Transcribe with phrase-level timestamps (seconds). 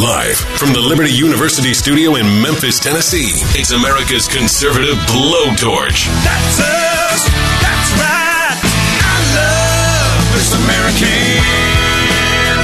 [0.00, 6.08] Live from the Liberty University studio in Memphis, Tennessee, it's America's conservative blowtorch.
[6.24, 7.28] That's us.
[7.60, 8.56] That's right.
[9.04, 11.36] I love this American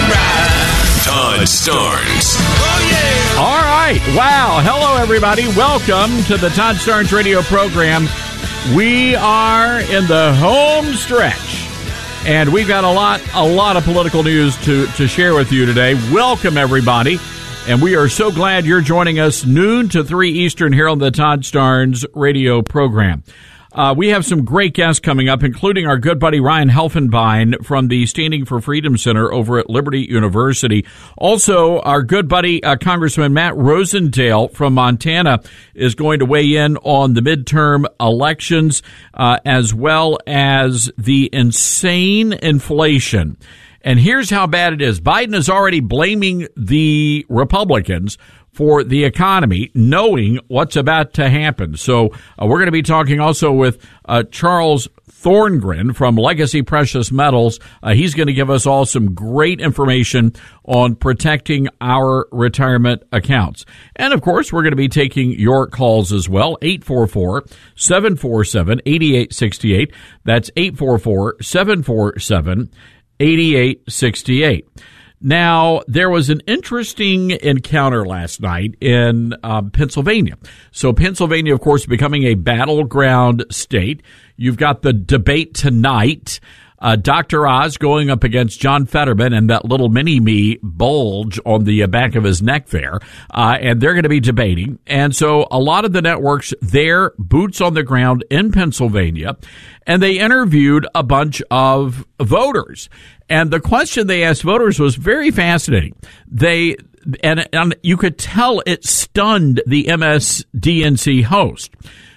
[0.08, 1.04] ride.
[1.04, 2.40] Todd Starnes.
[2.40, 3.44] Oh, yeah.
[3.44, 4.00] All right.
[4.16, 4.62] Wow.
[4.64, 5.46] Hello, everybody.
[5.48, 8.08] Welcome to the Todd Starnes radio program.
[8.74, 11.68] We are in the home stretch.
[12.26, 15.64] And we've got a lot, a lot of political news to, to share with you
[15.64, 15.94] today.
[16.12, 17.20] Welcome, everybody.
[17.68, 21.12] And we are so glad you're joining us noon to 3 Eastern here on the
[21.12, 23.22] Todd Starnes radio program.
[23.76, 27.88] Uh, we have some great guests coming up, including our good buddy Ryan Helfenbein from
[27.88, 30.86] the Standing for Freedom Center over at Liberty University.
[31.18, 35.42] Also, our good buddy uh, Congressman Matt Rosendale from Montana
[35.74, 38.82] is going to weigh in on the midterm elections
[39.12, 43.36] uh, as well as the insane inflation.
[43.82, 45.02] And here's how bad it is.
[45.02, 48.16] Biden is already blaming the Republicans
[48.56, 51.76] for the economy, knowing what's about to happen.
[51.76, 52.06] So
[52.40, 57.60] uh, we're going to be talking also with uh, Charles Thorngren from Legacy Precious Metals.
[57.82, 60.32] Uh, he's going to give us all some great information
[60.64, 63.66] on protecting our retirement accounts.
[63.94, 66.56] And of course, we're going to be taking your calls as well.
[66.62, 67.44] 844
[67.74, 69.92] 747 8868.
[70.24, 72.70] That's 844 747
[73.20, 74.68] 8868.
[75.20, 80.36] Now, there was an interesting encounter last night in uh, Pennsylvania.
[80.72, 84.02] So, Pennsylvania, of course, becoming a battleground state.
[84.36, 86.40] You've got the debate tonight.
[86.78, 87.46] Uh, Dr.
[87.46, 91.86] Oz going up against John Fetterman and that little mini me bulge on the uh,
[91.86, 93.00] back of his neck there.
[93.30, 94.78] Uh, and they're going to be debating.
[94.86, 99.36] And so a lot of the networks, they're boots on the ground in Pennsylvania,
[99.86, 102.88] and they interviewed a bunch of voters.
[103.28, 105.94] And the question they asked voters was very fascinating.
[106.28, 106.76] They,
[107.22, 111.72] and, and you could tell it stunned the MSDNC host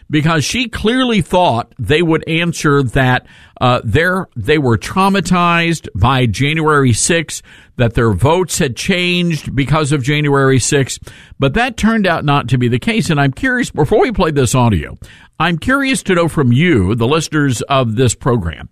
[0.09, 3.27] because she clearly thought they would answer that
[3.61, 7.41] uh, they were traumatized by January 6th,
[7.75, 12.57] that their votes had changed because of January 6th, but that turned out not to
[12.57, 13.09] be the case.
[13.09, 14.97] And I'm curious, before we play this audio,
[15.39, 18.69] I'm curious to know from you, the listeners of this program,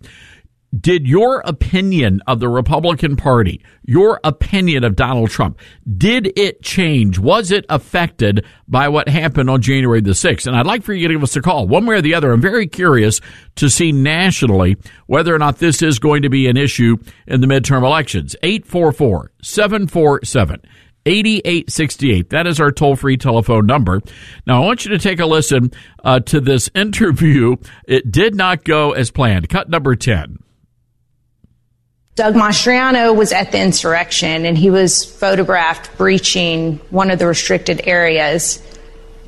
[0.78, 5.58] did your opinion of the Republican Party, your opinion of Donald Trump,
[5.98, 7.18] did it change?
[7.20, 10.46] Was it affected by what happened on January the 6th?
[10.46, 12.32] And I'd like for you to give us a call, one way or the other.
[12.32, 13.22] I'm very curious
[13.56, 16.98] to see nationally whether or not this is going to be an issue
[17.28, 18.36] in the midterm elections.
[18.44, 20.62] 844 747
[21.06, 22.30] 8868.
[22.32, 24.02] That is our toll free telephone number.
[24.46, 25.72] Now, I want you to take a listen
[26.04, 27.56] uh, to this interview.
[27.88, 29.48] It did not go as planned.
[29.48, 30.40] Cut number 10.
[32.18, 37.80] Doug Mastriano was at the insurrection and he was photographed breaching one of the restricted
[37.86, 38.60] areas.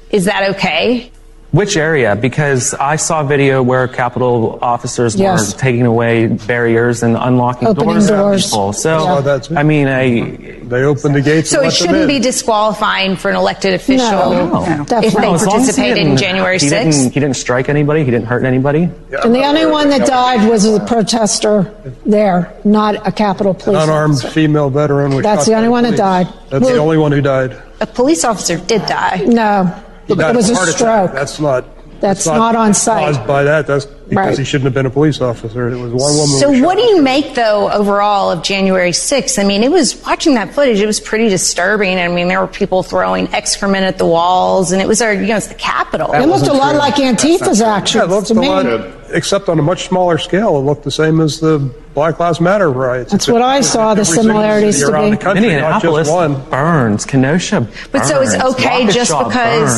[0.09, 1.11] Is that okay?
[1.51, 2.15] Which area?
[2.15, 5.51] Because I saw video where Capitol officers Yes.
[5.53, 8.07] were taking away barriers and unlocking Opening doors.
[8.09, 8.45] for doors.
[8.51, 8.73] people.
[8.73, 9.21] So, Yeah.
[9.25, 11.49] Oh, I mean, I, They opened the gates.
[11.49, 12.07] So and it let shouldn't in.
[12.07, 15.97] be disqualifying for an elected official no, if they No, as long as he participated
[15.97, 16.91] in didn't- January he 6th.
[16.99, 18.05] Didn't, he didn't strike anybody.
[18.05, 18.87] He didn't hurt anybody.
[19.23, 21.73] And the only one that died was a protester
[22.05, 24.27] there, not a Capitol police Unarmed officer.
[24.29, 25.19] female veteran.
[25.23, 26.27] That's the only one that died.
[26.51, 27.57] That's the only one who died.
[27.81, 29.23] A police officer did die.
[29.25, 29.73] No,
[30.09, 30.77] He died it was a heart attack.
[30.77, 31.13] stroke.
[31.13, 31.65] That's not.
[32.01, 33.13] That's not on site.
[33.13, 33.67] Caused by that.
[33.67, 34.37] That's because Right.
[34.37, 35.67] he shouldn't have been a police officer.
[35.69, 36.37] It was one woman.
[36.39, 36.89] So who was what do shot.
[36.91, 39.37] you make though overall of January 6th?
[39.37, 40.79] I mean, it was watching that footage.
[40.79, 41.99] It was pretty disturbing.
[41.99, 45.27] I mean, there were people throwing excrement at the walls, and it was our, you
[45.27, 46.13] know, it's the Capitol.
[46.13, 48.47] It looked a lot like Antifa's Yeah, it looked to a me.
[48.47, 48.65] lot.
[49.11, 51.59] Except on a much smaller scale, it looked the same as the
[51.93, 53.11] Black Lives Matter riots.
[53.11, 55.09] That's what I saw the similarities to be.
[55.11, 56.49] the country, not Minneapolis just one.
[56.49, 59.33] burns, Kenosha But so it's burns, okay just because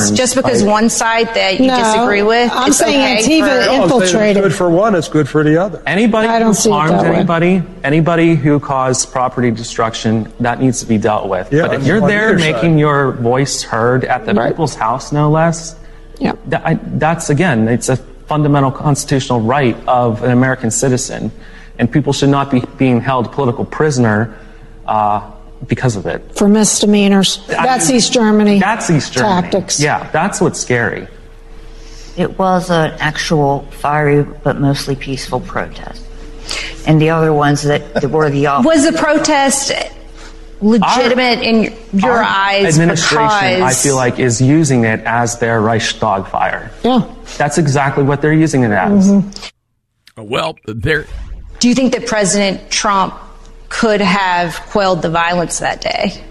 [0.08, 0.12] burns.
[0.12, 2.52] just because Like, one side that you No, disagree with.
[2.54, 4.38] I'm it's saying okay Antifa for- No, infiltrated.
[4.38, 5.82] It's good for one, it's good for the other.
[5.88, 7.16] Anybody I don't who see it harms way.
[7.16, 11.52] anybody, anybody who caused property destruction, that needs to be dealt with.
[11.52, 12.80] Yeah, but if you're there making side.
[12.80, 14.50] your voice heard at the Right.
[14.50, 15.76] people's house, no less,
[16.20, 16.34] Yeah.
[16.48, 17.98] that, I, that's again, it's a
[18.32, 21.30] fundamental constitutional right of an American citizen,
[21.78, 24.34] and people should not be being held political prisoner
[24.86, 25.20] uh,
[25.68, 26.20] because of it.
[26.38, 27.42] For misdemeanors.
[27.50, 28.60] I That's mean, East Germany.
[28.62, 29.42] That's East Germany.
[29.42, 29.82] Tactics.
[29.82, 31.10] Yeah, that's what's scary.
[32.16, 36.02] It was an actual fiery but mostly peaceful protest.
[36.88, 38.70] And the other ones that, that were the opposite.
[38.70, 39.74] Was the protest
[40.62, 42.78] legitimate in your Our eyes?
[42.78, 46.72] administration, because I feel like, is using it as their Reichstag fire.
[46.84, 47.14] Yeah.
[47.38, 49.12] That's exactly what they're using it as.
[49.12, 50.28] Mm-hmm.
[50.28, 51.08] Well, there.
[51.60, 53.14] Do you think that President Trump
[53.70, 56.24] could have quelled the violence that day?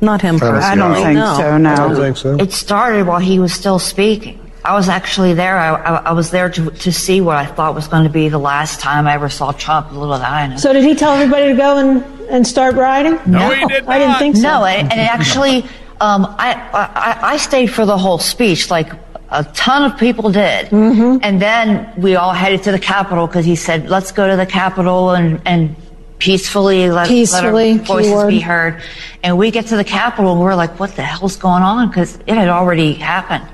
[0.00, 0.64] Not him personally.
[0.64, 1.36] I don't think no.
[1.36, 1.72] so, no.
[1.72, 2.36] I don't think so.
[2.36, 4.40] It started while he was still speaking.
[4.64, 5.58] I was actually there.
[5.58, 8.28] I, I, I was there to, to see what I thought was going to be
[8.28, 10.58] the last time I ever saw Trump in Little Diana.
[10.58, 13.20] So did he tell everybody to go and, and start rioting?
[13.30, 14.42] No, he did I didn't think so.
[14.42, 15.62] No, and, and actually,
[16.00, 18.70] um, I, I, I stayed for the whole speech.
[18.70, 18.90] Like
[19.30, 21.18] a ton of people did, Mm-hmm.
[21.22, 24.46] and then we all headed to the Capitol because he said, "Let's go to the
[24.46, 25.76] Capitol and and
[26.18, 28.28] peacefully let, Peacefully, let our voices keyword.
[28.28, 28.82] be heard."
[29.22, 32.16] And we get to the Capitol, and we're like, "What the hell's going on?" Because
[32.26, 33.44] it had already happened.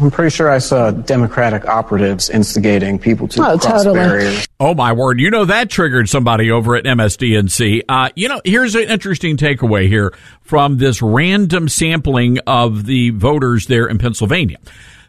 [0.00, 3.94] I'm pretty sure I saw Democratic operatives instigating people to Oh, cross totally.
[3.98, 4.48] barriers.
[4.58, 5.20] Oh my word!
[5.20, 7.82] You know that triggered somebody over at MSDNC.
[7.88, 13.66] Uh, you know, here's an interesting takeaway here from this random sampling of the voters
[13.66, 14.56] there in Pennsylvania.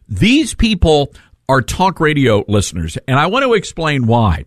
[0.10, 1.14] These people
[1.48, 4.46] are talk radio listeners, and I want to explain why.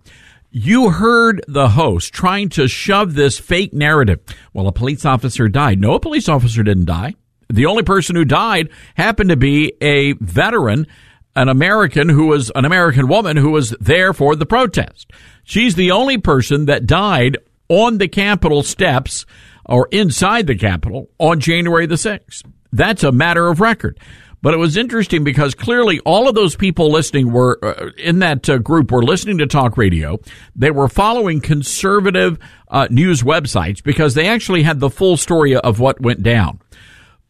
[0.56, 4.20] You heard the host trying to shove this fake narrative.
[4.52, 5.81] Well, a police officer died.
[5.81, 7.14] No, a police officer didn't die.
[7.54, 10.88] The only person who died happened to be a veteran,
[11.36, 15.12] an American who was an American woman who was there for the protest.
[15.44, 19.24] She's the only person that died on the Capitol steps
[19.66, 22.42] or inside the Capitol on January the 6th.
[22.72, 24.00] That's a matter of record.
[24.42, 28.50] But it was interesting because clearly all of those people listening were uh, in that
[28.50, 30.18] uh, group were listening to talk radio.
[30.56, 35.78] They were following conservative uh, news websites because they actually had the full story of
[35.78, 36.58] what went down.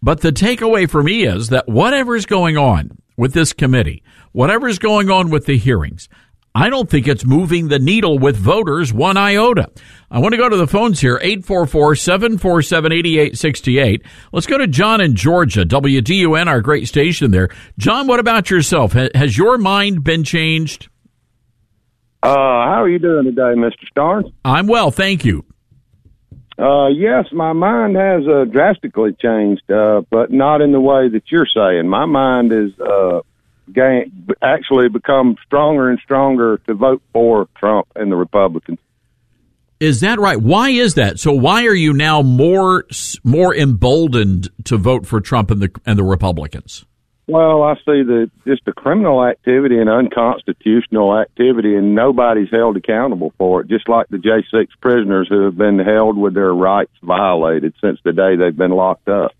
[0.05, 4.03] But the takeaway for me is that whatever's going on with this committee,
[4.33, 6.11] whatever's going on with the hearings,
[6.55, 9.71] I don't think it's moving the needle with voters one iota.
[10.11, 14.05] I want to go to the phones here, 844-747-8868.
[14.31, 17.49] Let's go to John in Georgia, WDUN, our great station there.
[17.79, 18.93] John, what about yourself?
[18.93, 20.91] Has your mind been changed?
[22.23, 23.73] Uh, how are you doing today, Mr.
[23.97, 24.31] Starnes?
[24.45, 25.47] I'm well, thank you.
[26.57, 31.23] Uh, yes, my mind has uh, drastically changed, uh, but not in the way that
[31.27, 31.89] you're saying.
[31.89, 33.21] My mind is uh,
[34.41, 38.79] actually become stronger and stronger to vote for Trump and the Republicans.
[39.81, 40.41] Is that right?
[40.41, 41.19] Why is that?
[41.19, 42.85] So why are you now more
[43.25, 46.85] more emboldened to vote for Trump and the and the Republicans?
[47.27, 53.33] Well, I see the just the criminal activity and unconstitutional activity, and nobody's held accountable
[53.39, 53.69] for it.
[53.69, 57.99] Just like the J six prisoners who have been held with their rights violated since
[58.05, 59.33] the day they've been locked up.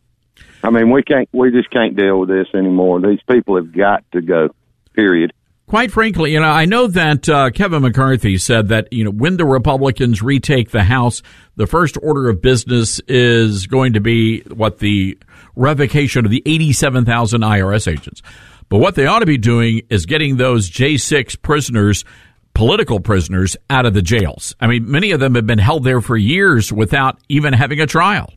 [0.63, 3.01] I mean, we can't, we just can't deal with this anymore.
[3.01, 4.55] These people have got to go.
[4.95, 5.35] Period.
[5.67, 9.39] Quite frankly, you know, I know that uh, Kevin McCarthy said that you know when
[9.39, 11.23] the Republicans retake the House,
[11.57, 15.19] the first order of business is going to be what the
[15.57, 18.21] revocation of the eighty-seven thousand IRS agents.
[18.69, 22.05] But what they ought to be doing is getting those J six prisoners,
[22.53, 24.55] political prisoners, out of the jails.
[24.61, 27.87] I mean, many of them have been held there for years without even having a
[27.87, 28.35] trial.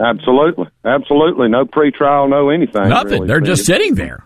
[0.00, 1.48] Absolutely, absolutely.
[1.48, 2.88] No pretrial, no anything.
[2.88, 3.12] Nothing.
[3.12, 3.26] really.
[3.28, 4.24] They're just sitting there.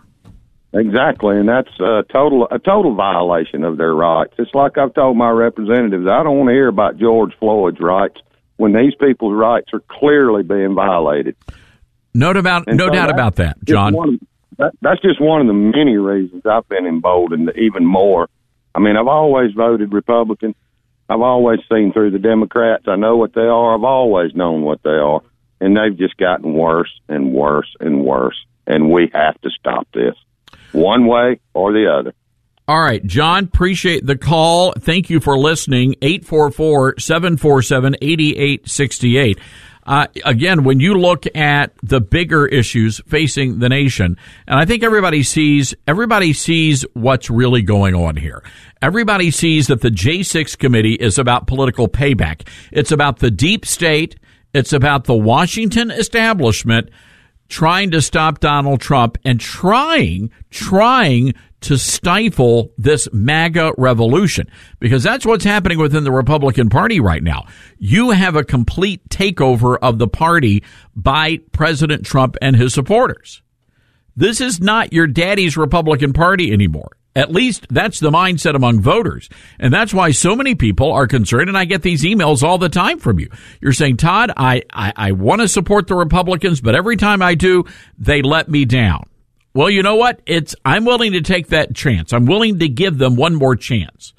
[0.77, 4.33] Exactly, and that's a total a total violation of their rights.
[4.37, 8.17] It's like I've told my representatives, I don't want to hear about George Floyd's rights
[8.57, 11.37] when these people's rights are clearly being violated.
[12.13, 13.93] No doubt, And no so doubt about that, John.
[13.93, 14.19] one-
[14.57, 18.29] that, that's just one of the many reasons I've been emboldened even more.
[18.73, 20.55] I mean, I've always voted Republican.
[21.09, 22.85] I've always seen through the Democrats.
[22.87, 23.75] I know what they are.
[23.75, 25.21] I've always known what they are,
[25.59, 28.37] and they've just gotten worse and worse and worse.
[28.65, 30.15] And we have to stop this,
[30.75, 32.13] one way or the other.
[32.67, 34.73] All right, John, appreciate the call.
[34.73, 35.95] Thank you for listening.
[36.01, 39.39] 844 747 8868.
[39.85, 44.17] Uh, again, when you look at the bigger issues facing the nation,
[44.47, 48.43] and I think everybody sees everybody sees what's really going on here.
[48.81, 52.47] Everybody sees that the J6 committee is about political payback.
[52.71, 54.15] It's about the deep state.
[54.55, 56.89] It's about the Washington establishment
[57.49, 64.47] trying to stop Donald Trump and trying, trying to stifle this MAGA revolution
[64.79, 67.45] because that's what's happening within the Republican Party right now.
[67.79, 70.63] You have a complete takeover of the party
[70.95, 73.41] by President Trump and his supporters.
[74.15, 76.91] This is not your daddy's Republican Party anymore.
[77.15, 79.29] At least that's the mindset among voters.
[79.57, 81.47] And that's why so many people are concerned.
[81.47, 83.29] And I get these emails all the time from you.
[83.61, 87.35] You're saying, Todd, I, I, I want to support the Republicans, but every time I
[87.35, 87.63] do,
[87.97, 89.03] they let me down.
[89.53, 90.19] Well, you know what?
[90.25, 92.11] It's, I'm willing to take that chance.
[92.11, 94.13] I'm willing to give them one more chance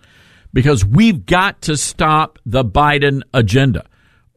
[0.55, 3.85] because we've got to stop the Biden agenda.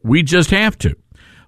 [0.02, 0.96] We just have to.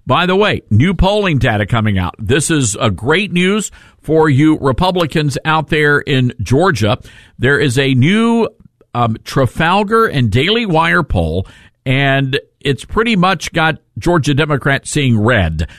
[0.05, 2.15] By the way, new polling data coming out.
[2.19, 6.97] This is a great news for you Republicans out there in Georgia.
[7.39, 8.49] There is a new
[8.93, 11.47] um, Trafalgar and Daily Wire poll,
[11.85, 15.69] and it's pretty much got Georgia Democrats seeing red.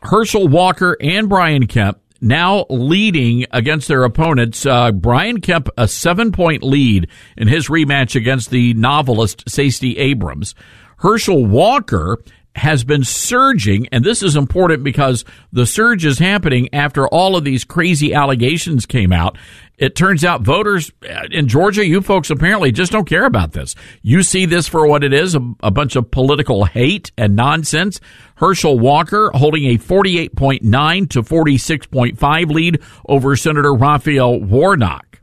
[0.00, 4.66] Herschel Walker and Brian Kemp now leading against their opponents.
[4.66, 10.54] Uh, Brian Kemp, a seven point lead in his rematch against the novelist Stacey Abrams.
[10.98, 12.18] Herschel Walker
[12.54, 17.44] has been surging, and this is important because the surge is happening after all of
[17.44, 19.36] these crazy allegations came out.
[19.76, 23.74] It turns out voters uh, in Georgia, you folks apparently just don't care about this.
[24.02, 28.00] You see this for what it is, a, a bunch of political hate and nonsense.
[28.36, 35.13] Herschel Walker holding a 48.9 to 46.5 lead over Senator Raphael Warnock.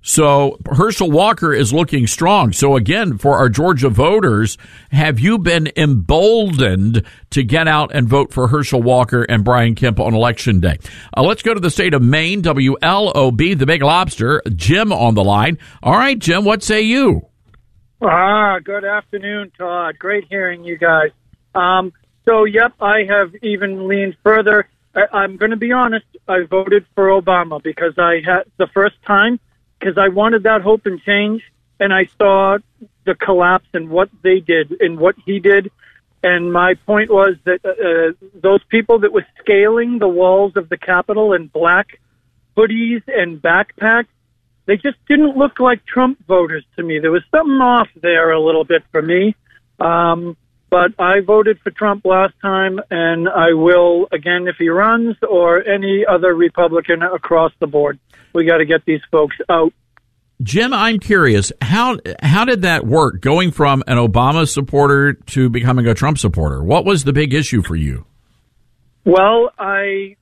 [0.00, 2.52] So Herschel Walker is looking strong.
[2.52, 4.56] So again, for our Georgia voters,
[4.90, 9.98] have you been emboldened to get out and vote for Herschel Walker and Brian Kemp
[9.98, 10.78] on election day?
[11.16, 14.40] Uh, let's go to the state of Maine, WLOB, the Big Lobster.
[14.54, 15.58] Jim on the line.
[15.82, 17.26] All right, Jim, what say you?
[18.00, 19.98] Ah, good afternoon, Todd.
[19.98, 21.10] Great hearing you guys.
[21.54, 21.92] Um,
[22.24, 24.68] so, yep, I have even leaned further.
[24.94, 26.06] I, I'm going to be honest.
[26.28, 29.40] I voted for Obama because I had the first time
[29.78, 31.42] because I wanted that hope and change,
[31.80, 32.58] and I saw
[33.04, 35.70] the collapse and what they did and what he did.
[36.22, 40.68] And my point was that uh, uh, those people that were scaling the walls of
[40.68, 42.00] the Capitol in black
[42.56, 44.08] hoodies and backpacks,
[44.66, 46.98] they just didn't look like Trump voters to me.
[46.98, 49.36] There was something off there a little bit for me.
[49.78, 50.36] Um,
[50.70, 55.66] but I voted for Trump last time, and I will again if he runs or
[55.66, 57.98] any other Republican across the board.
[58.32, 59.72] We got to get these folks out.
[60.40, 63.20] Jim, I'm curious how how did that work?
[63.20, 67.60] Going from an Obama supporter to becoming a Trump supporter, what was the big issue
[67.62, 68.06] for you?
[69.04, 70.16] Well, I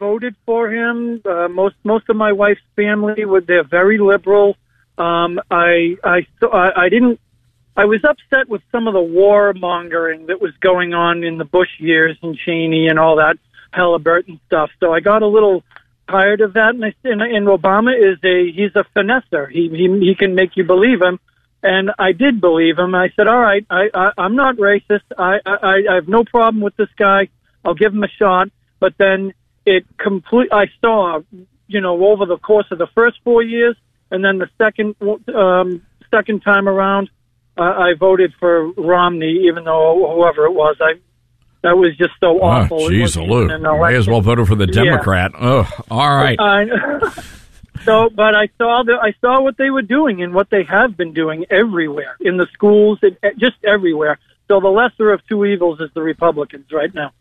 [0.00, 1.22] voted for him.
[1.24, 4.56] Uh, most most of my wife's family were they're very liberal.
[4.98, 7.20] Um, I I I didn't
[7.76, 11.68] I was upset with some of the warmongering that was going on in the Bush
[11.78, 13.36] years and Cheney and all that
[13.72, 14.70] Halliburton stuff.
[14.80, 15.62] So I got a little
[16.10, 16.74] tired of that.
[16.74, 19.50] And, I, and, and Obama is a he's a finesser.
[19.50, 21.18] He, he he can make you believe him.
[21.62, 22.94] And I did believe him.
[22.94, 25.02] I said, all right, I, I I'm not racist.
[25.16, 27.28] I, I I have no problem with this guy.
[27.64, 28.48] I'll give him a shot.
[28.78, 29.34] But then
[29.66, 30.48] it complete.
[30.52, 31.20] I saw,
[31.66, 33.76] you know, over the course of the first four years,
[34.10, 34.96] and then the second
[35.34, 37.10] um, second time around
[37.56, 40.94] I, I voted for Romney, even though whoever it was, I
[41.62, 42.78] that was just so ah, awful.
[42.88, 45.32] Jeez, oh, Luke, may as well vote for the Democrat.
[45.34, 45.46] Yeah.
[45.46, 45.84] Ugh.
[45.90, 46.38] All right.
[47.84, 50.96] so, but I saw the I saw what they were doing and what they have
[50.96, 54.18] been doing everywhere in the schools, and just everywhere.
[54.48, 57.12] So the lesser of two evils is the Republicans right now.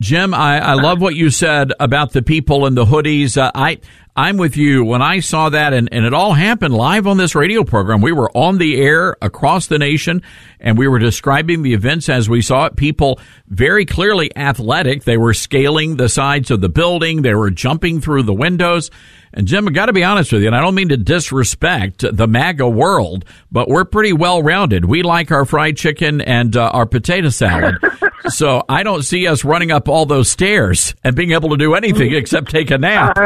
[0.00, 3.36] Jim, I, I love what you said about the people in the hoodies.
[3.36, 3.80] Uh, I
[4.16, 4.84] I'm with you.
[4.84, 8.10] When I saw that, and, and it all happened live on this radio program, we
[8.10, 10.22] were on the air across the nation,
[10.58, 12.76] and we were describing the events as we saw it.
[12.76, 15.04] People very clearly athletic.
[15.04, 17.22] They were scaling the sides of the building.
[17.22, 18.90] They were jumping through the windows.
[19.32, 22.04] And Jim, I got to be honest with you, and I don't mean to disrespect
[22.10, 24.84] the MAGA world, but we're pretty well rounded.
[24.84, 27.76] We like our fried chicken and uh, our potato salad.
[28.28, 31.74] so I don't see us running up all those stairs and being able to do
[31.74, 33.16] anything except take a nap.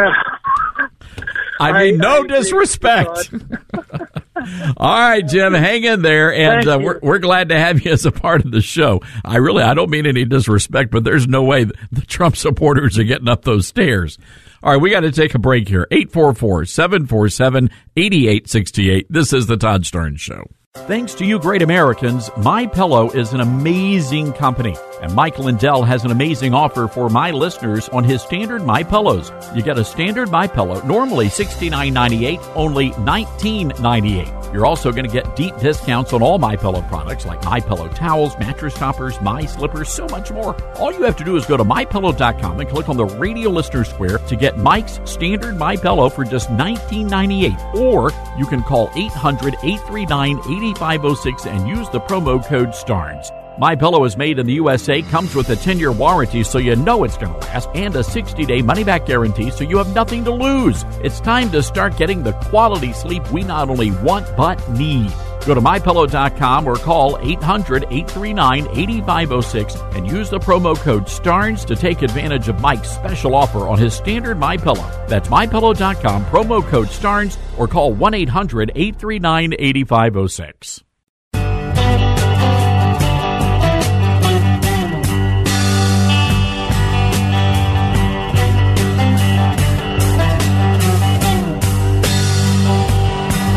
[1.61, 3.31] I mean, no I disrespect.
[4.77, 8.05] All right, Jim, hang in there, and uh, we're we're glad to have you as
[8.05, 9.01] a part of the show.
[9.25, 13.05] I really, I don't mean any disrespect, but there's no way the Trump supporters are
[13.05, 14.19] getting up those stairs.
[14.63, 15.87] All right, we got to take a break here.
[15.91, 19.07] 844 747 8868.
[19.11, 20.45] This is the Todd Starnes Show.
[20.79, 24.77] Thanks to you great Americans, My Pillow is an amazing company.
[25.05, 29.31] And Mike Lindell has an amazing offer for my listeners on his standard My Pillows.
[29.55, 34.55] You get a standard My Pillow, normally $69.98, only $19.98.
[34.55, 37.89] You're also going to get deep discounts on all My Pillow products like My Pillow
[37.89, 40.57] towels, mattress toppers, My Slippers, so much more.
[40.77, 43.85] All you have to do is go to mypillow.com and click on the radio listener
[43.85, 47.75] square to get Mike's standard My Pillow for just $19.98.
[47.75, 53.31] Or you can call 800-839-8506 and use the promo code STARNES.
[53.57, 57.05] My Pillow is made in the USA, comes with a 10-year warranty so you know
[57.05, 60.85] it's going to last, and a 60-day money-back guarantee so you have nothing to lose.
[61.05, 65.13] It's time to start getting the quality sleep we not only want but need.
[65.47, 72.49] Go to mypillow.com or call 800-839-8506 and use the promo code STARNES to take advantage
[72.49, 74.91] of Mike's special offer on his standard My Pillow.
[75.07, 80.83] That's mypillow.com promo code STARNES or call 1-800-839-8506.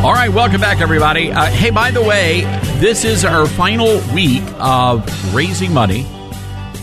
[0.03, 1.31] All right, welcome back, everybody.
[1.31, 2.41] Uh, hey, by the way,
[2.79, 6.03] this is our final week of raising money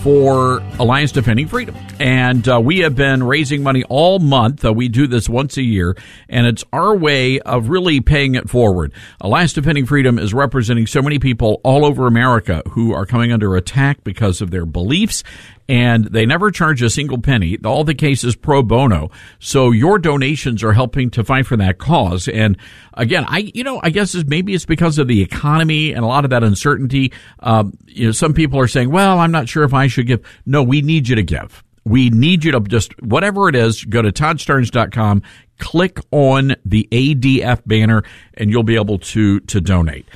[0.02, 1.76] for Alliance Defending Freedom.
[2.00, 4.64] And uh, we have been raising money all month.
[4.64, 5.96] Uh, we do this once a year,
[6.28, 8.92] and it's our way of really paying it forward.
[9.20, 13.56] Alliance Defending Freedom is representing so many people all over America who are coming under
[13.56, 15.22] attack because of their beliefs
[15.68, 17.56] and they never charge a single penny.
[17.64, 19.10] All the cases pro bono.
[19.38, 22.28] So your donations are helping to fight for that cause.
[22.28, 22.56] And
[22.94, 26.08] again, I, you know, I guess it's, maybe it's because of the economy and a
[26.08, 27.12] lot of that uncertainty.
[27.40, 30.24] Um, you know, some people are saying, well, I'm not sure if I should give.
[30.44, 31.64] No, we need you to give.
[31.84, 35.22] We need you to just, whatever it is, go to toddstarnes.com,
[35.58, 40.06] click on the ADF banner, and you'll be able to, to donate.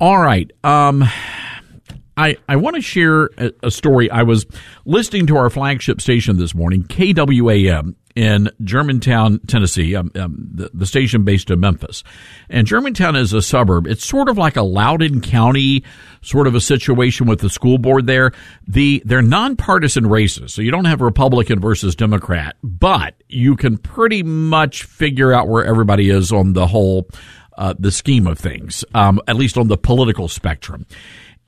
[0.00, 0.50] All right.
[0.64, 1.04] Um,
[2.18, 4.10] I, I want to share a, a, story.
[4.10, 4.44] I was
[4.84, 10.84] listening to our flagship station this morning, KWAM, in Germantown, Tennessee, um, um, the, the,
[10.84, 12.02] station based in Memphis.
[12.50, 13.86] And Germantown is a suburb.
[13.86, 15.84] It's sort of like a Loudoun County
[16.20, 18.32] sort of a situation with the school board there.
[18.66, 24.24] The they're nonpartisan races, so you don't have Republican versus Democrat, but you can pretty
[24.24, 27.08] much figure out where everybody is on the whole
[27.56, 30.84] uh, the scheme of things, um, at least on the political spectrum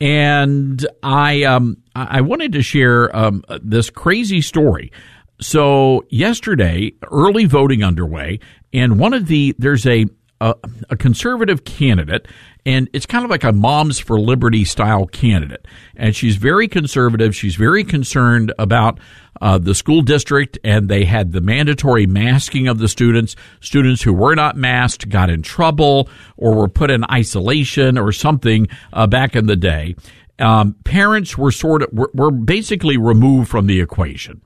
[0.01, 4.93] and I um, I wanted to share um, this crazy story.
[5.41, 8.41] So yesterday, early voting underway,
[8.73, 10.07] and one of the there's a
[10.41, 10.55] a,
[10.89, 12.27] a conservative candidate,
[12.65, 17.35] and it's kind of like a Moms for Liberty style candidate, and she's very conservative.
[17.35, 18.99] She's very concerned about
[19.41, 23.37] uh, the school district, and they had the mandatory masking of the students.
[23.61, 28.69] Students who were not masked got in trouble or were put in isolation or something
[28.93, 29.95] uh, back in the day.
[30.39, 34.41] Um, parents were sort of were, were basically removed from the equation.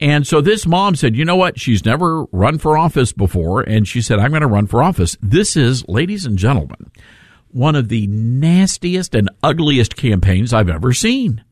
[0.00, 1.58] And so this mom said, you know what?
[1.58, 3.62] She's never run for office before.
[3.62, 5.16] And she said, I'm going to run for office.
[5.22, 6.90] This is, ladies and gentlemen,
[7.48, 11.44] one of the nastiest and ugliest campaigns I've ever seen.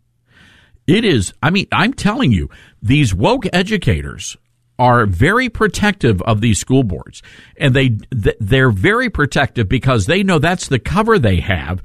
[0.86, 2.50] It is, I mean, I'm telling you,
[2.82, 4.36] these woke educators
[4.78, 7.22] are very protective of these school boards
[7.56, 11.82] and they they're very protective because they know that's the cover they have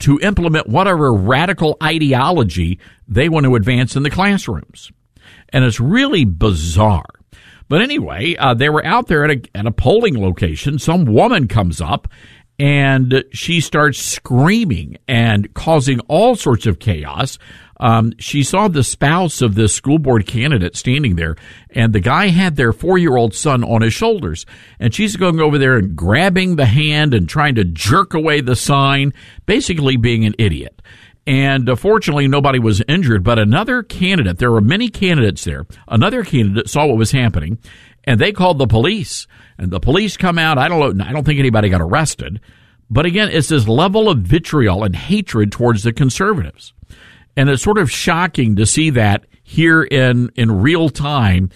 [0.00, 4.90] to implement whatever radical ideology they want to advance in the classrooms
[5.50, 7.06] and it's really bizarre
[7.68, 11.48] but anyway uh, they were out there at a, at a polling location some woman
[11.48, 12.08] comes up
[12.58, 17.38] and she starts screaming and causing all sorts of chaos
[17.80, 21.36] um, she saw the spouse of this school board candidate standing there,
[21.70, 24.44] and the guy had their four year old son on his shoulders.
[24.78, 28.54] And she's going over there and grabbing the hand and trying to jerk away the
[28.54, 29.14] sign,
[29.46, 30.82] basically being an idiot.
[31.30, 33.22] And uh, fortunately, nobody was injured.
[33.22, 37.58] But another candidate, there were many candidates there, another candidate saw what was happening,
[38.02, 39.28] and they called the police.
[39.56, 40.58] And the police come out.
[40.58, 41.04] I don't know.
[41.04, 42.40] I don't think anybody got arrested.
[42.90, 46.72] But again, it's this level of vitriol and hatred towards the conservatives.
[47.36, 51.50] And it's sort of shocking to see that here in, in real time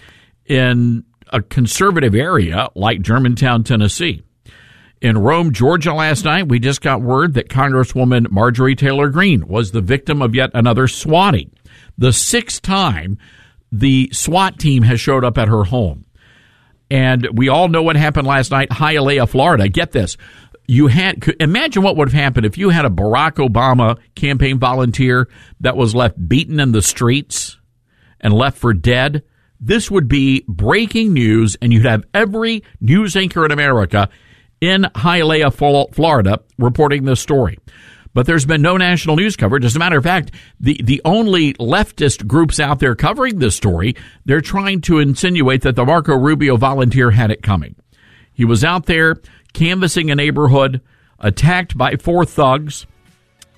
[0.45, 4.23] in a conservative area like Germantown, Tennessee.
[5.05, 9.69] In Rome, Georgia last night, we just got word that Congresswoman Marjorie Taylor Greene was
[9.69, 11.51] the victim of yet another swatting.
[11.95, 13.19] The sixth time
[13.71, 16.05] the SWAT team has showed up at her home.
[16.89, 19.69] And we all know what happened last night, Hialeah, Florida.
[19.69, 20.17] Get this
[20.65, 25.29] you had imagine what would have happened if you had a Barack Obama campaign volunteer
[25.59, 27.59] that was left beaten in the streets
[28.19, 29.21] and left for dead.
[29.59, 34.09] This would be breaking news, and you'd have every news anchor in America
[34.65, 35.53] in Hialeah,
[35.93, 37.59] Florida, reporting this story.
[38.13, 39.65] But there's been no national news coverage.
[39.65, 43.95] As a matter of fact, the, the only leftist groups out there covering this story,
[44.23, 47.75] they're trying to insinuate that the Marco Rubio volunteer had it coming.
[48.33, 49.17] He was out there
[49.53, 50.81] canvassing a neighborhood,
[51.19, 52.85] attacked by four thugs.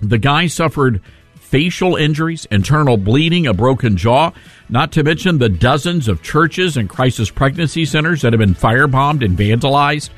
[0.00, 1.02] The guy suffered
[1.36, 4.32] facial injuries, internal bleeding, a broken jaw,
[4.68, 9.24] not to mention the dozens of churches and crisis pregnancy centers that have been firebombed
[9.24, 10.10] and vandalized.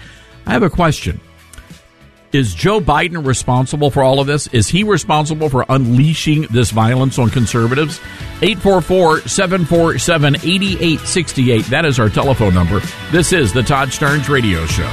[0.46, 1.20] I have a question.
[2.32, 4.46] Is Joe Biden responsible for all of this?
[4.48, 7.98] Is he responsible for unleashing this violence on conservatives?
[8.40, 11.64] 844 747 8868.
[11.66, 12.80] That is our telephone number.
[13.10, 14.88] This is the Todd Starnes Radio Show.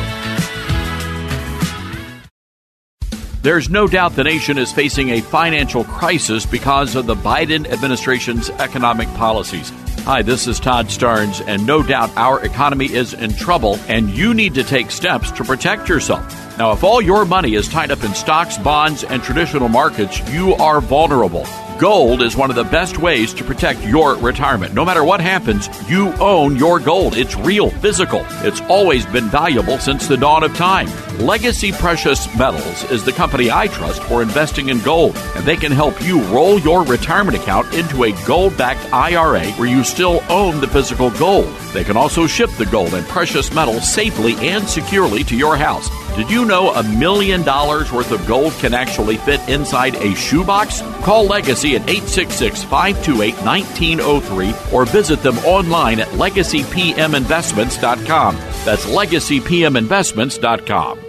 [3.43, 8.49] There's no doubt the nation is facing a financial crisis because of the Biden administration's
[8.49, 9.71] economic policies.
[10.07, 14.33] Hi, this is Todd Starnes, and no doubt our economy is in trouble, and you
[14.33, 16.57] need to take steps to protect yourself.
[16.57, 20.53] Now, if all your money is tied up in stocks, bonds, and traditional markets, you
[20.53, 21.45] are vulnerable.
[21.79, 24.73] Gold is one of the best ways to protect your retirement.
[24.73, 27.15] No matter what happens, you own your gold.
[27.15, 28.25] It's real, physical.
[28.41, 30.87] It's always been valuable since the dawn of time.
[31.19, 35.71] Legacy Precious Metals is the company I trust for investing in gold, and they can
[35.71, 40.59] help you roll your retirement account into a gold backed IRA where you still own
[40.59, 41.53] the physical gold.
[41.73, 45.89] They can also ship the gold and precious metals safely and securely to your house.
[46.17, 50.81] Did you know a million dollars worth of gold can actually fit inside a shoebox?
[51.03, 58.35] Call Legacy at 866 528 1903 or visit them online at legacypminvestments.com.
[58.65, 61.06] That's legacypminvestments.com.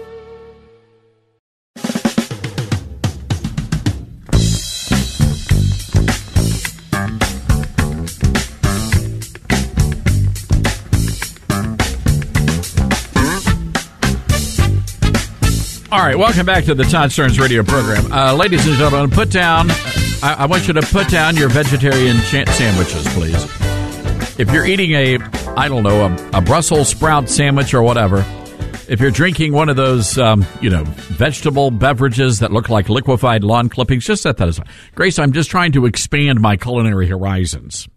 [15.99, 18.13] All right, welcome back to the Todd Starnes radio program.
[18.13, 19.69] Uh, ladies and gentlemen, put down,
[20.23, 24.39] I, I, want you to put down your vegetarian sandwiches, please.
[24.39, 25.19] If you're eating a,
[25.57, 28.25] I don't know, a, a, Brussels sprout sandwich or whatever,
[28.89, 33.43] if you're drinking one of those, um, you know, vegetable beverages that look like liquefied
[33.43, 34.69] lawn clippings, just set that aside.
[34.95, 37.89] Grace, I'm just trying to expand my culinary horizons.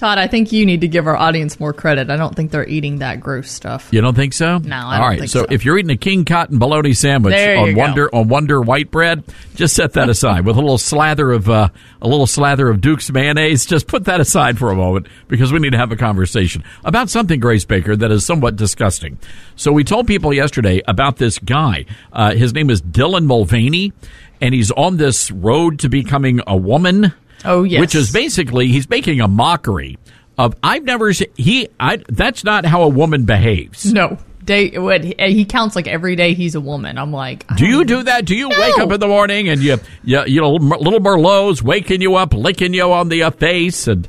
[0.00, 2.08] Todd, I think you need to give our audience more credit.
[2.08, 3.90] I don't think they're eating that gross stuff.
[3.90, 4.56] You don't think so?
[4.56, 5.20] No, I All right.
[5.28, 8.90] So, so, if you're eating a king cotton bologna sandwich on Wonder on Wonder white
[8.90, 9.22] bread,
[9.56, 11.68] just set that aside with a little slather of uh,
[12.00, 13.66] a little slather of Duke's mayonnaise.
[13.66, 17.10] Just put that aside for a moment because we need to have a conversation about
[17.10, 19.18] something, Grace Baker, that is somewhat disgusting.
[19.54, 21.84] So we told people yesterday about this guy.
[22.10, 23.92] Uh, his name is Dylan Mulvaney,
[24.40, 27.12] and he's on this road to becoming a woman.
[27.44, 29.98] Oh yes, which is basically he's making a mockery
[30.40, 31.68] of I've never seen he.
[31.78, 33.92] I that's not how a woman behaves.
[33.92, 34.18] No.
[34.42, 36.96] Day, what, he counts like every day he's a woman.
[36.98, 38.24] I'm like, do you do that?
[38.24, 38.58] Do you no.
[38.58, 42.32] wake up in the morning and you, you, you know, little Merlot's waking you up,
[42.32, 44.08] licking you on the uh, face, and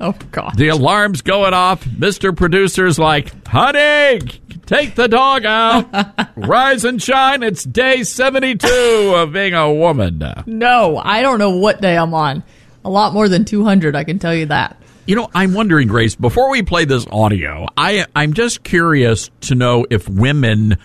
[0.00, 1.84] oh god, the alarm's going off.
[1.98, 4.20] Mister Producer's like, honey,
[4.66, 7.42] take the dog out, rise and shine.
[7.42, 10.22] It's day seventy two of being a woman.
[10.46, 12.44] No, I don't know what day I'm on.
[12.84, 14.76] A lot more than 200, I can tell you that.
[15.06, 19.54] You know, I'm wondering, Grace, before we play this audio, I, I'm just curious to
[19.54, 20.78] know if women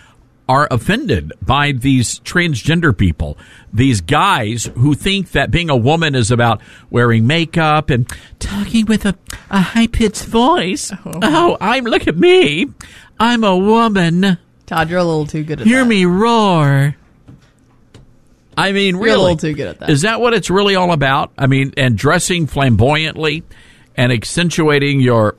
[0.48, 3.36] are offended by these transgender people,
[3.72, 9.04] these guys who think that being a woman is about wearing makeup and talking with
[9.04, 9.14] a,
[9.50, 10.90] a high pitched voice.
[11.04, 11.20] Oh.
[11.22, 12.66] oh, I'm look at me,
[13.20, 14.38] I'm a woman.
[14.66, 15.88] Todd, you're a little too good at Hear that.
[15.88, 16.96] me roar.
[18.58, 19.90] I mean, really, You're a little too good at that.
[19.90, 21.32] Is that what it's really all about?
[21.38, 23.44] I mean, and dressing flamboyantly
[23.96, 25.36] and accentuating your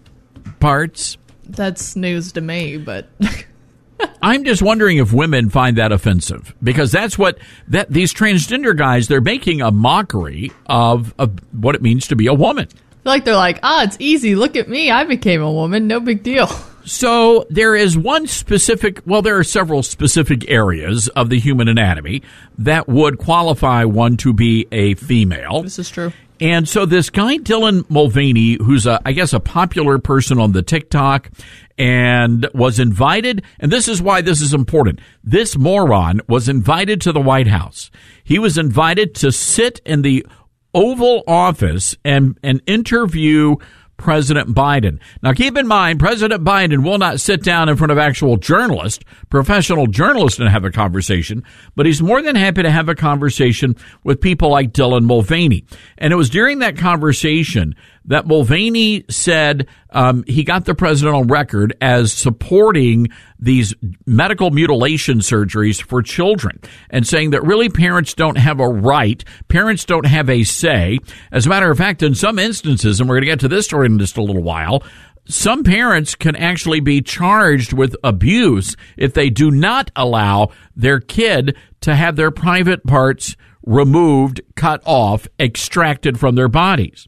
[0.60, 1.18] parts.
[1.44, 3.08] That's news to me, but
[4.22, 9.08] I'm just wondering if women find that offensive because that's what that these transgender guys
[9.08, 12.68] they're making a mockery of, of what it means to be a woman.
[13.04, 14.36] Like they're like, ah, it's easy.
[14.36, 14.90] Look at me.
[14.90, 15.88] I became a woman.
[15.88, 16.48] No big deal.
[16.84, 22.22] So there is one specific, well, there are several specific areas of the human anatomy
[22.58, 25.62] that would qualify one to be a female.
[25.62, 26.12] This is true.
[26.40, 30.62] And so this guy, Dylan Mulvaney, who's a, I guess a popular person on the
[30.62, 31.30] TikTok
[31.78, 34.98] and was invited, and this is why this is important.
[35.22, 37.92] This moron was invited to the White House.
[38.24, 40.26] He was invited to sit in the
[40.74, 43.56] Oval Office and, and interview
[43.96, 44.98] President Biden.
[45.22, 49.04] Now, keep in mind, President Biden will not sit down in front of actual journalists,
[49.30, 51.44] professional journalists, and have a conversation,
[51.76, 55.64] but he's more than happy to have a conversation with people like Dylan Mulvaney.
[55.98, 61.26] And it was during that conversation that Mulvaney said um, he got the president on
[61.28, 63.74] record as supporting these
[64.06, 66.60] medical mutilation surgeries for children
[66.90, 70.98] and saying that really parents don't have a right, parents don't have a say.
[71.30, 73.66] As a matter of fact, in some instances, and we're going to get to this
[73.66, 74.82] story in just a little while,
[75.24, 81.56] some parents can actually be charged with abuse if they do not allow their kid
[81.82, 87.06] to have their private parts removed, cut off, extracted from their bodies.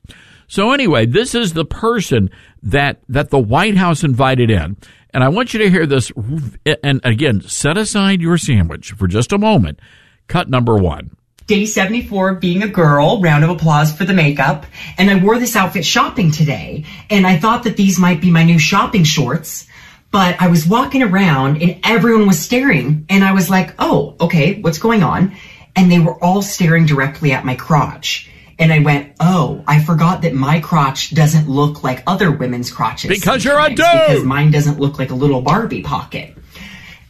[0.55, 2.31] So anyway, this is the person
[2.63, 4.77] that that the White House invited in.
[5.13, 6.13] And I want you to hear this
[6.81, 9.81] and again, set aside your sandwich for just a moment.
[10.29, 11.11] Cut number 1.
[11.49, 14.65] Day 74 being a girl, round of applause for the makeup.
[14.97, 16.85] And I wore this outfit shopping today.
[17.11, 19.67] And I thought that these might be my new shopping shorts.
[20.13, 23.07] But I was walking around and everyone was staring.
[23.09, 25.35] And I was like, oh, okay, what's going on?
[25.75, 28.31] And they were all staring directly at my crotch.
[28.59, 33.09] And I went, oh, I forgot that my crotch doesn't look like other women's crotches.
[33.09, 33.79] Because you're a dude!
[33.79, 36.37] Because mine doesn't look like a little Barbie pocket.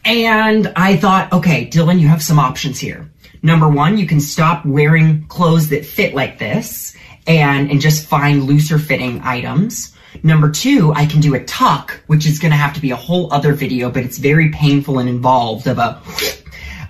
[0.05, 3.11] And I thought, okay, Dylan, you have some options here.
[3.43, 8.45] Number one, you can stop wearing clothes that fit like this and, and just find
[8.45, 9.95] looser fitting items.
[10.23, 12.97] Number two, I can do a tuck, which is going to have to be a
[12.97, 16.01] whole other video, but it's very painful and involved of a,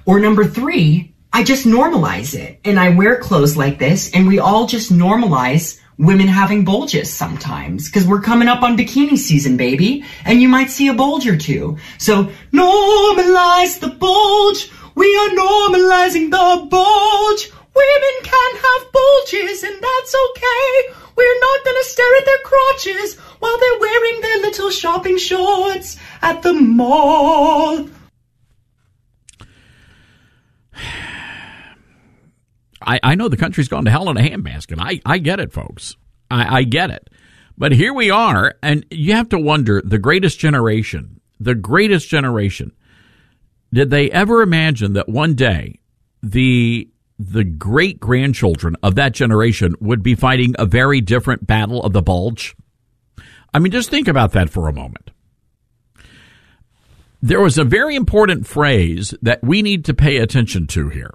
[0.04, 4.38] or number three, I just normalize it and I wear clothes like this and we
[4.38, 10.04] all just normalize women having bulges sometimes because we're coming up on bikini season, baby,
[10.24, 11.76] and you might see a bulge or two.
[11.98, 14.70] So normalize the bulge.
[14.94, 17.50] We are normalizing the bulge.
[17.74, 20.94] Women can have bulges and that's okay.
[21.16, 26.42] We're not gonna stare at their crotches while they're wearing their little shopping shorts at
[26.42, 27.88] the mall.
[32.86, 34.78] I, I know the country's gone to hell in a handbasket.
[34.78, 35.96] I, I get it, folks.
[36.30, 37.10] I, I get it.
[37.56, 42.72] But here we are, and you have to wonder the greatest generation, the greatest generation,
[43.72, 45.80] did they ever imagine that one day
[46.22, 51.92] the the great grandchildren of that generation would be fighting a very different battle of
[51.92, 52.56] the bulge?
[53.52, 55.10] I mean, just think about that for a moment.
[57.22, 61.14] There was a very important phrase that we need to pay attention to here.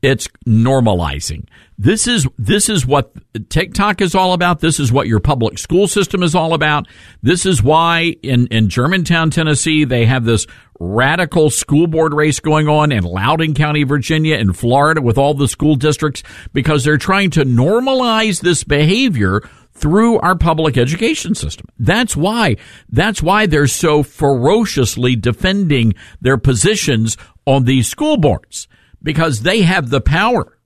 [0.00, 1.48] It's normalizing.
[1.76, 3.12] This is this is what
[3.48, 4.60] TikTok is all about.
[4.60, 6.86] This is what your public school system is all about.
[7.22, 10.46] This is why in in Germantown, Tennessee, they have this
[10.78, 15.48] radical school board race going on in Loudoun County, Virginia, in Florida with all the
[15.48, 21.66] school districts because they're trying to normalize this behavior through our public education system.
[21.78, 22.56] That's why,
[22.88, 28.68] that's why they're so ferociously defending their positions on these school boards
[29.02, 30.58] because they have the power.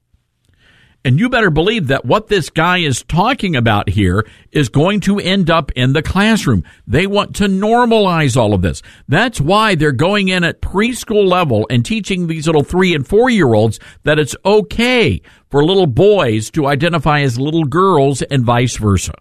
[1.04, 5.18] And you better believe that what this guy is talking about here is going to
[5.18, 6.62] end up in the classroom.
[6.86, 8.82] They want to normalize all of this.
[9.08, 13.30] That's why they're going in at preschool level and teaching these little three and four
[13.30, 18.76] year olds that it's okay for little boys to identify as little girls and vice
[18.76, 19.14] versa.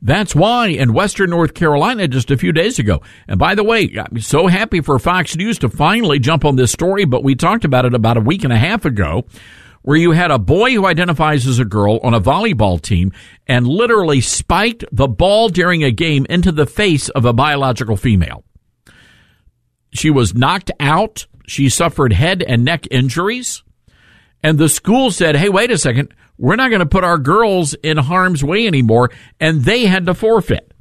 [0.00, 3.92] That's why in Western North Carolina just a few days ago, and by the way,
[3.98, 7.64] I'm so happy for Fox News to finally jump on this story, but we talked
[7.64, 9.24] about it about a week and a half ago,
[9.82, 13.12] where you had a boy who identifies as a girl on a volleyball team
[13.46, 18.44] and literally spiked the ball during a game into the face of a biological female.
[19.92, 21.26] She was knocked out.
[21.46, 23.62] She suffered head and neck injuries.
[24.42, 27.74] And the school said, hey, wait a second we're not going to put our girls
[27.74, 29.10] in harm's way anymore.
[29.40, 30.72] And they had to forfeit.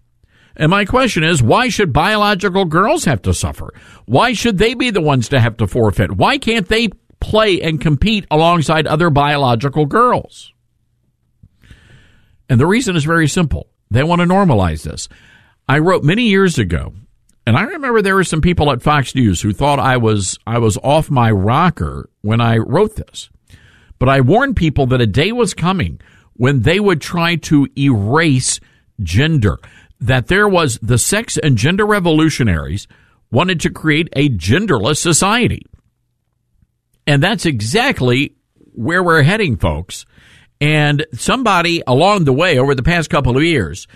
[0.56, 3.74] And my question is, why should biological girls have to suffer?
[4.06, 6.12] Why should they be the ones to have to forfeit?
[6.12, 6.89] Why can't they
[7.20, 10.52] play and compete alongside other biological girls?
[12.50, 13.67] And the reason is very simple.
[13.91, 15.10] They want to normalize this.
[15.70, 16.93] I wrote many years ago,
[17.46, 20.58] and I remember there were some people at Fox News who thought I was I
[20.60, 23.30] was off my rocker when I wrote this.
[24.00, 26.00] But I warned people that a day was coming
[26.34, 28.60] when they would try to erase
[29.02, 29.58] gender,
[30.00, 32.88] that there was the sex and gender revolutionaries
[33.32, 35.66] wanted to create a genderless society.
[37.06, 38.36] And that's exactly
[38.74, 40.06] where we're heading, folks.
[40.60, 43.88] And somebody along the way over the past couple of years,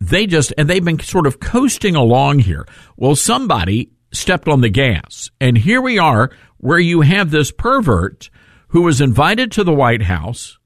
[0.00, 2.66] they just, and they've been sort of coasting along here.
[2.96, 5.30] Well, somebody stepped on the gas.
[5.40, 8.30] And here we are where you have this pervert
[8.68, 10.58] who was invited to the White House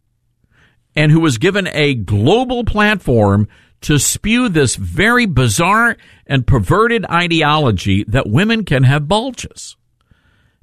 [0.96, 3.48] and who was given a global platform
[3.82, 9.76] to spew this very bizarre and perverted ideology that women can have bulges.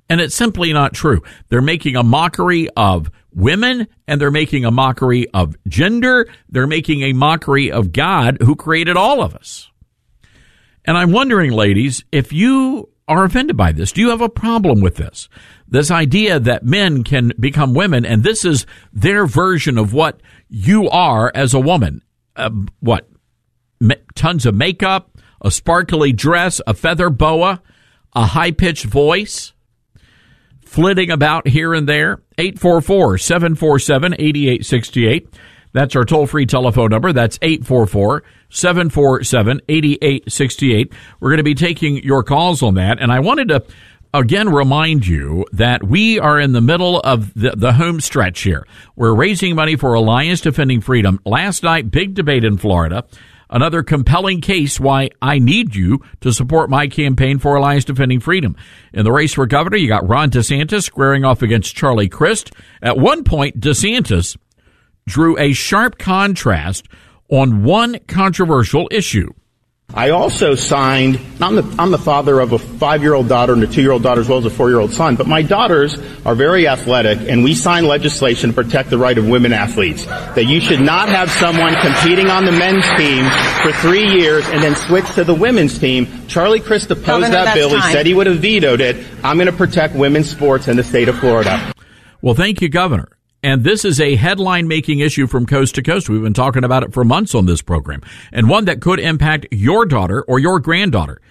[0.09, 1.21] And it's simply not true.
[1.49, 6.27] They're making a mockery of women and they're making a mockery of gender.
[6.49, 9.69] They're making a mockery of God who created all of us.
[10.85, 14.79] And I'm wondering, ladies, if you are offended by this, do you have a problem
[14.79, 15.27] with this?
[15.67, 20.89] This idea that men can become women and this is their version of what you
[20.89, 22.01] are as a woman.
[22.35, 23.07] Uh, what?
[24.15, 27.61] tons of makeup, a sparkly dress, a feather boa,
[28.13, 29.53] a high pitched voice
[30.65, 32.21] flitting about here and there.
[32.37, 35.33] 844 747 8868.
[35.73, 37.13] That's our toll free telephone number.
[37.13, 40.93] That's 844 747 8868.
[41.19, 42.99] We're going to be taking your calls on that.
[42.99, 43.63] And I wanted to
[44.13, 48.65] again remind you that we are in the middle of the, the home stretch here.
[48.95, 51.19] We're raising money for Alliance Defending Freedom.
[51.25, 53.05] Last night, big debate in Florida
[53.49, 58.55] another compelling case why I need you to support my campaign for Alliance Defending Freedom.
[58.93, 62.51] In the race for governor, you got Ron DeSantis squaring off against Charlie Crist.
[62.81, 64.37] At one point, DeSantis
[65.07, 66.87] drew a sharp contrast
[67.29, 69.31] on one controversial issue.
[69.93, 73.63] I also signed, I'm the, I'm the father of a five year old daughter and
[73.63, 75.41] a two year old daughter as well as a four year old son, but my
[75.41, 80.05] daughters are very athletic and we signed legislation to protect the right of women athletes.
[80.05, 83.25] That you should not have someone competing on the men's team
[83.63, 86.27] for three years and then switch to the women's team.
[86.27, 87.69] Charlie Crist opposed Governor, that bill.
[87.69, 88.97] He said he would have vetoed it.
[89.23, 91.73] I'm going to protect women's sports in the state of Florida.
[92.21, 93.07] Well, thank you, Governor.
[93.43, 96.09] And this is a headline making issue from coast to coast.
[96.09, 99.47] We've been talking about it for months on this program and one that could impact
[99.51, 101.21] your daughter or your granddaughter.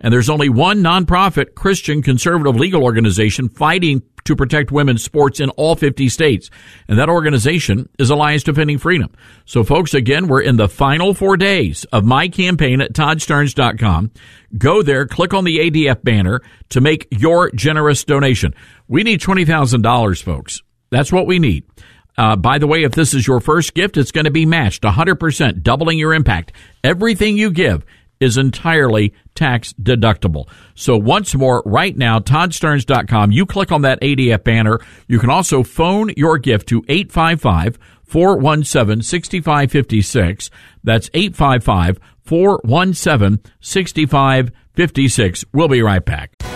[0.00, 5.50] And there's only one nonprofit Christian conservative legal organization fighting to protect women's sports in
[5.50, 6.50] all 50 states.
[6.86, 9.10] And that organization is Alliance Defending Freedom.
[9.46, 14.10] So folks, again, we're in the final four days of my campaign at toddstarnes.com.
[14.58, 18.54] Go there, click on the ADF banner to make your generous donation.
[18.88, 20.62] We need $20,000, folks.
[20.90, 21.64] That's what we need.
[22.18, 24.82] Uh, by the way, if this is your first gift, it's going to be matched
[24.82, 26.52] 100%, doubling your impact.
[26.82, 27.84] Everything you give
[28.20, 30.48] is entirely tax deductible.
[30.74, 34.80] So once more, right now, toddstarnes.com, you click on that ADF banner.
[35.06, 40.50] You can also phone your gift to 855 417 6556.
[40.82, 45.44] That's 855 417 6556.
[45.52, 46.55] We'll be right back.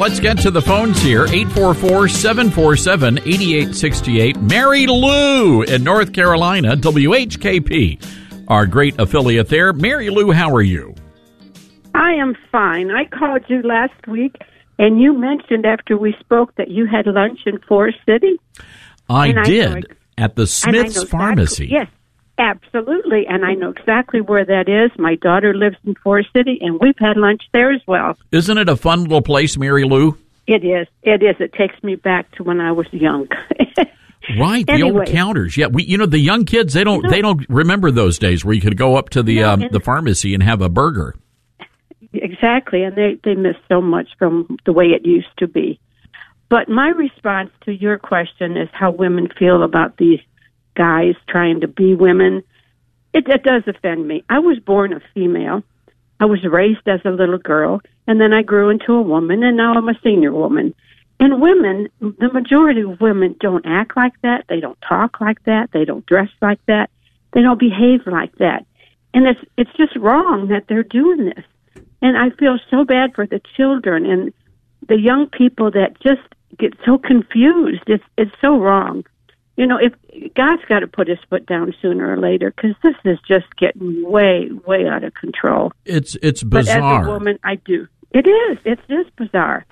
[0.00, 1.26] Let's get to the phones here.
[1.26, 4.40] 844 747 8868.
[4.40, 8.02] Mary Lou in North Carolina, WHKP,
[8.48, 9.72] our great affiliate there.
[9.74, 10.94] Mary Lou, how are you?
[11.94, 12.90] I am fine.
[12.90, 14.36] I called you last week
[14.78, 18.40] and you mentioned after we spoke that you had lunch in Forest City.
[19.10, 19.86] I and did
[20.18, 21.68] I at the Smith's exactly, Pharmacy.
[21.70, 21.88] Yes,
[22.40, 24.90] Absolutely, and I know exactly where that is.
[24.98, 28.16] My daughter lives in Forest City, and we've had lunch there as well.
[28.32, 30.16] Isn't it a fun little place, Mary Lou?
[30.46, 30.88] It is.
[31.02, 31.36] It is.
[31.38, 33.28] It takes me back to when I was young.
[34.38, 35.54] right, the anyway, old counters.
[35.58, 35.84] Yeah, we.
[35.84, 38.54] You know, the young kids they don't you know, they don't remember those days where
[38.54, 41.14] you could go up to the no, um, the pharmacy and have a burger.
[42.14, 45.78] Exactly, and they they miss so much from the way it used to be.
[46.48, 50.20] But my response to your question is how women feel about these
[50.80, 52.42] guys trying to be women.
[53.12, 54.24] It, it does offend me.
[54.30, 55.62] I was born a female.
[56.18, 59.58] I was raised as a little girl, and then I grew into a woman, and
[59.58, 60.74] now I'm a senior woman.
[61.18, 64.46] And women, the majority of women don't act like that.
[64.48, 65.68] They don't talk like that.
[65.72, 66.88] They don't dress like that.
[67.32, 68.64] They don't behave like that.
[69.12, 71.44] And it's it's just wrong that they're doing this.
[72.00, 74.32] And I feel so bad for the children and
[74.88, 76.26] the young people that just
[76.58, 77.82] get so confused.
[77.86, 79.04] It's it's so wrong
[79.60, 79.92] you know, if
[80.34, 84.10] God's got to put his foot down sooner or later because this is just getting
[84.10, 85.70] way, way out of control.
[85.84, 87.02] It's it's But bizarre.
[87.02, 87.86] as a woman, I do.
[88.10, 88.58] It is.
[88.64, 89.66] It is bizarre.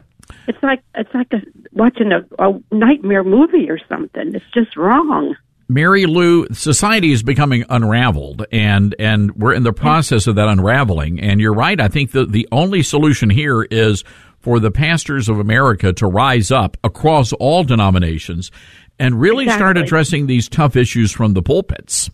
[0.46, 1.38] It's like it's like a,
[1.72, 4.34] watching a, a nightmare movie or something.
[4.34, 5.34] It's just wrong.
[5.70, 11.18] Mary Lou, society is becoming unraveled, and and we're in the process of that unraveling.
[11.18, 11.80] And you're right.
[11.80, 14.04] I think the the only solution here is
[14.38, 18.50] for the pastors of America to rise up across all denominations
[18.98, 22.10] and really start addressing these tough issues from the pulpits.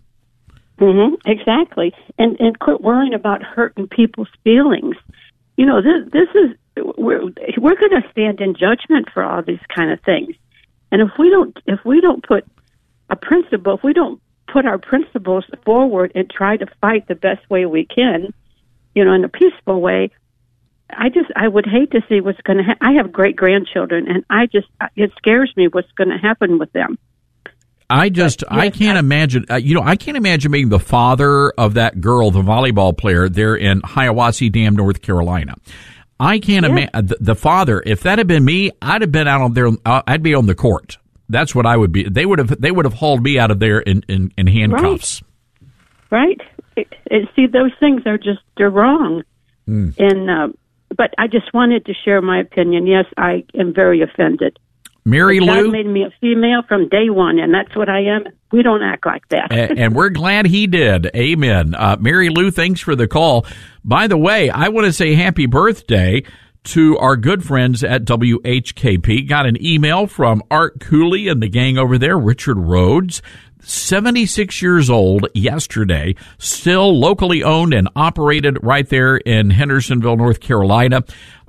[0.78, 4.96] hmm Exactly, and and quit worrying about hurting people's feelings.
[5.56, 6.56] You know, this this is
[6.98, 7.22] we're
[7.58, 10.34] we're going to stand in judgment for all these kind of things,
[10.90, 12.44] and if we don't if we don't put
[13.10, 14.20] a principle, if we don't
[14.52, 18.32] put our principles forward and try to fight the best way we can,
[18.94, 20.10] you know, in a peaceful way,
[20.90, 22.64] I just I would hate to see what's going to.
[22.64, 26.58] Ha- I have great grandchildren, and I just it scares me what's going to happen
[26.58, 26.98] with them.
[27.88, 29.46] I just I can't imagine.
[29.50, 33.28] Uh, you know, I can't imagine being the father of that girl, the volleyball player
[33.28, 35.54] there in Hiwassee Dam, North Carolina.
[36.18, 37.82] I can't imagine the, the father.
[37.84, 39.68] If that had been me, I'd have been out on there.
[39.84, 40.98] Uh, I'd be on the court.
[41.28, 42.04] That's what I would be.
[42.08, 42.60] They would have.
[42.60, 45.22] They would have hauled me out of there in in, in handcuffs.
[46.10, 46.40] right?
[46.76, 49.22] It, it, see, those things are just they're wrong.
[49.68, 49.94] Mm.
[49.98, 50.48] And uh,
[50.96, 52.86] but I just wanted to share my opinion.
[52.86, 54.58] Yes, I am very offended.
[55.04, 58.24] Mary God Lou, made me a female from day one, and that's what I am.
[58.52, 59.52] We don't act like that.
[59.52, 61.10] A- and we're glad he did.
[61.14, 61.74] Amen.
[61.74, 63.44] Uh, Mary Lou, thanks for the call.
[63.84, 66.22] By the way, I want to say happy birthday
[66.64, 69.28] to our good friends at WHKP.
[69.28, 73.20] Got an email from Art Cooley and the gang over there, Richard Rhodes.
[73.64, 81.04] 76 years old yesterday, still locally owned and operated right there in Hendersonville, North Carolina.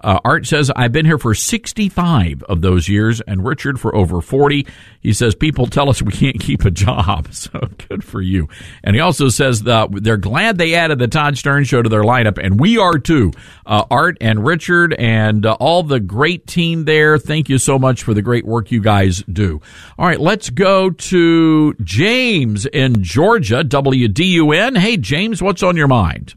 [0.06, 4.22] Uh, Art says, I've been here for 65 of those years, and Richard for over
[4.22, 4.68] 40.
[5.02, 8.48] He says, people tell us we can't keep a job, so good for you.
[8.84, 12.04] And he also says that they're glad they added the Todd Starnes Show to their
[12.04, 13.32] lineup, and we are too.
[13.66, 18.04] Uh, Art and Richard and uh, all the great team there, thank you so much
[18.04, 19.60] for the great work you guys do.
[19.98, 24.78] All right, let's go to James in Georgia, WDUN.
[24.78, 26.36] Hey, James, what's on your mind?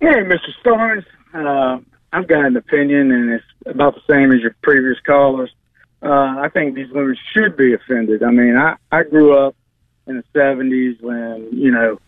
[0.00, 0.48] Hey, Mr.
[0.64, 1.04] Starnes.
[2.16, 5.50] I've got an opinion, and it's about the same as your previous callers.
[6.02, 6.08] Uh,
[6.38, 8.22] I think these women should be offended.
[8.22, 9.54] I mean, I, I grew up
[10.06, 12.00] in the 70s when, you know,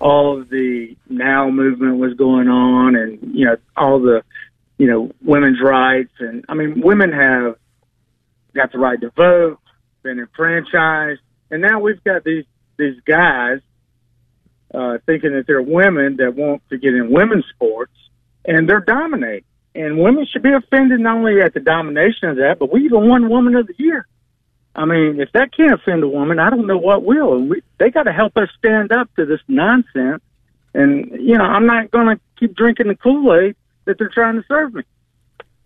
[0.00, 4.24] all of the now movement was going on and, you know, all the,
[4.78, 6.12] you know, women's rights.
[6.18, 7.54] And, I mean, women have
[8.56, 9.60] got the right to vote,
[10.02, 11.20] been enfranchised.
[11.52, 12.46] And now we've got these,
[12.78, 13.60] these guys
[14.74, 17.92] uh, thinking that they're women that want to get in women's sports,
[18.44, 19.44] and they're dominating.
[19.74, 23.08] And women should be offended not only at the domination of that, but we even
[23.08, 24.06] won Woman of the Year.
[24.74, 27.34] I mean, if that can't offend a woman, I don't know what will.
[27.34, 30.22] And we, they got to help us stand up to this nonsense.
[30.74, 34.36] And you know, I'm not going to keep drinking the Kool Aid that they're trying
[34.36, 34.82] to serve me.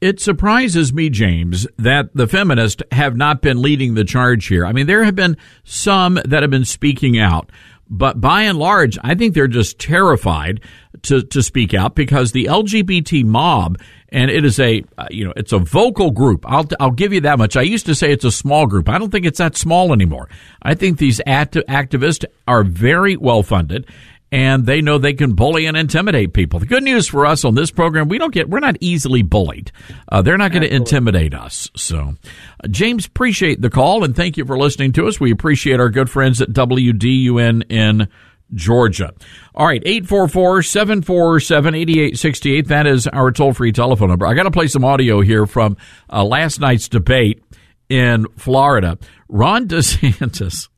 [0.01, 4.67] It surprises me, James, that the feminists have not been leading the charge here.
[4.67, 7.51] I mean, there have been some that have been speaking out,
[7.89, 10.61] but by and large, I think they're just terrified
[11.07, 13.79] to, to speak out because the LGBT mob,
[14.11, 16.45] and it is a, uh, you know, it's a vocal group.
[16.47, 17.57] I'll, I'll give you that much.
[17.57, 18.89] I used to say it's a small group.
[18.89, 20.29] I don't think it's that small anymore.
[20.63, 23.87] I think these act- activists are very well funded
[24.33, 26.59] and they know they can bully and intimidate people.
[26.59, 29.71] The good news for us on this program, we don't get, we're not easily bullied.
[30.11, 31.71] Uh, they're not going to intimidate us.
[31.77, 32.15] So,
[32.63, 35.21] uh, James, appreciate the call and thank you for listening to us.
[35.21, 38.09] We appreciate our good friends at WDUN in
[38.55, 39.13] Georgia.
[39.55, 42.69] All right, 844-747-8868.
[42.69, 44.27] That is our toll-free telephone number.
[44.27, 45.77] I got to play some audio here from
[46.11, 47.43] uh, last night's debate
[47.89, 48.99] in Florida.
[49.29, 50.69] Ron DeSantis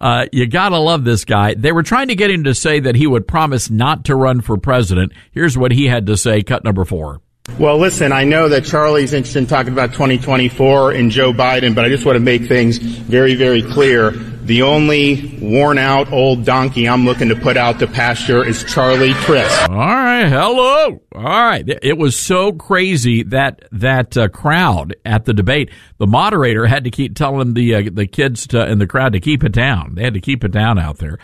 [0.00, 1.54] uh, you gotta love this guy.
[1.54, 4.40] They were trying to get him to say that he would promise not to run
[4.40, 5.12] for president.
[5.32, 7.20] Here's what he had to say, cut number four.
[7.58, 11.84] Well, listen, I know that Charlie's interested in talking about 2024 and Joe Biden, but
[11.84, 14.10] I just want to make things very, very clear.
[14.48, 19.12] The only worn out old donkey I'm looking to put out to pasture is Charlie
[19.12, 19.68] Crist.
[19.68, 21.02] All right, hello.
[21.14, 25.68] All right, it was so crazy that that uh, crowd at the debate,
[25.98, 29.20] the moderator had to keep telling the uh, the kids to, in the crowd to
[29.20, 29.96] keep it down.
[29.96, 31.18] They had to keep it down out there.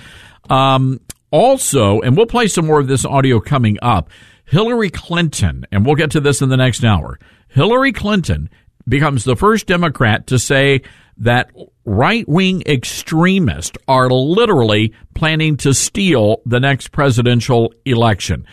[0.50, 1.00] Um,
[1.30, 4.10] also, and we'll play some more of this audio coming up.
[4.44, 7.18] Hillary Clinton, and we'll get to this in the next hour.
[7.48, 8.50] Hillary Clinton
[8.86, 10.82] becomes the first Democrat to say
[11.18, 11.50] that
[11.84, 18.46] right wing extremists are literally planning to steal the next presidential election.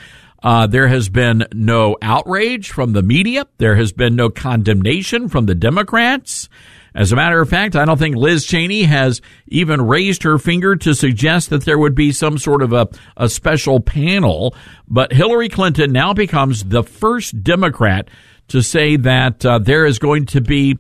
[0.44, 3.46] Uh, there has been no outrage from the media.
[3.58, 6.50] There has been no condemnation from the Democrats.
[6.94, 10.76] As a matter of fact, I don't think Liz Cheney has even raised her finger
[10.78, 14.56] to suggest that there would be some sort of a, a special panel.
[14.88, 18.10] But Hillary Clinton now becomes the first Democrat
[18.50, 20.78] to say that uh, there is going to be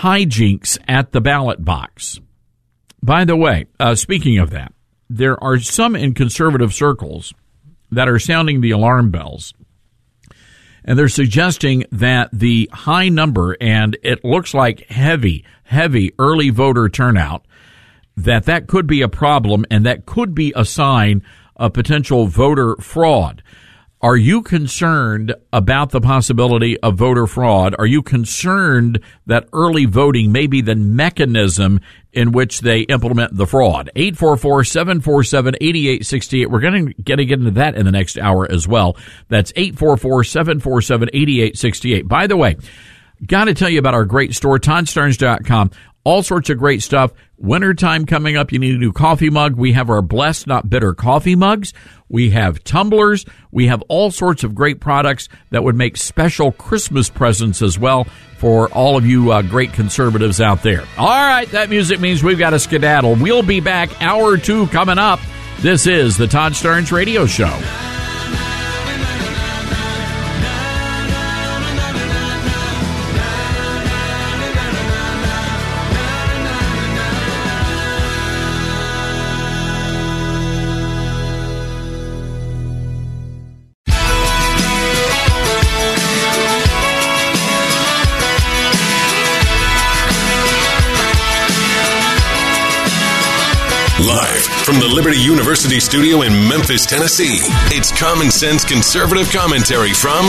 [0.00, 2.20] hijinks at the ballot box.
[3.02, 4.72] By the way, uh, speaking of that,
[5.08, 7.34] there are some in conservative circles
[7.90, 9.54] that are sounding the alarm bells.
[10.84, 16.88] And they're suggesting that the high number and it looks like heavy, heavy early voter
[16.88, 17.46] turnout,
[18.16, 21.22] that that could be a problem and that could be a sign
[21.56, 23.42] of potential voter fraud.
[24.04, 27.74] Are you concerned about the possibility of voter fraud?
[27.78, 31.80] Are you concerned that early voting may be the mechanism
[32.12, 33.88] in which they implement the fraud?
[33.96, 36.48] 844-747-8868.
[36.48, 38.98] We're going to get to get into that in the next hour as well.
[39.30, 42.06] That's 844-747-8868.
[42.06, 42.58] By the way,
[43.26, 45.70] got to tell you about our great store, ToddStarnes.com
[46.04, 47.12] all sorts of great stuff.
[47.36, 48.52] Wintertime coming up.
[48.52, 49.56] You need a new coffee mug.
[49.56, 51.72] We have our blessed, not bitter coffee mugs.
[52.08, 53.24] We have tumblers.
[53.50, 58.04] We have all sorts of great products that would make special Christmas presents as well
[58.38, 60.84] for all of you uh, great conservatives out there.
[60.96, 61.48] All right.
[61.50, 63.16] That music means we've got a skedaddle.
[63.16, 65.20] We'll be back hour two coming up.
[65.60, 67.93] This is the Todd Starnes Radio Show.
[94.64, 97.36] From the Liberty University studio in Memphis, Tennessee,
[97.68, 100.24] it's common sense conservative commentary from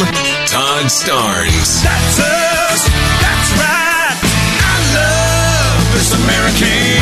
[0.45, 1.81] Todd Starnes.
[1.81, 2.83] That's us.
[3.23, 4.19] That's right.
[4.59, 6.99] I love this American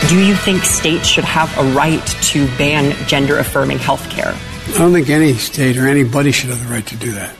[0.00, 0.08] ride.
[0.08, 4.34] Do you think states should have a right to ban gender affirming health care?
[4.68, 7.36] I don't think any state or anybody should have the right to do that.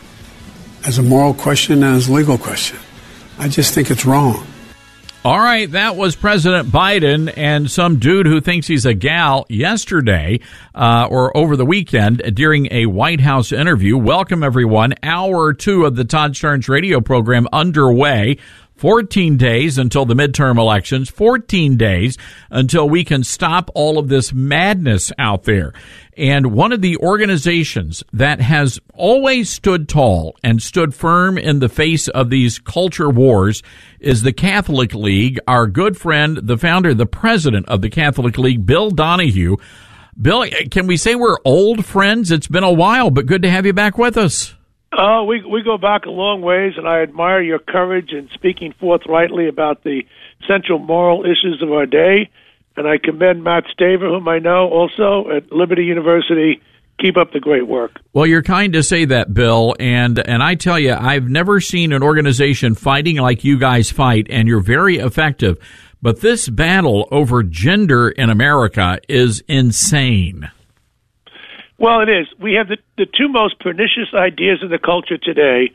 [0.87, 2.79] As a moral question and as a legal question.
[3.39, 4.47] I just think it's wrong.
[5.25, 10.41] All right, that was President Biden and some dude who thinks he's a gal yesterday
[10.75, 13.97] uh, or over the weekend during a White House interview.
[13.97, 14.95] Welcome, everyone.
[15.01, 18.39] Hour two of the Todd Starnes radio program underway.
[18.75, 22.19] 14 days until the midterm elections, 14 days
[22.51, 25.73] until we can stop all of this madness out there.
[26.17, 31.71] And one of the organizations that has always stood tall and stood firm in the
[31.71, 33.63] face of these culture wars
[33.99, 35.39] is the Catholic League.
[35.49, 39.57] Our good friend, the founder, the president of the Catholic League, Bill Donohue.
[40.21, 42.31] Bill, can we say we're old friends?
[42.31, 44.55] It's been a while, but good to have you back with us.
[44.95, 48.75] Oh, we we go back a long ways, and I admire your courage in speaking
[48.79, 50.03] forthrightly about the
[50.47, 52.29] central moral issues of our day.
[52.77, 56.61] And I commend Matt Staver, whom I know also at Liberty University.
[57.01, 58.01] Keep up the great work.
[58.13, 61.93] Well, you're kind to say that, Bill, and and I tell you, I've never seen
[61.93, 65.59] an organization fighting like you guys fight, and you're very effective.
[66.01, 70.51] But this battle over gender in America is insane.
[71.79, 72.27] Well, it is.
[72.39, 75.73] We have the, the two most pernicious ideas in the culture today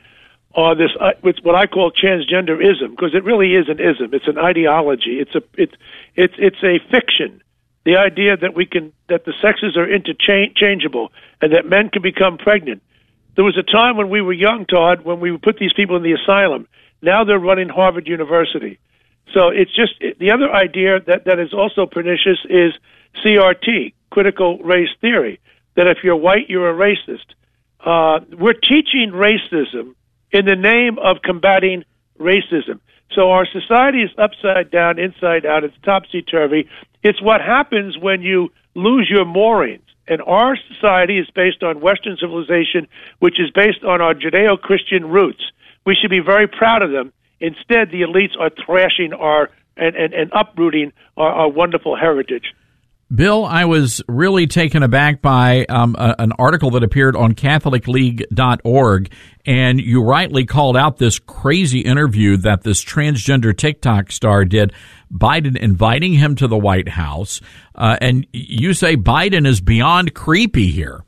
[0.54, 4.14] are this uh, what I call transgenderism because it really is an ism.
[4.14, 5.20] It's an ideology.
[5.20, 5.74] It's a it's
[6.18, 7.40] it's it's a fiction.
[7.84, 12.36] The idea that we can that the sexes are interchangeable and that men can become
[12.36, 12.82] pregnant.
[13.36, 16.02] There was a time when we were young, Todd, when we put these people in
[16.02, 16.66] the asylum.
[17.00, 18.80] Now they're running Harvard University.
[19.32, 22.72] So it's just the other idea that that is also pernicious is
[23.22, 25.38] CRT, critical race theory
[25.76, 27.28] that if you're white, you're a racist.
[27.78, 29.94] Uh, we're teaching racism
[30.32, 31.84] in the name of combating
[32.18, 32.80] racism.
[33.14, 35.64] So our society is upside down, inside out.
[35.64, 36.68] It's topsy turvy.
[37.02, 39.82] It's what happens when you lose your moorings.
[40.06, 42.88] And our society is based on Western civilization,
[43.18, 45.42] which is based on our Judeo Christian roots.
[45.84, 47.12] We should be very proud of them.
[47.40, 52.52] Instead, the elites are thrashing our and, and, and uprooting our, our wonderful heritage.
[53.14, 59.12] Bill, I was really taken aback by um, a, an article that appeared on CatholicLeague.org,
[59.46, 64.74] and you rightly called out this crazy interview that this transgender TikTok star did.
[65.10, 67.40] Biden inviting him to the White House,
[67.74, 71.02] uh, and you say Biden is beyond creepy here.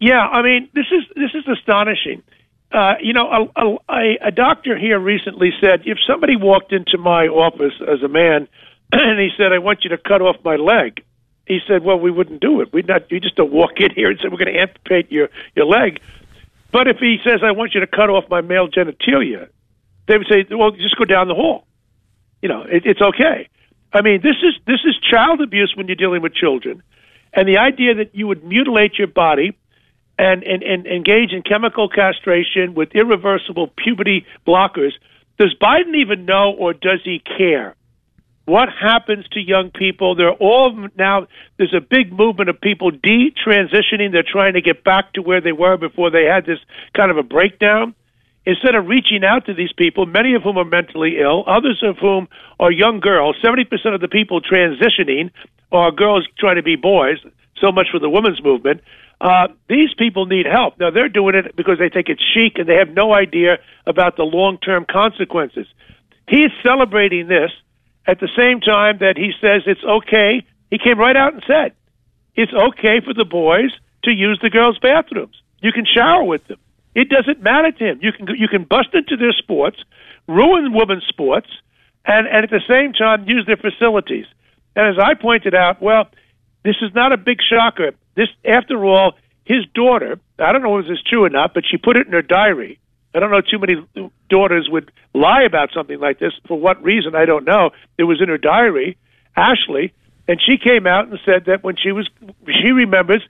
[0.00, 2.22] Yeah, I mean this is this is astonishing.
[2.70, 7.26] Uh, you know, a, a, a doctor here recently said if somebody walked into my
[7.26, 8.46] office as a man
[8.92, 11.02] and he said, "I want you to cut off my leg."
[11.46, 12.72] He said, "Well, we wouldn't do it.
[12.72, 13.10] We'd not.
[13.10, 16.00] You just don't walk in here and say we're going to amputate your your leg."
[16.70, 19.48] But if he says, I want you to cut off my male genitalia,
[20.06, 21.64] they would say, well, just go down the hall.
[22.42, 23.48] You know, it, it's okay.
[23.92, 26.82] I mean, this is this is child abuse when you're dealing with children,
[27.32, 29.56] and the idea that you would mutilate your body
[30.18, 34.92] and, and, and engage in chemical castration with irreversible puberty blockers.
[35.38, 37.76] Does Biden even know, or does he care?
[38.48, 40.14] What happens to young people?
[40.14, 41.26] They're all now.
[41.58, 44.10] There's a big movement of people detransitioning.
[44.10, 46.58] They're trying to get back to where they were before they had this
[46.94, 47.94] kind of a breakdown.
[48.46, 51.98] Instead of reaching out to these people, many of whom are mentally ill, others of
[51.98, 52.26] whom
[52.58, 53.36] are young girls.
[53.42, 55.30] Seventy percent of the people transitioning
[55.70, 57.18] are girls trying to be boys.
[57.60, 58.80] So much for the women's movement.
[59.20, 60.80] Uh, these people need help.
[60.80, 64.16] Now they're doing it because they think it's chic and they have no idea about
[64.16, 65.66] the long-term consequences.
[66.26, 67.50] He's celebrating this
[68.08, 70.42] at the same time that he says it's okay.
[70.70, 71.72] He came right out and said
[72.34, 73.70] it's okay for the boys
[74.04, 75.36] to use the girls' bathrooms.
[75.60, 76.58] You can shower with them.
[76.94, 78.00] It doesn't matter to him.
[78.02, 79.78] You can you can bust into their sports,
[80.26, 81.48] ruin women's sports,
[82.06, 84.26] and, and at the same time use their facilities.
[84.74, 86.08] And as I pointed out, well,
[86.64, 87.92] this is not a big shocker.
[88.14, 89.12] This, after all,
[89.44, 92.06] his daughter, I don't know if this is true or not, but she put it
[92.06, 92.78] in her diary.
[93.14, 96.32] I don't know too many daughters would lie about something like this.
[96.46, 97.70] For what reason, I don't know.
[97.96, 98.98] It was in her diary,
[99.36, 99.92] Ashley,
[100.26, 102.08] and she came out and said that when she was,
[102.46, 103.22] she remembers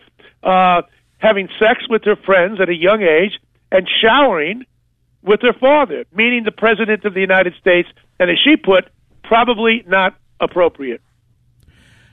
[0.43, 0.83] uh,
[1.19, 3.39] having sex with her friends at a young age
[3.71, 4.65] and showering
[5.23, 8.89] with her father, meaning the President of the United States, and as she put,
[9.23, 11.01] probably not appropriate.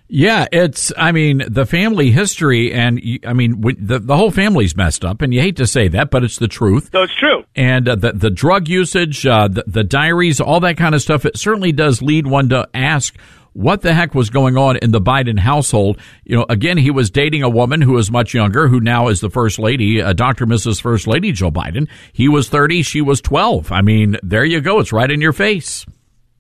[0.07, 0.93] Yeah, it's.
[0.97, 5.33] I mean, the family history, and I mean, the the whole family's messed up, and
[5.33, 6.93] you hate to say that, but it's the truth.
[6.93, 7.43] No, it's true.
[7.55, 11.25] And uh, the the drug usage, uh, the the diaries, all that kind of stuff.
[11.25, 13.15] It certainly does lead one to ask.
[13.53, 15.97] What the heck was going on in the Biden household?
[16.25, 19.21] You know, again, he was dating a woman who was much younger, who now is
[19.21, 20.45] the first lady, uh, Dr.
[20.45, 20.81] Mrs.
[20.81, 21.87] First Lady Joe Biden.
[22.11, 23.71] He was 30, she was 12.
[23.71, 24.79] I mean, there you go.
[24.81, 25.85] It's right in your face.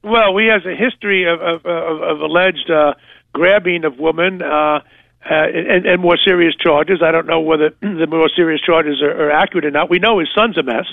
[0.03, 2.95] Well, we have a history of, of, of, of alleged uh,
[3.35, 4.79] grabbing of women uh, uh,
[5.29, 7.01] and, and more serious charges.
[7.03, 9.89] I don't know whether the more serious charges are, are accurate or not.
[9.89, 10.87] We know his son's a mess.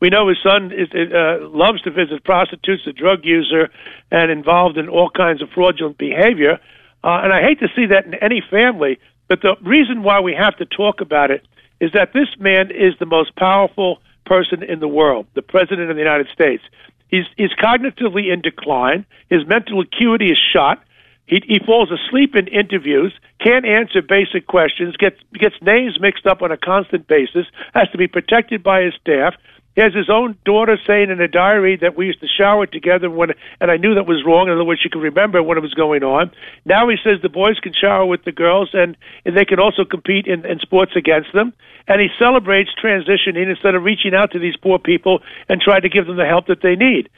[0.00, 3.70] We know his son is, uh, loves to visit prostitutes, a drug user,
[4.10, 6.58] and involved in all kinds of fraudulent behavior.
[7.04, 8.98] Uh, and I hate to see that in any family,
[9.28, 11.46] but the reason why we have to talk about it
[11.80, 15.96] is that this man is the most powerful person in the world, the president of
[15.96, 16.62] the United States.
[17.08, 19.06] He's, he's cognitively in decline.
[19.30, 20.82] His mental acuity is shot.
[21.26, 26.42] He, he falls asleep in interviews, can't answer basic questions, gets gets names mixed up
[26.42, 29.34] on a constant basis, has to be protected by his staff.
[29.74, 33.08] He has his own daughter saying in a diary that we used to shower together
[33.08, 34.48] when, and I knew that was wrong.
[34.48, 36.30] In other words, she could remember when it was going on.
[36.66, 39.84] Now he says the boys can shower with the girls, and, and they can also
[39.86, 41.54] compete in, in sports against them.
[41.88, 45.88] And he celebrates transitioning instead of reaching out to these poor people and trying to
[45.88, 47.08] give them the help that they need.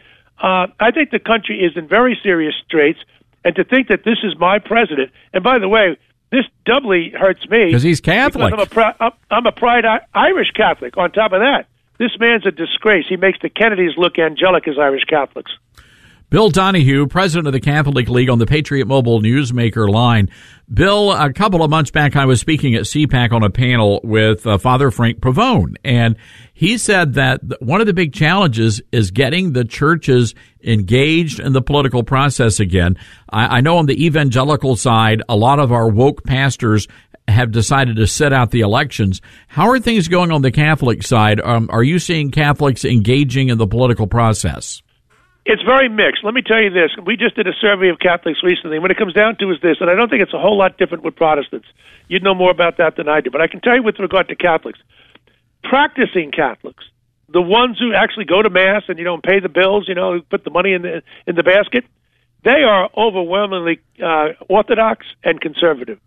[0.40, 3.00] Uh, I think the country is in very serious straits.
[3.44, 5.98] And to think that this is my president, and by the way,
[6.30, 8.52] this doubly hurts me because he's Catholic.
[8.52, 9.84] Because I'm a, I'm a pride
[10.14, 10.96] Irish Catholic.
[10.96, 11.66] On top of that,
[11.98, 13.04] this man's a disgrace.
[13.08, 15.52] He makes the Kennedys look angelic as Irish Catholics.
[16.34, 20.30] Bill Donohue, president of the Catholic League on the Patriot Mobile Newsmaker line.
[20.68, 24.44] Bill, a couple of months back, I was speaking at CPAC on a panel with
[24.44, 26.16] uh, Father Frank Pavone, and
[26.52, 31.62] he said that one of the big challenges is getting the churches engaged in the
[31.62, 32.96] political process again.
[33.30, 36.88] I, I know on the evangelical side, a lot of our woke pastors
[37.28, 39.22] have decided to sit out the elections.
[39.46, 41.40] How are things going on the Catholic side?
[41.40, 44.82] Um, are you seeing Catholics engaging in the political process?
[45.46, 46.24] It's very mixed.
[46.24, 46.90] Let me tell you this.
[47.04, 48.78] We just did a survey of Catholics recently.
[48.78, 50.78] When it comes down to is this, and I don't think it's a whole lot
[50.78, 51.66] different with Protestants.
[52.08, 53.30] You'd know more about that than I do.
[53.30, 54.78] But I can tell you with regard to Catholics,
[55.62, 56.84] practicing Catholics,
[57.28, 60.20] the ones who actually go to mass and you know pay the bills, you know,
[60.30, 61.84] put the money in the in the basket,
[62.42, 65.98] they are overwhelmingly uh, orthodox and conservative.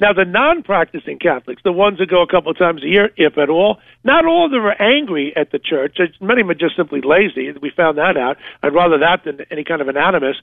[0.00, 3.10] Now, the non practicing Catholics, the ones that go a couple of times a year,
[3.16, 5.98] if at all, not all of them are angry at the church.
[6.20, 7.50] Many of them are just simply lazy.
[7.60, 8.36] We found that out.
[8.62, 10.36] I'd rather that than any kind of an animus.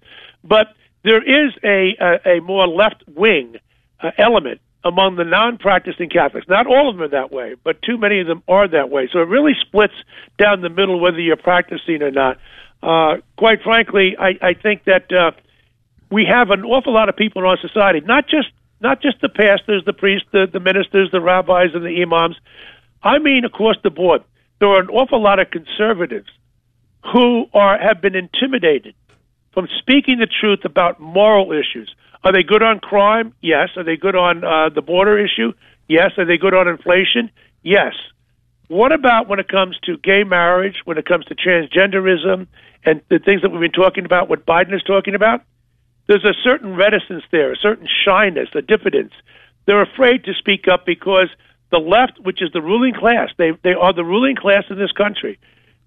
[0.44, 0.68] But
[1.04, 3.56] there is a, a, a more left wing
[4.02, 6.48] uh, element among the non practicing Catholics.
[6.50, 9.08] Not all of them are that way, but too many of them are that way.
[9.12, 9.96] So it really splits
[10.38, 12.38] down the middle whether you're practicing or not.
[12.84, 15.32] Uh, quite frankly, I, I think that uh,
[16.12, 18.50] we have an awful lot of people in our society, not just
[18.82, 22.36] not just the pastors, the priests, the, the ministers, the rabbis, and the imams.
[23.04, 24.24] I mean across the board.
[24.60, 26.30] There are an awful lot of conservatives
[27.14, 28.96] who are have been intimidated
[29.54, 31.94] from speaking the truth about moral issues.
[32.24, 33.34] Are they good on crime?
[33.42, 33.70] Yes.
[33.78, 35.54] Are they good on uh, the border issue?
[35.88, 36.12] Yes.
[36.18, 37.30] Are they good on inflation?
[37.62, 37.94] Yes.
[38.68, 42.48] What about when it comes to gay marriage, when it comes to transgenderism,
[42.84, 45.42] and the things that we've been talking about, what Biden is talking about?
[46.08, 49.14] There's a certain reticence there, a certain shyness, a diffidence.
[49.66, 51.30] They're afraid to speak up because
[51.72, 54.92] the left, which is the ruling class, they they are the ruling class in this
[54.92, 55.40] country.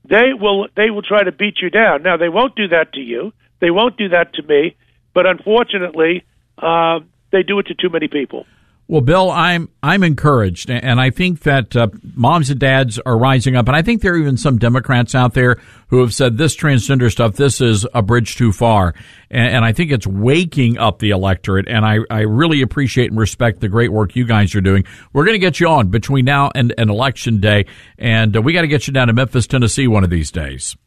[0.05, 2.03] They will they will try to beat you down.
[2.03, 3.33] Now they won't do that to you.
[3.61, 4.77] They won't do that to me.
[5.15, 6.25] But unfortunately,
[6.59, 7.01] uh,
[7.31, 8.47] they do it to too many people.
[8.91, 13.55] Well, Bill, I'm I'm encouraged, and I think that uh, moms and dads are rising
[13.55, 15.59] up, and I think there are even some Democrats out there
[15.89, 18.95] who have said this transgender stuff, this is a bridge too far,
[19.31, 23.21] and, and I think it's waking up the electorate, and I, I really appreciate and
[23.21, 24.85] respect the great work you guys are doing.
[25.13, 27.67] We're going to get you on between now and, and election day,
[27.99, 30.79] and uh, we got to get you down to Memphis, Tennessee, one of these days.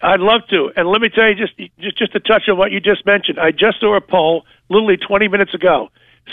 [0.00, 2.70] I'd love to, and let me tell you just just just to touch on what
[2.70, 3.40] you just mentioned.
[3.40, 5.88] I just saw a poll literally 20 minutes ago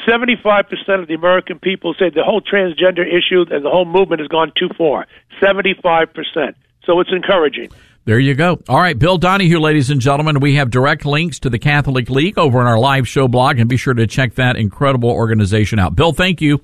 [0.08, 4.28] 75% of the American people say the whole transgender issue and the whole movement has
[4.28, 5.08] gone too far.
[5.41, 6.56] 75%.
[6.86, 7.70] So it's encouraging.
[8.06, 8.62] There you go.
[8.70, 12.38] All right, Bill Donohue, ladies and gentlemen, we have direct links to the Catholic League
[12.38, 15.96] over on our live show blog, and be sure to check that incredible organization out.
[15.96, 16.62] Bill, thank you.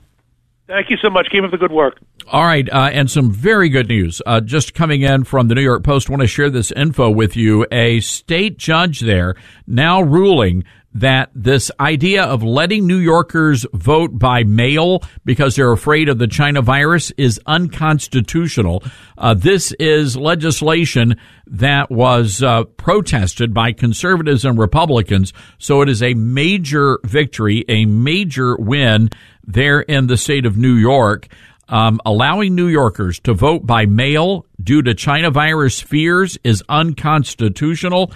[0.68, 1.28] Thank you so much.
[1.32, 2.00] Keep up the good work.
[2.28, 5.64] All right, uh, and some very good news uh, just coming in from the New
[5.64, 6.10] York Post.
[6.10, 7.66] I want to share this info with you.
[7.72, 10.64] A state judge there now ruling
[10.94, 16.28] that this idea of letting New Yorkers vote by mail because they're afraid of the
[16.28, 18.84] China virus is unconstitutional.
[19.18, 21.16] Uh, this is legislation
[21.48, 27.86] that was uh, protested by conservatives and Republicans, so it is a major victory, a
[27.86, 29.10] major win
[29.44, 31.28] there in the state of New York.
[31.70, 38.12] Um, allowing New Yorkers to vote by mail due to China virus fears is unconstitutional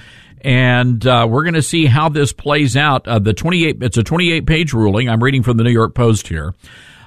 [0.46, 3.08] and uh, we're going to see how this plays out.
[3.08, 5.10] Uh, the 28, it's a 28 page ruling.
[5.10, 6.54] I'm reading from the New York Post here.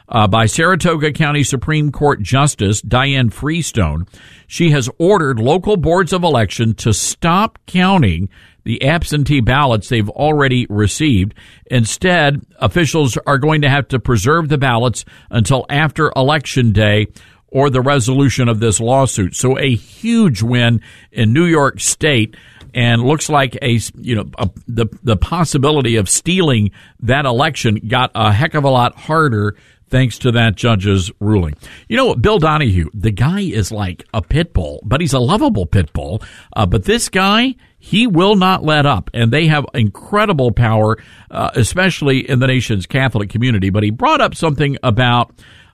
[0.08, 4.06] Uh, by Saratoga County Supreme Court Justice Diane Freestone.
[4.46, 8.30] She has ordered local boards of election to stop counting
[8.64, 11.34] the absentee ballots they've already received.
[11.66, 17.06] Instead, officials are going to have to preserve the ballots until after election day
[17.48, 19.34] or the resolution of this lawsuit.
[19.36, 20.80] So a huge win
[21.12, 22.34] in New York State
[22.74, 28.10] and looks like a you know a, the the possibility of stealing that election got
[28.14, 29.56] a heck of a lot harder
[29.90, 31.54] thanks to that judge's ruling.
[31.88, 35.18] You know, what, Bill Donohue, the guy is like a pit bull, but he's a
[35.18, 36.22] lovable pit bull.
[36.54, 40.98] Uh, but this guy, he will not let up, and they have incredible power,
[41.30, 43.70] uh, especially in the nation's Catholic community.
[43.70, 45.32] But he brought up something about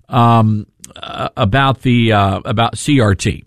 [0.08, 0.66] um,
[0.96, 3.44] uh, about the uh, about CRT.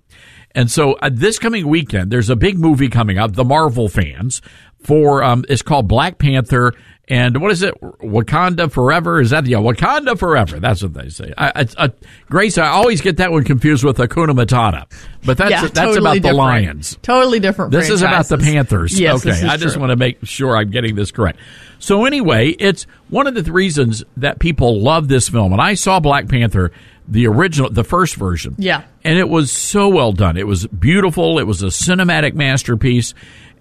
[0.58, 3.34] And so uh, this coming weekend, there's a big movie coming up.
[3.34, 4.42] The Marvel fans
[4.80, 6.74] for um, it's called Black Panther.
[7.08, 7.80] And what is it?
[7.80, 9.22] Wakanda Forever?
[9.22, 9.60] Is that yeah?
[9.60, 10.60] Wakanda Forever.
[10.60, 11.32] That's what they say.
[11.38, 11.92] I, I, I,
[12.28, 14.92] Grace, I always get that one confused with Hakuna Matata,
[15.24, 16.34] but that's Yeah, that's totally about the.
[16.34, 16.98] Lions.
[17.04, 17.72] Totally different.
[17.72, 18.40] This is about the.
[18.40, 19.00] Panthers.
[19.00, 19.82] Yes, okay, I just true.
[19.82, 21.38] want to make sure I'm getting this correct.
[21.78, 25.54] So anyway, it's one of the reasons that people love this film.
[25.54, 26.72] And I saw Black Panther,
[27.08, 28.56] the original, the first version.
[28.58, 28.84] Yeah.
[29.04, 30.38] And it was so well done.
[30.38, 31.40] It was beautiful.
[31.40, 33.14] It was a cinematic masterpiece.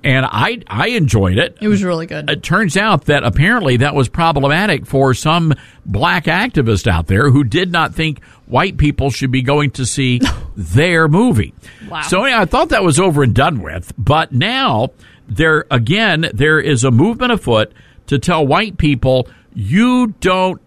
[0.05, 1.57] And I, I enjoyed it.
[1.61, 2.31] It was really good.
[2.31, 5.53] It turns out that apparently that was problematic for some
[5.85, 10.21] black activists out there who did not think white people should be going to see
[10.57, 11.55] their movie.
[11.89, 12.03] Wow.
[12.03, 13.93] So yeah, I thought that was over and done with.
[13.99, 14.91] But now
[15.29, 17.73] there again, there is a movement afoot
[18.07, 20.61] to tell white people you don't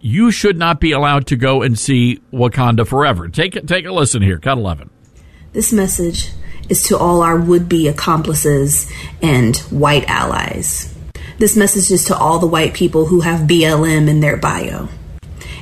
[0.00, 3.28] you should not be allowed to go and see Wakanda Forever.
[3.28, 4.38] Take take a listen here.
[4.38, 4.90] Cut 11.
[5.52, 6.30] This message
[6.68, 8.90] is to all our would be accomplices
[9.22, 10.92] and white allies.
[11.38, 14.88] This message is to all the white people who have BLM in their bio.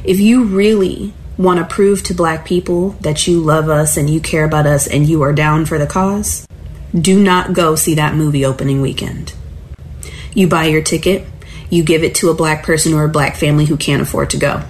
[0.04, 4.20] If you really want to prove to black people that you love us and you
[4.20, 6.46] care about us and you are down for the cause,
[6.98, 9.32] do not go see that movie opening weekend.
[10.32, 11.26] You buy your ticket,
[11.70, 14.38] you give it to a black person or a black family who can't afford to
[14.38, 14.62] go.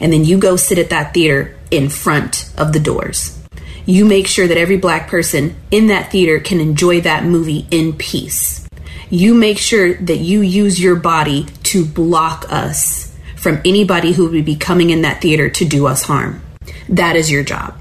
[0.00, 3.40] And then you go sit at that theater in front of the doors.
[3.86, 7.92] You make sure that every black person in that theater can enjoy that movie in
[7.92, 8.66] peace.
[9.10, 14.44] You make sure that you use your body to block us from anybody who would
[14.44, 16.40] be coming in that theater to do us harm.
[16.88, 17.78] That is your job.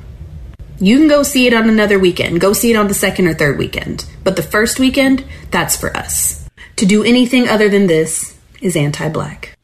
[0.79, 2.41] You can go see it on another weekend.
[2.41, 4.05] Go see it on the second or third weekend.
[4.25, 6.49] But the first weekend, that's for us.
[6.77, 8.32] To do anything other than this
[8.63, 9.57] is anti black.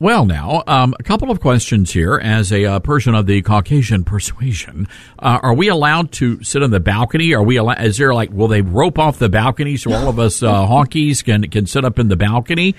[0.00, 2.16] Well, now, um, a couple of questions here.
[2.22, 4.88] As a uh, person of the Caucasian persuasion,
[5.18, 7.32] uh, are we allowed to sit on the balcony?
[7.32, 7.56] Are we?
[7.56, 10.52] Allow- is there like, will they rope off the balcony so all of us uh,
[10.66, 12.74] honkies can can sit up in the balcony?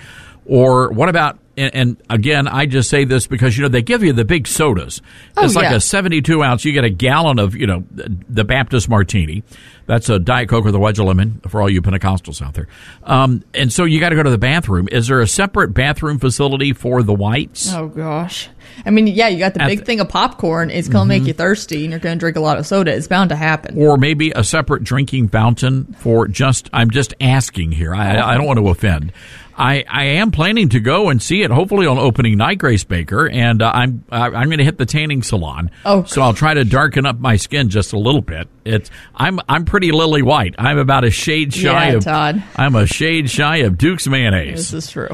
[0.46, 4.04] Or what about and, and again, I just say this because you know they give
[4.04, 5.02] you the big sodas.
[5.38, 5.76] Oh, it's like yeah.
[5.76, 6.66] a seventy-two ounce.
[6.66, 9.44] You get a gallon of you know the Baptist Martini.
[9.88, 12.68] That's a Diet Coke with a wedge of lemon for all you Pentecostals out there.
[13.04, 14.88] Um, and so you got to go to the bathroom.
[14.92, 17.72] Is there a separate bathroom facility for the whites?
[17.74, 18.50] Oh gosh.
[18.86, 20.70] I mean, yeah, you got the At big the- thing of popcorn.
[20.72, 21.28] It's going to make Mhm.
[21.28, 22.94] you thirsty, and you're going to drink a lot of soda.
[22.94, 23.76] It's bound to happen.
[23.78, 27.94] or maybe a separate drinking fountain for just I'm just asking here.
[27.96, 29.14] I, I don't want to offend.
[29.58, 33.30] I, I am planning to go and see it hopefully on opening night, Grace Baker,
[33.30, 35.72] and uh, I'm uh, I'm going to hit the tanning salon.
[35.86, 38.50] Oh, so I'll try to darken up my skin just a little bit.
[38.66, 40.56] It's I'm I'm pretty lily white.
[40.58, 42.42] I'm about a shade shy Yeah, of Todd.
[42.56, 44.72] I'm a shade shy of Duke's mayonnaise.
[44.72, 45.10] This is true.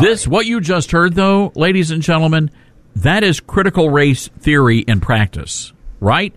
[0.00, 2.52] This, what you just heard, though, ladies and gentlemen,
[2.94, 6.32] that is critical race theory in practice, right?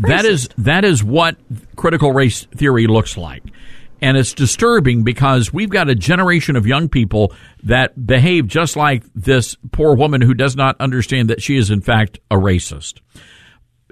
[0.00, 1.38] That is that is what
[1.76, 3.42] critical race theory looks like.
[4.02, 7.32] And it's disturbing because we've got a generation of young people
[7.62, 11.80] that behave just like this poor woman who does not understand that she is in
[11.80, 13.00] fact a racist.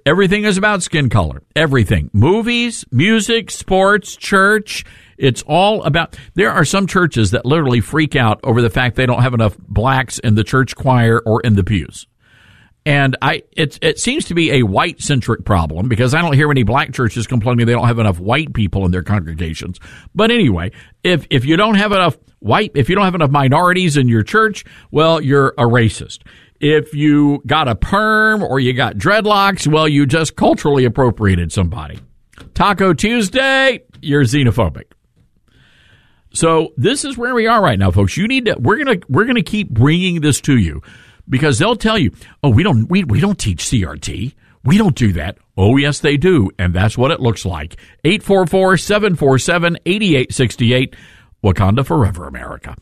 [0.06, 1.42] Everything is about skin color.
[1.54, 2.10] Everything.
[2.12, 4.84] Movies, music, sports, church.
[5.16, 6.16] It's all about.
[6.34, 9.56] There are some churches that literally freak out over the fact they don't have enough
[9.58, 12.06] blacks in the church choir or in the pews.
[12.86, 16.50] And I, it, it seems to be a white centric problem because I don't hear
[16.50, 19.78] any black churches complaining they don't have enough white people in their congregations.
[20.14, 20.72] But anyway,
[21.04, 24.22] if, if you don't have enough white, if you don't have enough minorities in your
[24.22, 26.20] church, well, you're a racist.
[26.60, 32.00] If you got a perm or you got dreadlocks, well, you just culturally appropriated somebody.
[32.54, 34.84] Taco Tuesday, you're xenophobic.
[36.32, 38.16] So this is where we are right now, folks.
[38.16, 38.56] You need to.
[38.58, 40.82] We're gonna we're gonna keep bringing this to you
[41.28, 44.34] because they'll tell you, oh, we don't we we don't teach CRT.
[44.64, 45.38] We don't do that.
[45.56, 47.76] Oh, yes, they do, and that's what it looks like.
[48.04, 50.94] 844-747-8868.
[51.42, 52.76] Wakanda forever, America.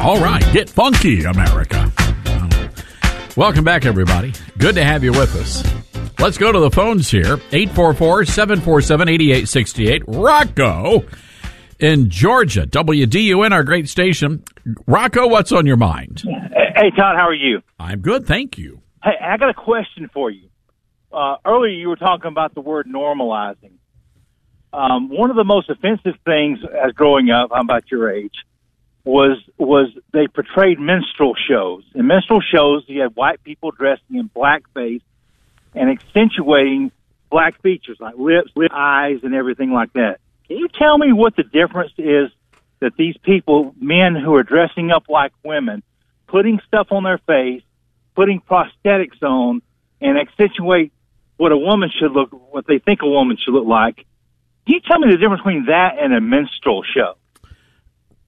[0.00, 1.92] All right, get funky, America.
[3.36, 4.32] Welcome back, everybody.
[4.58, 5.62] Good to have you with us.
[6.18, 10.02] Let's go to the phones here 844 747 8868.
[10.06, 11.04] Rocco
[11.78, 14.42] in Georgia, WDUN, our great station.
[14.86, 16.22] Rocco, what's on your mind?
[16.24, 17.60] Hey, Todd, how are you?
[17.78, 18.80] I'm good, thank you.
[19.04, 20.48] Hey, I got a question for you.
[21.12, 23.72] Uh, earlier, you were talking about the word normalizing.
[24.72, 28.34] Um, one of the most offensive things as growing up, I'm about your age,
[29.04, 31.82] was was they portrayed minstrel shows.
[31.94, 35.02] In minstrel shows, you had white people dressing in blackface
[35.74, 36.92] and accentuating
[37.30, 40.18] black features like lips, lip, eyes, and everything like that.
[40.46, 42.30] Can you tell me what the difference is
[42.80, 45.82] that these people, men who are dressing up like women,
[46.28, 47.62] putting stuff on their face,
[48.14, 49.62] putting prosthetics on,
[50.00, 50.92] and accentuate
[51.40, 53.96] what a woman should look, what they think a woman should look like?
[54.66, 57.14] Can you tell me the difference between that and a minstrel show?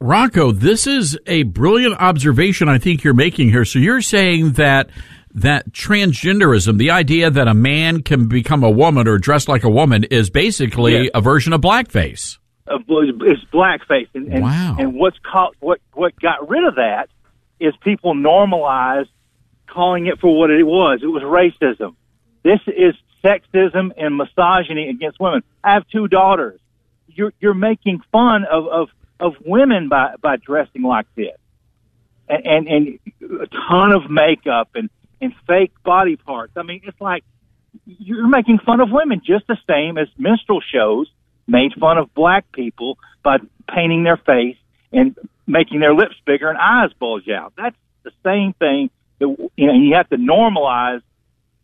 [0.01, 3.67] Rocco, this is a brilliant observation I think you're making here.
[3.67, 4.89] So you're saying that
[5.35, 9.71] that transgenderism, the idea that a man can become a woman or dress like a
[9.71, 11.11] woman, is basically Yes.
[11.15, 12.39] a version of blackface.
[12.67, 14.77] Uh, it's blackface, and, and, Wow.
[14.79, 17.11] and what's called what what got rid of that
[17.61, 19.11] is people normalized
[19.69, 21.01] calling it for what it was.
[21.03, 21.95] It was racism.
[22.43, 25.43] This is sexism and misogyny against women.
[25.63, 26.61] I have two daughters.
[27.07, 28.89] You're you're making fun of of,
[29.21, 31.37] of women by by dressing like this,
[32.29, 34.91] and, and and a ton of makeup and
[35.21, 36.53] and fake body parts.
[36.57, 37.25] I mean, it's like
[37.87, 41.09] you're making fun of women just the same as minstrel shows
[41.47, 43.39] made fun of black people by
[43.69, 44.57] painting their face
[44.93, 45.17] and
[45.47, 47.53] making their lips bigger and eyes bulge out.
[47.57, 48.91] That's the same thing.
[49.19, 51.03] That, you know, you have to normalize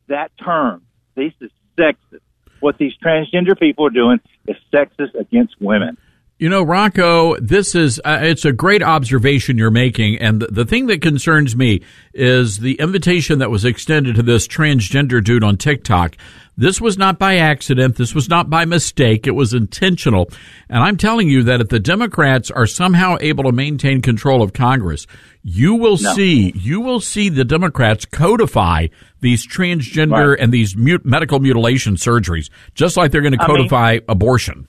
[0.08, 0.82] that term.
[1.14, 2.20] This is sexist.
[2.60, 5.96] What these transgender people are doing is sexist against women.
[6.38, 10.64] You know, Rocco, this is uh, it's a great observation you're making, and the, the
[10.64, 11.82] thing that concerns me
[12.14, 16.16] is the invitation that was extended to this transgender dude on TikTok.
[16.56, 17.96] This was not by accident.
[17.96, 19.26] This was not by mistake.
[19.26, 20.30] It was intentional.
[20.68, 24.52] And I'm telling you that if the Democrats are somehow able to maintain control of
[24.52, 25.08] Congress,
[25.42, 26.14] you will No.
[26.14, 28.86] see you will see the Democrats codify
[29.20, 30.38] these transgender Right.
[30.40, 34.68] and these mut- medical mutilation surgeries, just like they're going to I mean- codify abortion.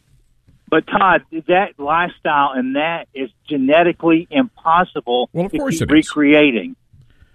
[0.69, 5.93] But Todd, that lifestyle and that is genetically impossible well, of to course keep it
[5.93, 6.75] recreating.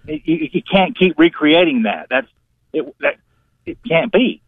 [0.06, 2.06] You, you you can't keep recreating that.
[2.10, 2.28] That's
[2.72, 2.94] it.
[3.00, 3.16] That
[3.66, 4.40] it can't be.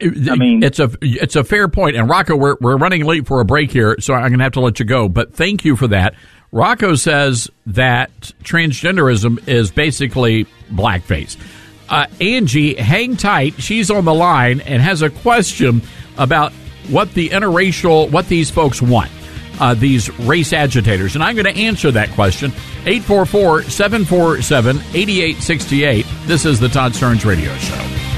[0.00, 1.96] I mean, it's a it's a fair point.
[1.96, 4.52] And Rocco, we're we're running late for a break here, so I'm going to have
[4.52, 5.08] to let you go.
[5.08, 6.14] But thank you for that.
[6.52, 8.10] Rocco says that
[8.44, 11.36] transgenderism is basically blackface.
[11.88, 13.60] Uh, Angie, hang tight.
[13.60, 15.82] She's on the line and has a question
[16.16, 16.52] about
[16.88, 19.10] what the interracial, what these folks want,
[19.60, 21.14] uh, these race agitators.
[21.14, 22.50] And I'm going to answer that question.
[22.86, 26.06] 844 747 8868.
[26.26, 28.13] This is the Todd Starnes Radio Show.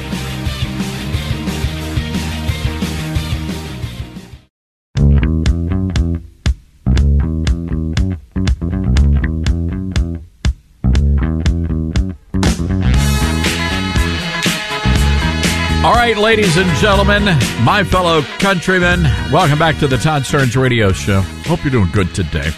[15.87, 17.27] All right, ladies and gentlemen,
[17.63, 21.21] my fellow countrymen, welcome back to the Todd Starnes Radio Show.
[21.21, 22.51] Hope you're doing good today.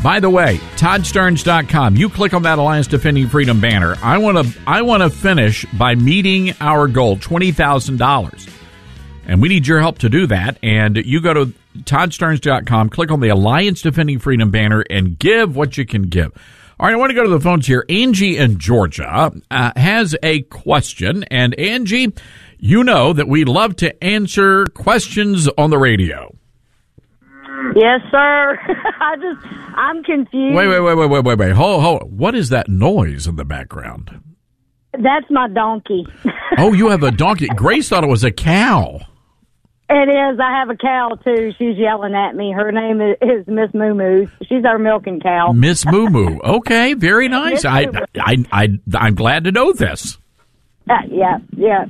[0.00, 1.96] By the way, toddstarnes.com.
[1.96, 3.96] You click on that Alliance Defending Freedom banner.
[4.04, 8.50] I want to I want to finish by meeting our goal, $20,000.
[9.26, 10.58] And we need your help to do that.
[10.62, 15.76] And you go to toddstarnes.com, click on the Alliance Defending Freedom banner and give what
[15.76, 16.30] you can give.
[16.80, 17.84] All right, I want to go to the phones here.
[17.90, 21.24] Angie in Georgia uh, has a question.
[21.24, 22.14] And Angie,
[22.58, 26.34] you know that we love to answer questions on the radio.
[27.76, 28.58] Yes, sir.
[28.98, 30.56] I just, I'm confused.
[30.56, 31.52] Wait, wait, wait, wait, wait, wait, wait.
[31.52, 32.18] Hold, hold.
[32.18, 34.18] What is that noise in the background?
[34.94, 36.06] That's my donkey.
[36.56, 37.48] Oh, you have a donkey.
[37.48, 39.00] Grace thought it was a cow.
[39.92, 40.38] It is.
[40.38, 41.52] I have a cow too.
[41.58, 42.52] She's yelling at me.
[42.52, 44.28] Her name is, is Miss Moo Moo.
[44.46, 45.50] She's our milking cow.
[45.50, 46.38] Miss Moo Moo.
[46.44, 47.64] Okay, very nice.
[47.64, 48.00] I, Moo.
[48.20, 50.16] I, I, I'm glad to know this.
[50.88, 51.86] Uh, yeah, yeah.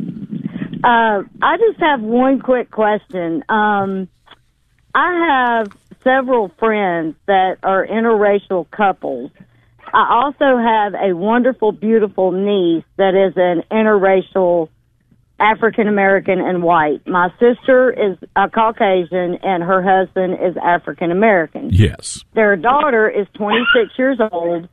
[0.83, 3.45] Uh, I just have one quick question.
[3.51, 4.09] Um,
[4.95, 5.73] I have
[6.03, 9.31] several friends that are interracial couples.
[9.93, 14.71] I also have a wonderful, beautiful niece that is an interracial
[15.41, 17.07] African American and white.
[17.07, 21.71] My sister is a Caucasian and her husband is African American.
[21.73, 22.25] Yes.
[22.35, 24.69] Their daughter is 26 years old.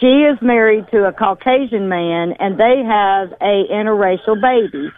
[0.00, 4.90] She is married to a Caucasian man and they have a interracial baby.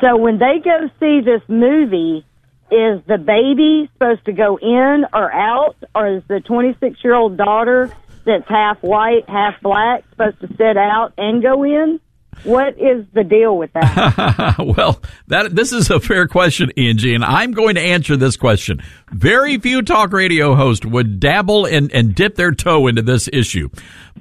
[0.00, 2.24] So when they go see this movie,
[2.70, 7.36] is the baby supposed to go in or out or is the 26 year old
[7.36, 7.90] daughter
[8.24, 11.98] that's half white, half black supposed to sit out and go in?
[12.44, 14.56] What is the deal with that?
[14.76, 18.82] well, that this is a fair question, Angie, and I'm going to answer this question.
[19.12, 23.68] Very few talk radio hosts would dabble and, and dip their toe into this issue,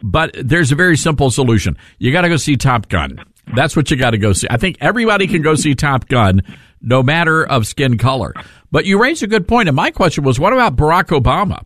[0.03, 1.77] but there's a very simple solution.
[1.97, 3.23] You got to go see Top Gun.
[3.55, 4.47] That's what you got to go see.
[4.49, 6.41] I think everybody can go see Top Gun,
[6.81, 8.33] no matter of skin color.
[8.71, 11.63] But you raised a good point, and my question was, what about Barack Obama?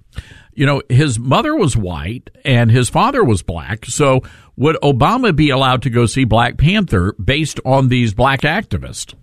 [0.55, 3.85] You know, his mother was white and his father was black.
[3.85, 4.21] So
[4.55, 9.13] would Obama be allowed to go see Black Panther based on these black activists?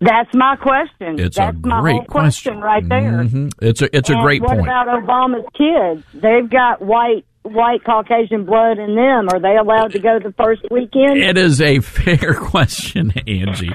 [0.00, 1.18] That's my question.
[1.18, 3.24] It's That's a my great whole question, right there.
[3.24, 3.52] Mhm.
[3.62, 4.62] It's a it's a great what point.
[4.62, 6.04] about Obama's kids?
[6.12, 9.28] They've got white white Caucasian blood in them.
[9.30, 11.18] Are they allowed to go the first weekend?
[11.18, 13.70] It is a fair question, Angie.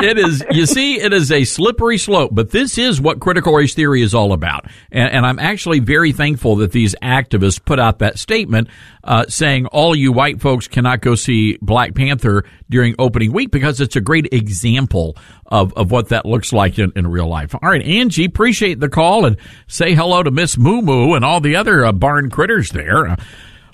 [0.00, 3.74] it is, you see, it is a slippery slope, but this is what critical race
[3.74, 4.66] theory is all about.
[4.92, 8.68] And, and I'm actually very thankful that these activists put out that statement
[9.08, 13.80] uh, saying all you white folks cannot go see Black Panther during opening week because
[13.80, 17.54] it's a great example of, of what that looks like in, in real life.
[17.54, 21.40] All right, Angie, appreciate the call and say hello to Miss Moo Moo and all
[21.40, 23.08] the other uh, barn critters there.
[23.08, 23.16] Uh,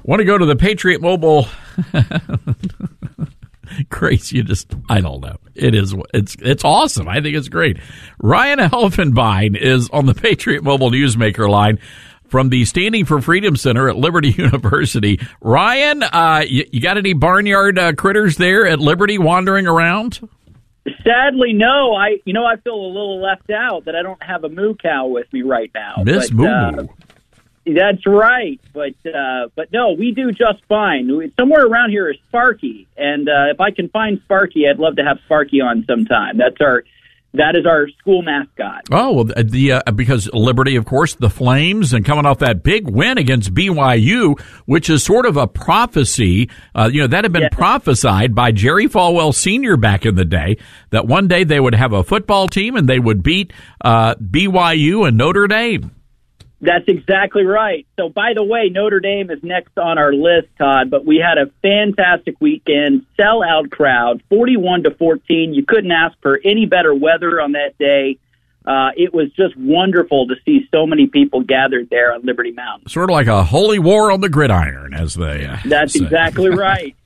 [0.06, 1.48] Want to go to the Patriot Mobile
[3.88, 5.36] Grace, you just I don't know.
[5.54, 7.08] It is it's it's awesome.
[7.08, 7.78] I think it's great.
[8.20, 11.78] Ryan Helfenbein is on the Patriot Mobile Newsmaker line
[12.28, 15.20] from the Standing for Freedom Center at Liberty University.
[15.40, 20.28] Ryan, uh, you, you got any barnyard uh, critters there at Liberty wandering around?
[21.02, 21.94] Sadly, no.
[21.94, 24.74] I, you know, I feel a little left out that I don't have a moo
[24.74, 26.02] cow with me right now.
[26.04, 26.88] Miss Moo uh, Moo.
[27.66, 31.08] That's right, but uh, but no, we do just fine.
[31.40, 35.02] Somewhere around here is Sparky, and uh, if I can find Sparky, I'd love to
[35.02, 36.36] have Sparky on sometime.
[36.36, 36.84] That's our
[37.34, 38.84] that is our school mascot.
[38.90, 42.62] Oh well, the, the uh, because Liberty, of course, the Flames, and coming off that
[42.62, 46.48] big win against BYU, which is sort of a prophecy.
[46.74, 50.56] Uh, you know that had been prophesied by Jerry Falwell Senior back in the day
[50.90, 53.52] that one day they would have a football team and they would beat
[53.84, 55.93] uh, BYU and Notre Dame.
[56.64, 57.86] That's exactly right.
[57.96, 60.90] So, by the way, Notre Dame is next on our list, Todd.
[60.90, 65.52] But we had a fantastic weekend, sellout crowd, forty-one to fourteen.
[65.52, 68.18] You couldn't ask for any better weather on that day.
[68.66, 72.88] Uh, it was just wonderful to see so many people gathered there on Liberty Mountain.
[72.88, 75.44] Sort of like a holy war on the gridiron, as they.
[75.44, 76.04] Uh, That's say.
[76.04, 76.96] exactly right.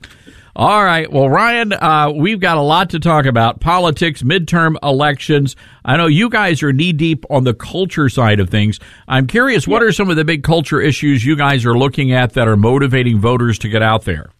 [0.59, 1.09] All right.
[1.09, 5.55] Well, Ryan, uh, we've got a lot to talk about politics, midterm elections.
[5.85, 8.77] I know you guys are knee deep on the culture side of things.
[9.07, 12.33] I'm curious, what are some of the big culture issues you guys are looking at
[12.33, 14.31] that are motivating voters to get out there?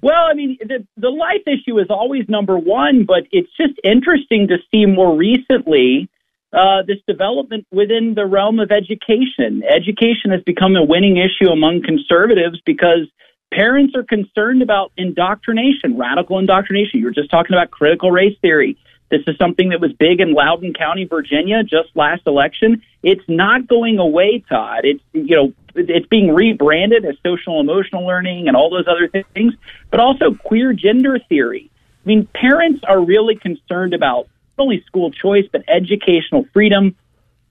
[0.00, 4.46] Well, I mean, the the life issue is always number one, but it's just interesting
[4.50, 6.08] to see more recently
[6.52, 9.64] uh, this development within the realm of education.
[9.68, 13.10] Education has become a winning issue among conservatives because
[13.52, 17.00] parents are concerned about indoctrination, radical indoctrination.
[17.00, 18.76] You were just talking about critical race theory.
[19.10, 22.82] This is something that was big in Loudoun County, Virginia, just last election.
[23.02, 24.84] It's not going away, Todd.
[24.84, 29.54] It's you know it's being rebranded as social emotional learning and all those other things,
[29.90, 31.70] but also queer gender theory.
[32.04, 36.94] I mean, parents are really concerned about not only school choice but educational freedom.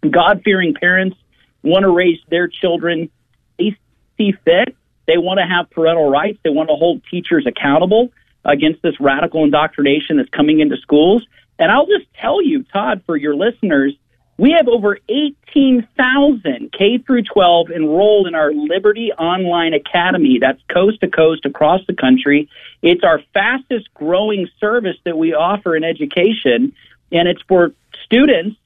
[0.10, 1.18] God fearing parents
[1.62, 3.10] want to raise their children
[3.58, 3.78] they
[4.18, 4.76] see fit.
[5.10, 6.38] They want to have parental rights.
[6.44, 8.10] They want to hold teachers accountable
[8.46, 11.26] against this radical indoctrination that's coming into schools.
[11.58, 13.96] And I'll just tell you, Todd, for your listeners,
[14.38, 20.38] we have over 18,000 K through 12 enrolled in our Liberty Online Academy.
[20.40, 22.48] That's coast to coast across the country.
[22.84, 26.74] It's our fastest growing service that we offer in education,
[27.12, 27.74] and it's for
[28.06, 28.58] students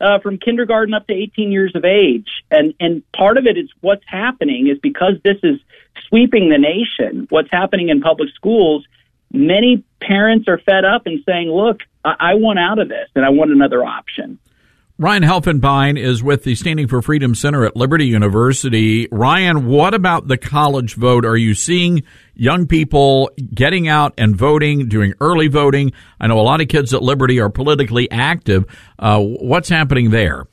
[0.00, 2.44] uh, from kindergarten up to 18 years of age.
[2.50, 5.60] And and part of it is what's happening is because this is
[6.08, 7.26] sweeping the nation.
[7.30, 8.86] What's happening in public schools?
[9.32, 13.24] Many parents are fed up and saying, "Look, I, I want out of this, and
[13.24, 14.38] I want another option."
[14.96, 19.08] Ryan Helfenbein is with the Standing for Freedom Center at Liberty University.
[19.10, 21.24] Ryan, what about the college vote?
[21.24, 25.90] Are you seeing young people getting out and voting, doing early voting?
[26.20, 28.66] I know a lot of kids at Liberty are politically active.
[28.96, 30.46] Uh, what's happening there?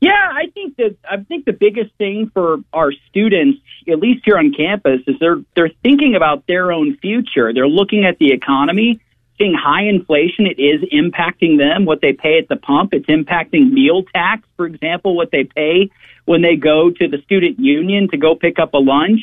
[0.00, 4.38] Yeah, I think that I think the biggest thing for our students, at least here
[4.38, 7.52] on campus, is they're they're thinking about their own future.
[7.52, 9.00] They're looking at the economy,
[9.42, 10.46] seeing high inflation.
[10.46, 12.94] It is impacting them what they pay at the pump.
[12.94, 15.90] It's impacting meal tax, for example, what they pay
[16.24, 19.20] when they go to the student union to go pick up a lunch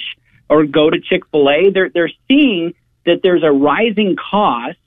[0.50, 1.72] or go to Chick Fil A.
[1.72, 2.74] They're they're seeing
[3.06, 4.78] that there's a rising cost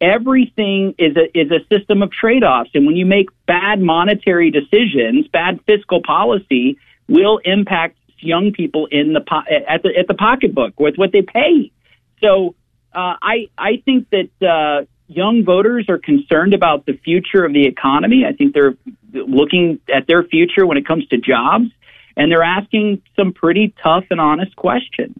[0.00, 4.50] everything is a is a system of trade offs, and when you make bad monetary
[4.50, 6.78] decisions, bad fiscal policy
[7.08, 11.22] will impact young people in the po- at the at the pocketbook with what they
[11.22, 11.72] pay.
[12.22, 12.54] So
[12.94, 17.66] uh, I I think that uh, young voters are concerned about the future of the
[17.66, 18.24] economy.
[18.28, 18.76] I think they're
[19.12, 21.66] looking at their future when it comes to jobs,
[22.16, 25.16] and they're asking some pretty tough and honest questions.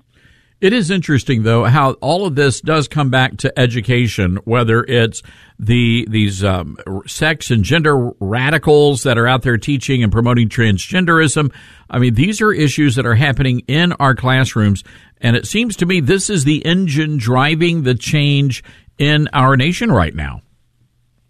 [0.61, 5.23] It is interesting, though, how all of this does come back to education, whether it's
[5.57, 11.53] the these um, sex and gender radicals that are out there teaching and promoting transgenderism.
[11.89, 14.83] I mean, these are issues that are happening in our classrooms,
[15.21, 18.63] and it seems to me this is the engine driving the change
[18.99, 20.43] in our nation right now.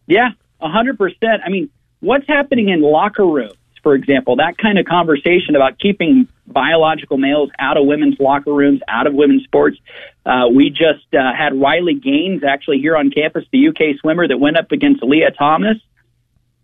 [0.07, 0.31] Yeah,
[0.61, 1.43] a hundred percent.
[1.45, 1.71] I mean,
[2.01, 3.59] what's happening in locker rooms?
[3.83, 8.81] for example, that kind of conversation about keeping biological males out of women's locker rooms,
[8.89, 9.79] out of women's sports.
[10.27, 14.39] Uh, we just uh, had Riley Gaines actually here on campus, the UK swimmer that
[14.39, 15.77] went up against Lia Thomas.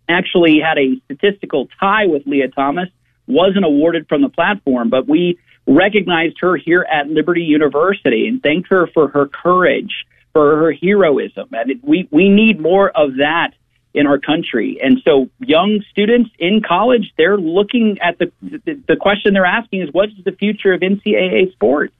[0.07, 2.89] Actually had a statistical tie with Lia Thomas,
[3.27, 8.69] wasn't awarded from the platform, but we recognized her here at Liberty University and thanked
[8.69, 11.49] her for her courage, for her heroism.
[11.51, 13.51] And we, we need more of that
[13.93, 14.79] in our country.
[14.83, 19.81] And so young students in college, they're looking at the, the, the question they're asking
[19.81, 21.93] is what is the future of NCAA sports?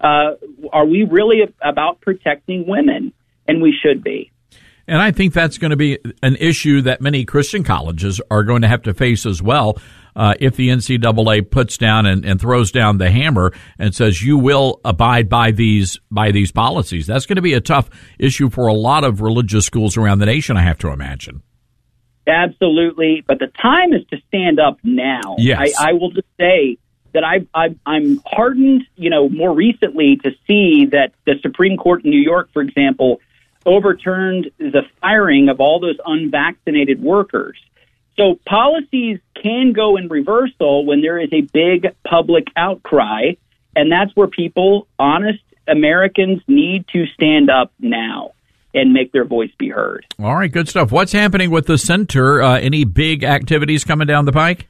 [0.00, 0.32] Uh,
[0.72, 3.12] are we really about protecting women?
[3.48, 4.32] And we should be.
[4.88, 8.62] And I think that's going to be an issue that many Christian colleges are going
[8.62, 9.78] to have to face as well.
[10.14, 14.38] Uh, if the NCAA puts down and, and, throws down the hammer and says you
[14.38, 18.66] will abide by these by these policies, that's going to be a tough issue for
[18.66, 20.56] a lot of religious schools around the nation.
[20.56, 21.42] I have to imagine.
[22.26, 25.36] Absolutely, but the time is to stand up now.
[25.36, 25.74] Yes.
[25.78, 26.78] I, I will just say
[27.12, 32.04] that I, I, I'm hardened, you know, more recently to see that the Supreme Court
[32.04, 33.20] in New York, for example,
[33.66, 37.58] overturned the firing of all those unvaccinated workers.
[38.16, 43.32] So policies can go in reversal when there is a big public outcry,
[43.74, 48.32] and that's where people, honest Americans, need to stand up now
[48.72, 50.06] and make their voice be heard.
[50.18, 50.92] All right, good stuff.
[50.92, 52.40] What's happening with the center?
[52.40, 54.68] Uh, any big activities coming down the pike?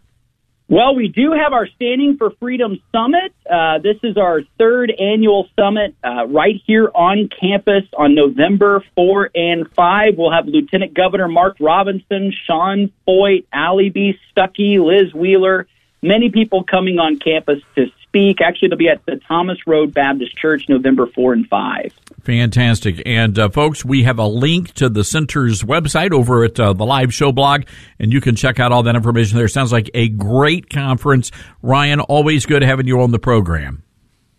[0.69, 3.33] Well, we do have our Standing for Freedom Summit.
[3.49, 9.31] Uh, this is our third annual summit uh, right here on campus on November 4
[9.33, 10.15] and 5.
[10.19, 14.19] We'll have Lieutenant Governor Mark Robinson, Sean Feucht, Allie B.
[14.37, 15.69] Stuckey, Liz Wheeler,
[16.03, 17.87] many people coming on campus to
[18.17, 18.41] speak.
[18.41, 21.93] Actually, they'll be at the Thomas Road Baptist Church November 4 and 5.
[22.23, 23.03] Fantastic.
[23.07, 26.85] And uh, folks, we have a link to the center's website over at uh, the
[26.85, 27.65] live show blog,
[27.99, 29.49] and you can check out all that information there.
[29.49, 31.31] Sounds like a great conference.
[31.63, 33.83] Ryan, always good having you on the program.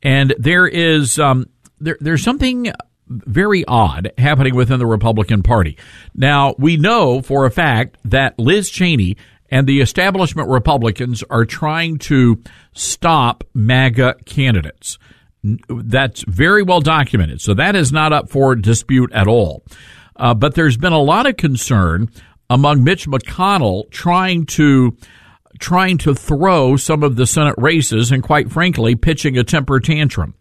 [0.03, 1.51] and there is um,
[1.81, 2.73] there, there's something
[3.09, 5.76] very odd happening within the Republican Party.
[6.14, 9.16] Now, we know for a fact that Liz Cheney
[9.51, 14.98] and the establishment Republicans are trying to stop MAGA candidates.
[15.68, 17.40] That's very well documented.
[17.40, 19.62] So that is not up for dispute at all.
[20.16, 22.09] Uh, but there's been a lot of concern
[22.48, 24.97] among Mitch McConnell trying to
[25.59, 30.35] trying to throw some of the Senate races and quite frankly pitching a temper tantrum.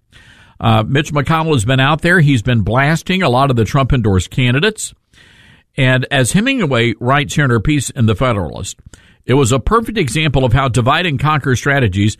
[0.64, 2.22] Uh, Mitch McConnell has been out there.
[2.22, 4.94] He's been blasting a lot of the Trump endorsed candidates.
[5.76, 8.80] And as Hemingway writes here in her piece in The Federalist,
[9.26, 12.15] it was a perfect example of how divide and conquer strategies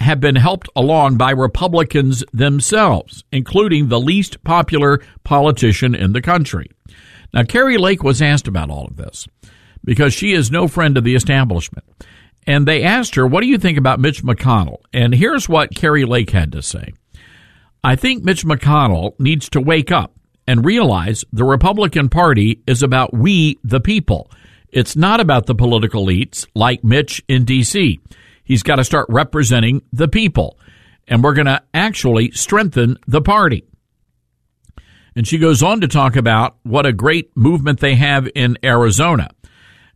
[0.00, 6.68] have been helped along by Republicans themselves, including the least popular politician in the country.
[7.32, 9.28] Now, Kari Lake was asked about all of this
[9.84, 11.84] because she is no friend of the establishment.
[12.44, 14.78] And they asked her, What do you think about Mitch McConnell?
[14.92, 16.92] And here's what Kari Lake had to say.
[17.84, 20.14] I think Mitch McConnell needs to wake up
[20.48, 24.30] and realize the Republican Party is about we, the people.
[24.70, 28.00] It's not about the political elites like Mitch in D.C.
[28.42, 30.58] He's got to start representing the people.
[31.06, 33.64] And we're going to actually strengthen the party.
[35.14, 39.28] And she goes on to talk about what a great movement they have in Arizona.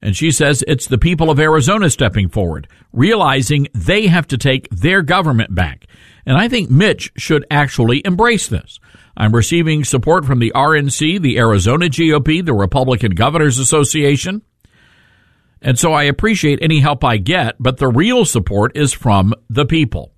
[0.02, 4.68] And she says it's the people of Arizona stepping forward, realizing they have to take
[4.70, 5.86] their government back.
[6.28, 8.78] And I think Mitch should actually embrace this.
[9.16, 14.42] I'm receiving support from the RNC, the Arizona GOP, the Republican Governors Association.
[15.62, 19.64] And so I appreciate any help I get, but the real support is from the
[19.64, 20.12] people.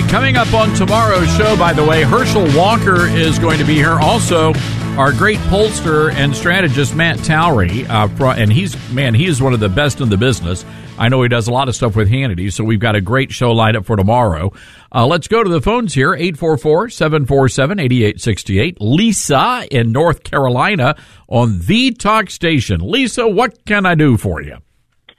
[0.00, 3.74] Right, coming up on tomorrow's show, by the way, Herschel Walker is going to be
[3.74, 3.98] here.
[4.00, 4.52] Also,
[4.96, 9.60] our great pollster and strategist Matt Towery, uh, and he's man, he is one of
[9.60, 10.64] the best in the business.
[10.98, 13.32] I know he does a lot of stuff with Hannity, so we've got a great
[13.32, 14.52] show lined up for tomorrow.
[14.92, 18.80] Uh, let's go to the phones here 844 747 8868.
[18.80, 20.96] Lisa in North Carolina
[21.28, 22.80] on the talk station.
[22.80, 24.58] Lisa, what can I do for you?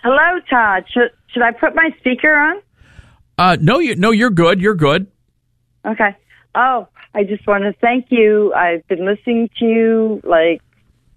[0.04, 0.86] Hello, Todd.
[0.92, 2.62] Should, should I put my speaker on?
[3.40, 4.60] Uh, no, you, no, you're good.
[4.60, 5.08] You're good.
[5.86, 6.14] Okay.
[6.56, 8.54] Oh, I just want to thank you.
[8.54, 10.62] I've been listening to you like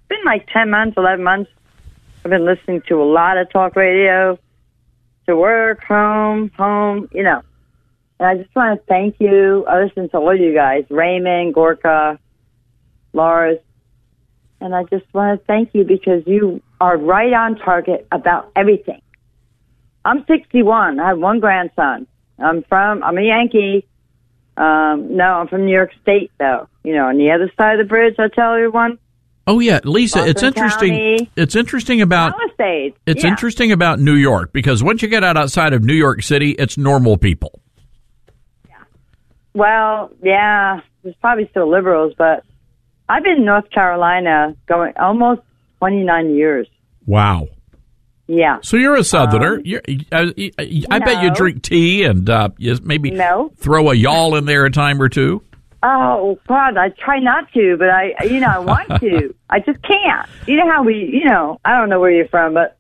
[0.09, 1.51] been like ten months, eleven months.
[2.25, 4.39] I've been listening to a lot of talk radio,
[5.27, 7.43] to work, home, home, you know.
[8.21, 9.67] And I just want to thank you.
[9.67, 12.21] I listen to all you guys, Raymond, Gorka,
[13.13, 13.59] Lars,
[14.61, 19.03] and I just want to thank you because you are right on target about everything.
[20.05, 21.01] I'm 61.
[21.01, 22.07] I have one grandson.
[22.43, 23.03] I'm from.
[23.03, 23.87] I'm a Yankee.
[24.57, 26.69] Um, no, I'm from New York State, though.
[26.85, 28.99] You know, on the other side of the bridge, I tell everyone.
[29.47, 30.91] Oh yeah, Lisa, Boston it's interesting.
[30.91, 31.31] County.
[31.37, 32.97] It's interesting about Palisades.
[33.07, 33.31] it's yeah.
[33.31, 36.79] interesting about New York because once you get out outside of New York City, it's
[36.79, 37.61] normal people.
[38.69, 38.77] Yeah.
[39.55, 42.45] Well, yeah, there's probably still liberals, but
[43.09, 45.41] I've been in North Carolina going almost
[45.79, 46.69] 29 years.
[47.07, 47.49] Wow.
[48.27, 48.59] Yeah.
[48.63, 49.57] So you're a Southerner.
[49.57, 49.83] Um, you're,
[50.13, 52.51] I, I, I bet you drink tea and uh,
[52.83, 53.53] maybe No.
[53.57, 55.43] throw a y'all in there a time or two.
[55.83, 59.35] Oh God, I try not to, but I, you know, I want to.
[59.51, 60.29] I just can't.
[60.47, 62.79] You know how we, you know, I don't know where you're from, but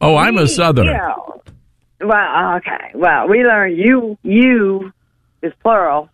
[0.00, 0.92] Oh, I'm a Southerner.
[0.92, 1.42] You know,
[2.00, 2.92] well, okay.
[2.94, 4.92] Well, we learn you, you
[5.42, 6.08] is plural.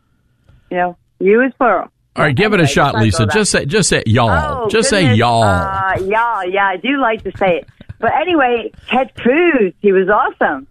[0.70, 1.89] You know, you is plural.
[2.15, 3.27] All right, give it a shot, Lisa.
[3.27, 4.65] Just say just say y'all.
[4.65, 5.45] Oh, just say y'all.
[5.45, 7.69] Uh, y'all, yeah, I do like to say it.
[8.03, 10.66] But anyway, Ted Cruz, he was awesome.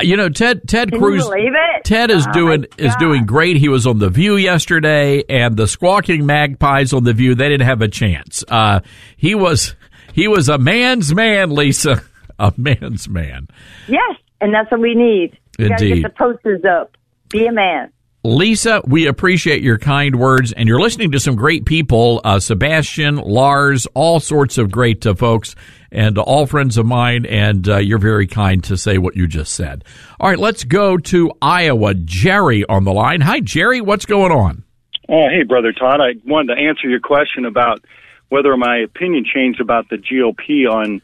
[0.00, 1.22] you know, Ted Ted Can Cruz.
[1.22, 1.84] you believe it?
[1.84, 3.56] Ted is Oh, doing is doing great.
[3.56, 7.34] He was on the View yesterday, and the Squawking Magpies on the View.
[7.36, 8.42] They didn't have a chance.
[8.48, 8.80] Uh,
[9.16, 9.76] he was
[10.12, 12.02] he was a man's man, Lisa.
[12.38, 13.48] A man's man.
[13.88, 15.38] Yes, and that's what we need.
[15.56, 16.02] Gotta Indeed.
[16.02, 16.94] get the posters up.
[17.30, 17.90] Be a man.
[18.24, 23.16] Lisa, we appreciate your kind words, and you're listening to some great people uh, Sebastian,
[23.16, 25.54] Lars, all sorts of great uh, folks,
[25.96, 29.54] and all friends of mine, and uh, you're very kind to say what you just
[29.54, 29.82] said.
[30.20, 31.94] All right, let's go to Iowa.
[31.94, 33.22] Jerry on the line.
[33.22, 33.80] Hi, Jerry.
[33.80, 34.62] What's going on?
[35.08, 36.00] Oh, hey, brother Todd.
[36.02, 37.82] I wanted to answer your question about
[38.28, 41.00] whether my opinion changed about the GOP on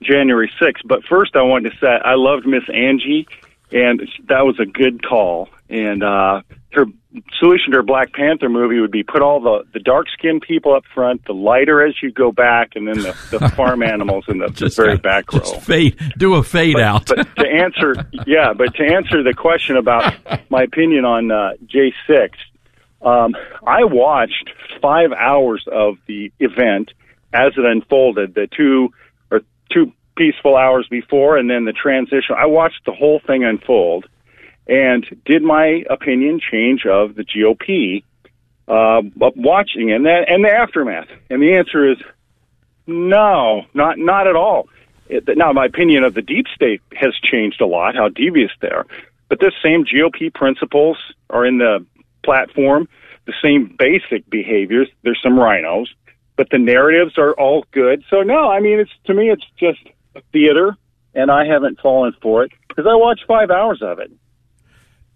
[0.00, 0.80] January 6th.
[0.86, 3.28] But first, I wanted to say I loved Miss Angie,
[3.72, 5.48] and that was a good call.
[5.68, 6.42] And uh,
[6.72, 6.84] her
[7.38, 10.74] solution to her Black Panther movie would be put all the, the dark skinned people
[10.74, 14.38] up front, the lighter as you go back, and then the, the farm animals in
[14.38, 15.40] the, the very back row.
[15.40, 17.06] Just Fade, do a fade out.
[17.06, 20.14] But to answer, yeah, but to answer the question about
[20.50, 22.30] my opinion on uh, J6,
[23.02, 23.34] um,
[23.66, 24.50] I watched
[24.80, 26.90] five hours of the event
[27.32, 28.34] as it unfolded.
[28.34, 28.90] The two
[29.30, 29.40] or
[29.72, 32.34] two peaceful hours before, and then the transition.
[32.36, 34.06] I watched the whole thing unfold,
[34.66, 38.02] and did my opinion change of the GOP
[38.68, 41.08] uh, watching and that and the aftermath?
[41.30, 41.98] And the answer is
[42.86, 44.68] no, not not at all.
[45.08, 47.94] It, now, my opinion of the deep state has changed a lot.
[47.94, 48.86] How devious they are,
[49.28, 50.96] but this same GOP principles
[51.30, 51.84] are in the
[52.24, 52.88] platform.
[53.24, 54.88] The same basic behaviors.
[55.02, 55.86] There's some RINOs,
[56.36, 58.02] but the narratives are all good.
[58.10, 59.80] So no, I mean, it's to me, it's just
[60.32, 60.76] theater,
[61.14, 64.10] and I haven't fallen for it because I watched five hours of it.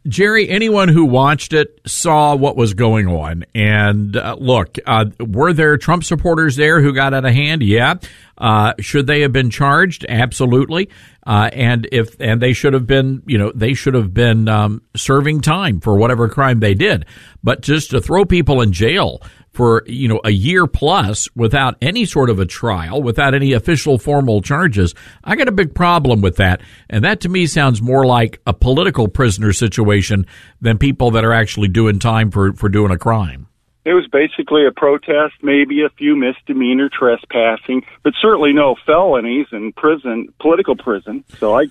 [0.08, 3.44] Jerry, anyone who watched it saw what was going on.
[3.54, 7.62] And uh, look, uh, were there Trump supporters there who got out of hand?
[7.62, 7.94] Yeah.
[8.38, 10.06] Uh, should they have been charged?
[10.08, 10.90] Absolutely.
[11.26, 14.82] Uh, and if and they should have been, you know, they should have been um,
[14.94, 17.04] serving time for whatever crime they did.
[17.42, 19.22] But just to throw people in jail
[19.56, 23.98] for you know a year plus without any sort of a trial, without any official
[23.98, 26.60] formal charges, I got a big problem with that.
[26.90, 30.26] And that to me sounds more like a political prisoner situation
[30.60, 33.48] than people that are actually doing time for for doing a crime.
[33.86, 39.72] It was basically a protest, maybe a few misdemeanor trespassing, but certainly no felonies in
[39.72, 41.24] prison, political prison.
[41.38, 41.66] So I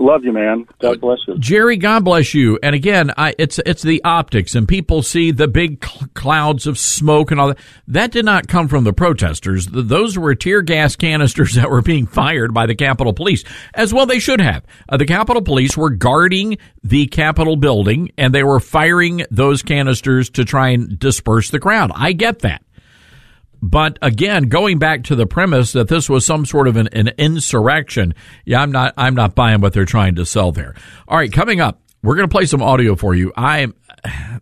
[0.00, 0.66] love you, man.
[0.80, 1.36] God bless you.
[1.38, 2.58] Jerry, God bless you.
[2.62, 6.78] And again, I, it's it's the optics, and people see the big cl- clouds of
[6.78, 7.58] smoke and all that.
[7.88, 9.66] That did not come from the protesters.
[9.66, 13.44] Th- Those were tear gas canisters that were being fired by the Capitol Police,
[13.74, 14.64] as well they should have.
[14.88, 20.30] Uh, the Capitol Police were guarding the Capitol building, and they were firing those canisters
[20.30, 21.90] to try and disperse the crowd.
[21.94, 22.62] I get that.
[23.62, 27.08] But again, going back to the premise that this was some sort of an, an
[27.18, 28.14] insurrection,
[28.44, 30.74] yeah, I'm not, I'm not buying what they're trying to sell there.
[31.06, 33.32] All right, coming up, we're going to play some audio for you.
[33.36, 33.68] I,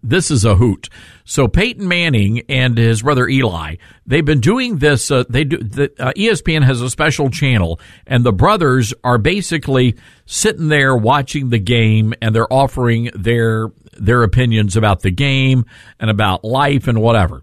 [0.03, 0.89] this is a hoot.
[1.25, 3.77] So Peyton Manning and his brother Eli,
[4.07, 5.11] they've been doing this.
[5.11, 5.59] Uh, they do.
[5.59, 11.51] The, uh, ESPN has a special channel, and the brothers are basically sitting there watching
[11.51, 13.69] the game, and they're offering their
[13.99, 15.65] their opinions about the game
[15.99, 17.43] and about life and whatever.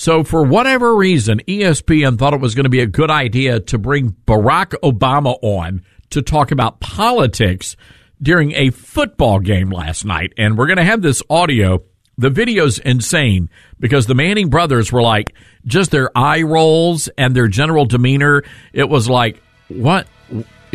[0.00, 3.78] So, for whatever reason, ESPN thought it was going to be a good idea to
[3.78, 7.74] bring Barack Obama on to talk about politics
[8.22, 10.34] during a football game last night.
[10.38, 11.82] And we're going to have this audio.
[12.16, 13.50] The video's insane
[13.80, 15.34] because the Manning brothers were like,
[15.66, 18.44] just their eye rolls and their general demeanor.
[18.72, 20.06] It was like, what,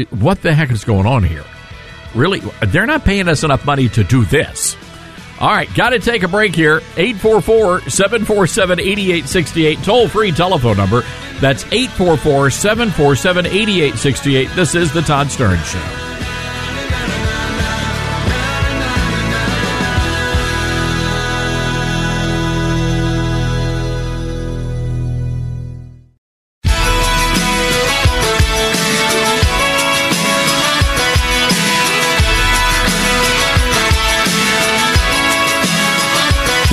[0.10, 1.45] what the heck is going on here?
[2.14, 2.41] Really?
[2.68, 4.76] They're not paying us enough money to do this.
[5.39, 6.77] All right, got to take a break here.
[6.95, 11.03] 844 747 8868, toll free telephone number.
[11.41, 14.49] That's 844 747 8868.
[14.55, 16.23] This is The Todd Starnes Show.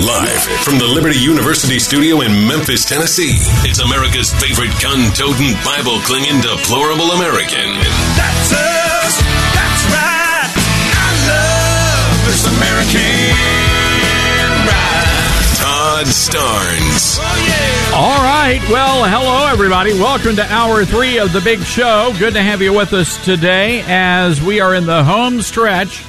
[0.00, 3.36] Live from the Liberty University studio in Memphis, Tennessee,
[3.68, 7.76] it's America's favorite gun-toting, Bible-clinging, deplorable American.
[8.16, 9.20] That's us.
[9.52, 10.48] That's right.
[10.96, 13.28] I love this American
[14.64, 15.60] ride.
[15.60, 17.20] Todd Starnes.
[17.20, 18.60] Oh, All right.
[18.70, 19.92] Well, hello, everybody.
[19.92, 22.14] Welcome to hour three of the big show.
[22.18, 26.02] Good to have you with us today as we are in the home stretch,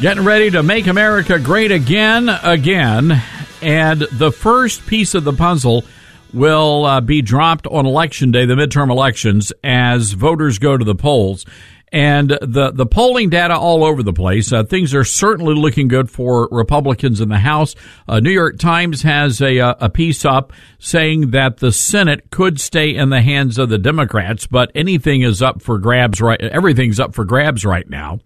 [0.00, 3.22] getting ready to make America great again, again.
[3.62, 5.84] And the first piece of the puzzle
[6.32, 10.94] will uh, be dropped on election day, the midterm elections, as voters go to the
[10.94, 11.46] polls.
[11.94, 14.52] And the the polling data all over the place.
[14.52, 17.76] Uh, things are certainly looking good for Republicans in the House.
[18.08, 22.60] Uh, New York Times has a uh, a piece up saying that the Senate could
[22.60, 26.20] stay in the hands of the Democrats, but anything is up for grabs.
[26.20, 28.18] Right, everything's up for grabs right now.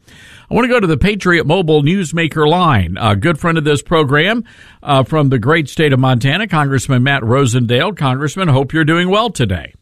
[0.51, 2.97] I want to go to the Patriot Mobile Newsmaker line.
[2.99, 4.45] A good friend of this program
[4.82, 7.95] uh, from the great state of Montana, Congressman Matt Rosendale.
[7.95, 9.74] Congressman, hope you're doing well today.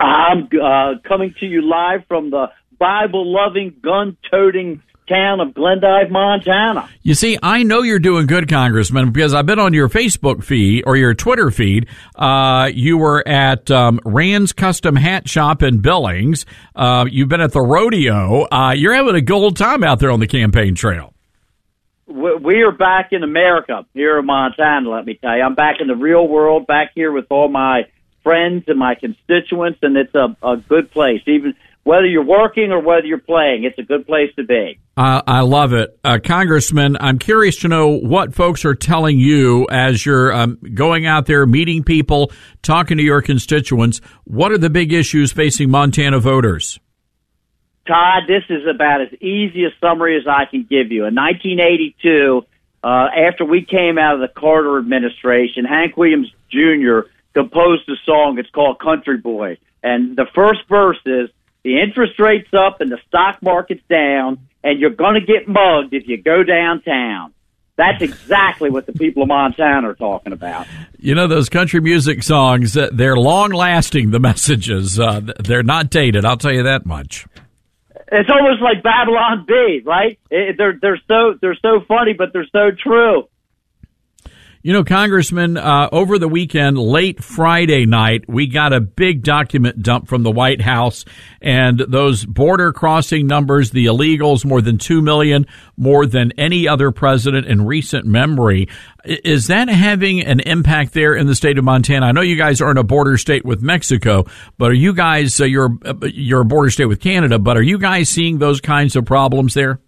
[0.00, 2.48] I'm uh, coming to you live from the
[2.80, 6.88] Bible loving, gun toting town of Glendive, Montana.
[7.02, 10.84] You see, I know you're doing good, Congressman, because I've been on your Facebook feed
[10.86, 11.88] or your Twitter feed.
[12.14, 16.46] Uh, you were at um, Rand's Custom Hat Shop in Billings.
[16.74, 18.46] Uh, you've been at the rodeo.
[18.50, 21.12] Uh, you're having a gold time out there on the campaign trail.
[22.06, 25.42] We we are back in America here in Montana, let me tell you.
[25.42, 27.82] I'm back in the real world, back here with all my
[28.24, 31.22] friends and my constituents, and it's a, a good place.
[31.26, 31.54] Even
[31.84, 34.78] whether you're working or whether you're playing, it's a good place to be.
[34.96, 35.98] Uh, I love it.
[36.04, 41.06] Uh, Congressman, I'm curious to know what folks are telling you as you're um, going
[41.06, 42.32] out there, meeting people,
[42.62, 44.00] talking to your constituents.
[44.24, 46.78] What are the big issues facing Montana voters?
[47.86, 51.06] Todd, this is about as easy a summary as I can give you.
[51.06, 52.44] In 1982,
[52.82, 57.08] uh, after we came out of the Carter administration, Hank Williams Jr.
[57.34, 58.38] composed a song.
[58.38, 59.58] It's called Country Boy.
[59.82, 61.30] And the first verse is,
[61.62, 65.92] the interest rate's up and the stock market's down, and you're going to get mugged
[65.92, 67.32] if you go downtown.
[67.76, 70.66] That's exactly what the people of Montana are talking about.
[70.98, 74.10] You know those country music songs; uh, they're long lasting.
[74.10, 76.26] The messages, uh, they're not dated.
[76.26, 77.26] I'll tell you that much.
[78.12, 80.18] It's almost like Babylon Bee, right?
[80.30, 83.28] It, they're they're so they're so funny, but they're so true.
[84.62, 89.82] You know, Congressman, uh, over the weekend, late Friday night, we got a big document
[89.82, 91.06] dump from the White House
[91.40, 95.46] and those border crossing numbers, the illegals, more than 2 million,
[95.78, 98.68] more than any other president in recent memory.
[99.06, 102.04] Is that having an impact there in the state of Montana?
[102.04, 104.26] I know you guys are in a border state with Mexico,
[104.58, 107.62] but are you guys, uh, you're, uh, you're a border state with Canada, but are
[107.62, 109.80] you guys seeing those kinds of problems there?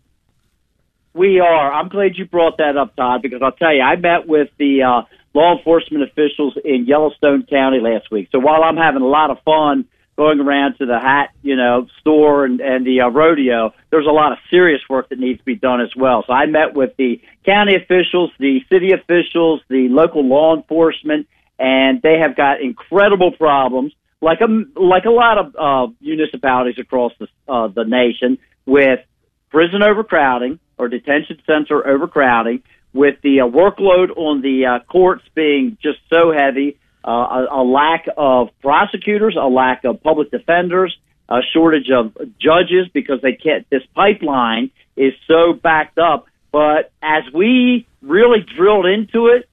[1.15, 1.73] We are.
[1.73, 4.83] I'm glad you brought that up, Todd, because I'll tell you, I met with the
[4.83, 5.03] uh,
[5.35, 8.29] law enforcement officials in Yellowstone County last week.
[8.33, 9.85] So while I'm having a lot of fun
[10.17, 14.11] going around to the hat, you know, store and, and the uh, rodeo, there's a
[14.11, 16.25] lot of serious work that needs to be done as well.
[16.27, 21.29] So I met with the county officials, the city officials, the local law enforcement,
[21.59, 27.13] and they have got incredible problems, like a like a lot of uh, municipalities across
[27.19, 29.01] the uh, the nation, with
[29.51, 35.79] prison overcrowding or detention center overcrowding, with the uh, workload on the uh, courts being
[35.81, 36.77] just so heavy,
[37.07, 40.97] uh, a, a lack of prosecutors, a lack of public defenders,
[41.29, 43.65] a shortage of judges because they can't.
[43.71, 46.27] This pipeline is so backed up.
[46.51, 49.49] But as we really drilled into it,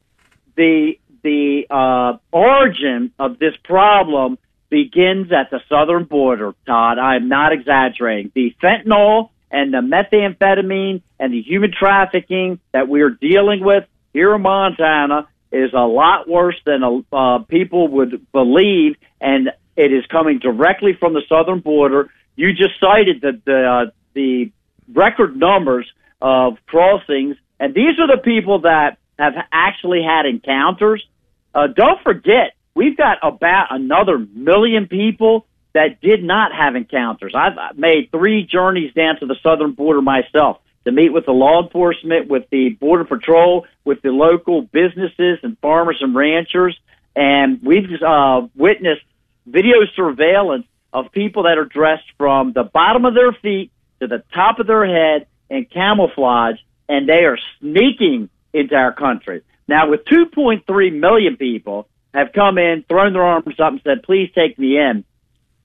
[0.58, 4.38] the the uh, origin of this problem
[4.70, 6.54] begins at the southern border.
[6.66, 8.32] Todd, I am not exaggerating.
[8.34, 14.42] The fentanyl and the methamphetamine and the human trafficking that we're dealing with here in
[14.42, 20.94] Montana is a lot worse than uh, people would believe, and it is coming directly
[21.00, 22.12] from the southern border.
[22.36, 24.52] You just cited the the, uh, the
[24.94, 25.88] record numbers
[26.22, 31.06] of crossings, and these are the people that have actually had encounters.
[31.54, 37.34] Uh, don't forget, we've got about another million people that did not have encounters.
[37.36, 41.62] I've made three journeys down to the southern border myself to meet with the law
[41.64, 46.80] enforcement, with the border patrol, with the local businesses and farmers and ranchers,
[47.16, 49.04] and we've uh, witnessed
[49.46, 54.24] video surveillance of people that are dressed from the bottom of their feet to the
[54.34, 56.56] top of their head in camouflage,
[56.88, 59.44] and they are sneaking into our country.
[59.68, 64.32] Now, with 2.3 million people have come in, thrown their arms up, and said, "Please
[64.34, 65.04] take me in."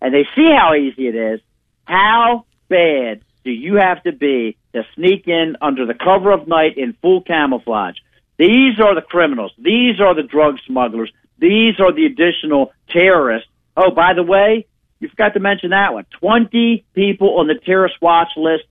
[0.00, 1.40] And they see how easy it is,
[1.84, 6.76] how bad do you have to be to sneak in under the cover of night
[6.76, 7.96] in full camouflage?
[8.38, 9.52] These are the criminals.
[9.58, 11.12] These are the drug smugglers.
[11.38, 13.48] These are the additional terrorists.
[13.76, 14.66] Oh, by the way,
[15.00, 16.06] you forgot to mention that one.
[16.20, 18.64] 20 people on the terrorist watch list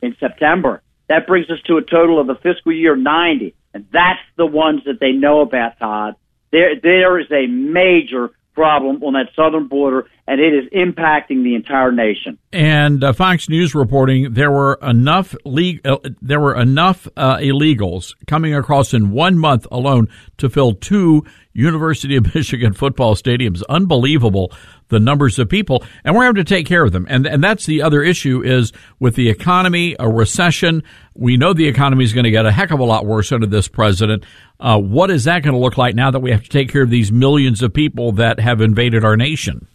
[0.00, 0.82] in September.
[1.08, 3.54] That brings us to a total of the fiscal year 90.
[3.74, 6.16] And that's the ones that they know about, Todd.
[6.50, 11.54] There, there is a major problem on that southern border, and it is impacting the
[11.54, 12.38] entire nation.
[12.52, 18.14] And uh, Fox News reporting there were enough le- uh, there were enough uh, illegals
[18.26, 20.08] coming across in one month alone
[20.38, 23.62] to fill two University of Michigan football stadiums.
[23.68, 24.52] Unbelievable
[24.92, 27.06] the numbers of people, and we're having to take care of them.
[27.10, 30.84] And and that's the other issue is with the economy, a recession.
[31.14, 33.46] We know the economy is going to get a heck of a lot worse under
[33.46, 34.24] this president.
[34.60, 36.82] Uh, what is that going to look like now that we have to take care
[36.82, 39.66] of these millions of people that have invaded our nation?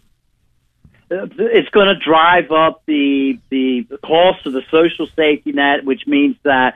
[1.10, 6.36] it's going to drive up the the cost of the social safety net, which means
[6.44, 6.76] that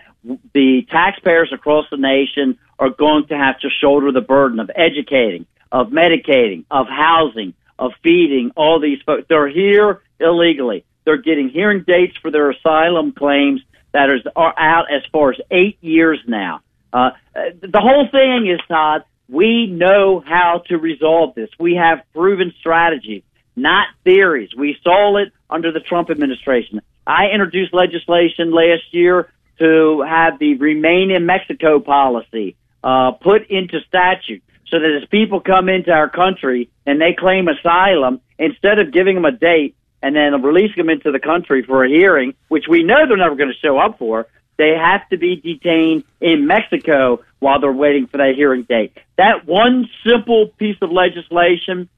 [0.54, 5.46] the taxpayers across the nation are going to have to shoulder the burden of educating,
[5.72, 9.26] of medicating, of housing, of feeding all these folks.
[9.28, 10.86] They're here illegally.
[11.04, 15.40] They're getting hearing dates for their asylum claims that are, are out as far as
[15.52, 16.62] eight years now.
[16.94, 21.50] Uh, the whole thing is, Todd, we know how to resolve this.
[21.60, 23.24] We have proven strategies
[23.56, 24.50] not theories.
[24.58, 26.82] We saw it under the Trump administration.
[27.06, 33.80] I introduced legislation last year to have the remain in Mexico policy uh, put into
[33.88, 38.92] statute so that as people come into our country and they claim asylum, instead of
[38.92, 42.66] giving them a date and then releasing them into the country for a hearing, which
[42.68, 44.28] we know they're never going to show up for,
[44.58, 48.98] they have to be detained in Mexico while they're waiting for that hearing date.
[49.18, 51.90] That one simple piece of legislation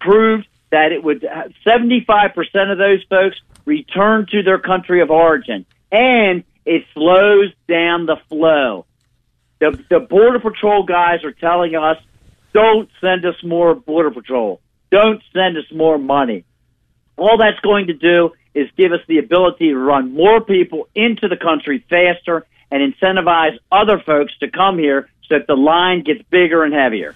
[0.00, 5.66] proved that it would uh, 75% of those folks return to their country of origin
[5.90, 8.86] and it slows down the flow.
[9.60, 11.98] The, the border patrol guys are telling us,
[12.52, 14.60] don't send us more border patrol.
[14.90, 16.44] Don't send us more money.
[17.16, 21.28] All that's going to do is give us the ability to run more people into
[21.28, 26.22] the country faster and incentivize other folks to come here so that the line gets
[26.30, 27.14] bigger and heavier.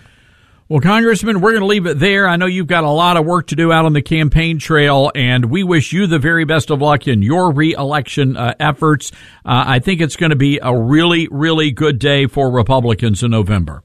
[0.68, 2.26] Well, Congressman, we're going to leave it there.
[2.26, 5.12] I know you've got a lot of work to do out on the campaign trail,
[5.14, 9.12] and we wish you the very best of luck in your reelection uh, efforts.
[9.44, 13.30] Uh, I think it's going to be a really, really good day for Republicans in
[13.30, 13.84] November.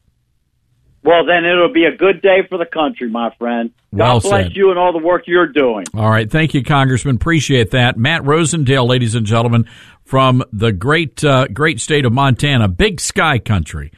[1.03, 3.72] Well, then it'll be a good day for the country, my friend.
[3.95, 4.56] God Well bless said.
[4.56, 5.86] you and all the work you're doing.
[5.95, 6.30] All right.
[6.30, 7.15] Thank you, Congressman.
[7.15, 7.98] Appreciate that.
[7.98, 9.68] Matt Rosendale, ladies and gentlemen,
[10.06, 13.91] from the great, uh, great state of Montana, big sky country,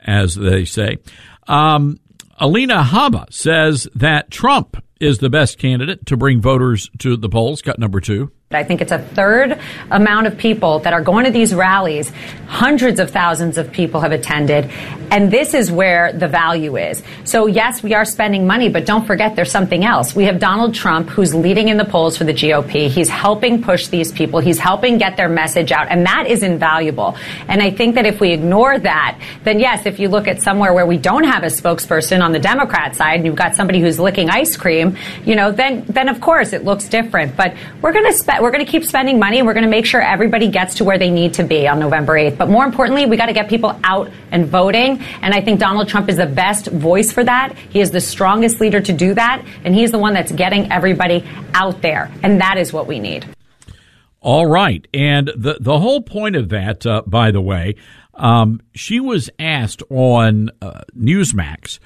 [0.00, 0.98] as they say.
[1.46, 1.98] Um,
[2.38, 7.62] Alina Habba says that Trump is the best candidate to bring voters to the polls.
[7.62, 8.32] Cut number two.
[8.50, 9.58] I think it's a third
[9.90, 12.10] amount of people that are going to these rallies.
[12.46, 14.70] Hundreds of thousands of people have attended.
[15.10, 17.02] And this is where the value is.
[17.24, 20.16] So, yes, we are spending money, but don't forget there's something else.
[20.16, 22.88] We have Donald Trump, who's leading in the polls for the GOP.
[22.88, 25.88] He's helping push these people, he's helping get their message out.
[25.90, 27.18] And that is invaluable.
[27.48, 30.72] And I think that if we ignore that, then yes, if you look at somewhere
[30.72, 34.00] where we don't have a spokesperson on the Democrat side, and you've got somebody who's
[34.00, 34.96] licking ice cream,
[35.26, 37.36] you know, then, then of course it looks different.
[37.36, 39.70] But we're going to spend, we're going to keep spending money and we're going to
[39.70, 42.36] make sure everybody gets to where they need to be on November 8th.
[42.36, 45.00] But more importantly, we got to get people out and voting.
[45.22, 47.56] And I think Donald Trump is the best voice for that.
[47.56, 49.44] He is the strongest leader to do that.
[49.64, 51.24] And he's the one that's getting everybody
[51.54, 52.10] out there.
[52.22, 53.26] And that is what we need.
[54.20, 54.86] All right.
[54.92, 57.76] And the, the whole point of that, uh, by the way,
[58.14, 61.78] um, she was asked on uh, Newsmax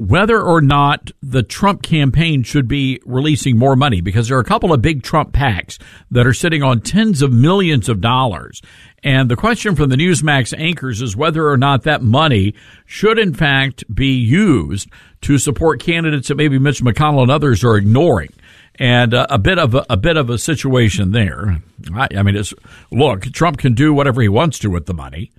[0.00, 4.44] whether or not the Trump campaign should be releasing more money because there are a
[4.44, 5.78] couple of big Trump PACs
[6.10, 8.62] that are sitting on tens of millions of dollars.
[9.04, 12.54] And the question from the Newsmax anchors is whether or not that money
[12.86, 14.88] should in fact be used
[15.20, 18.32] to support candidates that maybe Mitch McConnell and others are ignoring.
[18.76, 21.60] And uh, a bit of a, a bit of a situation there.
[21.94, 22.54] I, I mean, it's
[22.90, 25.30] look, Trump can do whatever he wants to with the money.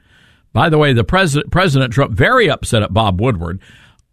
[0.54, 3.60] By the way, the president, President Trump, very upset at Bob Woodward.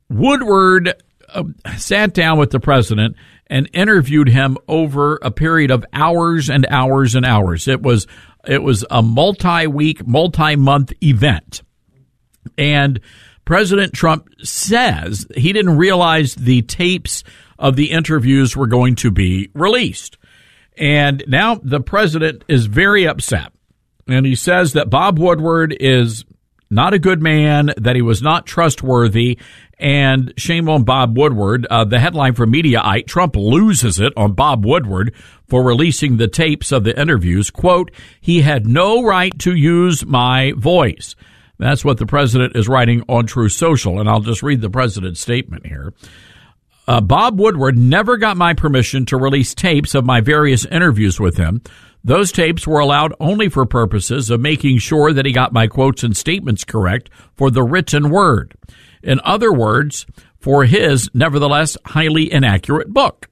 [0.09, 0.95] Woodward
[1.29, 1.45] uh,
[1.77, 3.17] sat down with the president
[3.47, 7.69] and interviewed him over a period of hours and hours and hours.
[7.69, 8.07] It was
[8.47, 11.63] it was a multi-week, multi-month event.
[12.57, 13.01] And
[13.45, 17.25] President Trump says he didn't realize the tapes
[17.59, 20.17] of the interviews were going to be released.
[20.77, 23.53] And now the president is very upset.
[24.07, 26.25] And he says that Bob Woodward is
[26.70, 29.39] not a good man, that he was not trustworthy,
[29.78, 31.66] and shame on Bob Woodward.
[31.70, 35.15] Uh, the headline for Mediaite, Trump loses it on Bob Woodward
[35.47, 37.51] for releasing the tapes of the interviews.
[37.51, 37.90] Quote,
[38.20, 41.15] he had no right to use my voice.
[41.59, 45.20] That's what the president is writing on Truth Social, and I'll just read the president's
[45.20, 45.93] statement here.
[46.86, 51.36] Uh, Bob Woodward never got my permission to release tapes of my various interviews with
[51.36, 51.61] him.
[52.05, 56.03] Those tapes were allowed only for purposes of making sure that he got my quotes
[56.03, 58.55] and statements correct for the written word.
[59.03, 60.07] In other words,
[60.39, 63.29] for his, nevertheless, highly inaccurate book.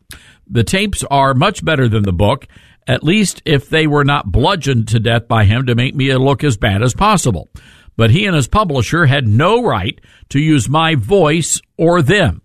[0.48, 2.47] The tapes are much better than the book,
[2.86, 6.44] at least if they were not bludgeoned to death by him to make me look
[6.44, 7.48] as bad as possible.
[7.97, 12.43] But he and his publisher had no right to use my voice or them.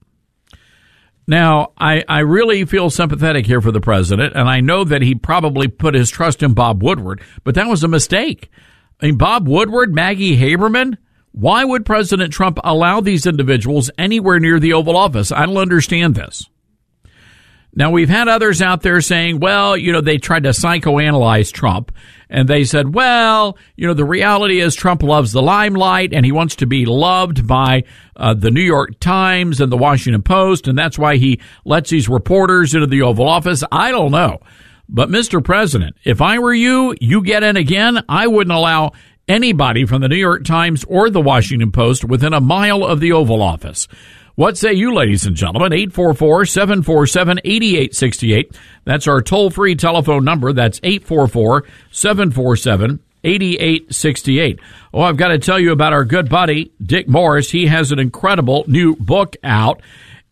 [1.32, 5.16] Now, I, I really feel sympathetic here for the president, and I know that he
[5.16, 8.49] probably put his trust in Bob Woodward, but that was a mistake.
[8.99, 10.98] I mean, Bob Woodward, Maggie Haberman,
[11.32, 15.32] why would President Trump allow these individuals anywhere near the Oval Office?
[15.32, 16.49] I don't understand this.
[17.74, 21.94] Now, we've had others out there saying, well, you know, they tried to psychoanalyze Trump
[22.32, 26.32] and they said, well, you know, the reality is Trump loves the limelight and he
[26.32, 27.84] wants to be loved by
[28.16, 30.68] uh, the New York Times and the Washington Post.
[30.68, 33.66] And that's why he lets these reporters into the Oval Office.
[33.70, 34.40] I don't know.
[34.88, 35.44] But Mr.
[35.44, 38.94] President, if I were you, you get in again, I wouldn't allow
[39.28, 43.12] anybody from the New York Times or the Washington Post within a mile of the
[43.12, 43.90] Oval Office.
[44.36, 45.74] What say you, ladies and gentlemen?
[45.74, 48.58] 844 747 8868.
[48.86, 50.53] That's our toll free telephone number.
[50.53, 54.60] That's 844 747 8868.
[54.94, 57.52] Oh, I've got to tell you about our good buddy, Dick Morris.
[57.52, 59.82] He has an incredible new book out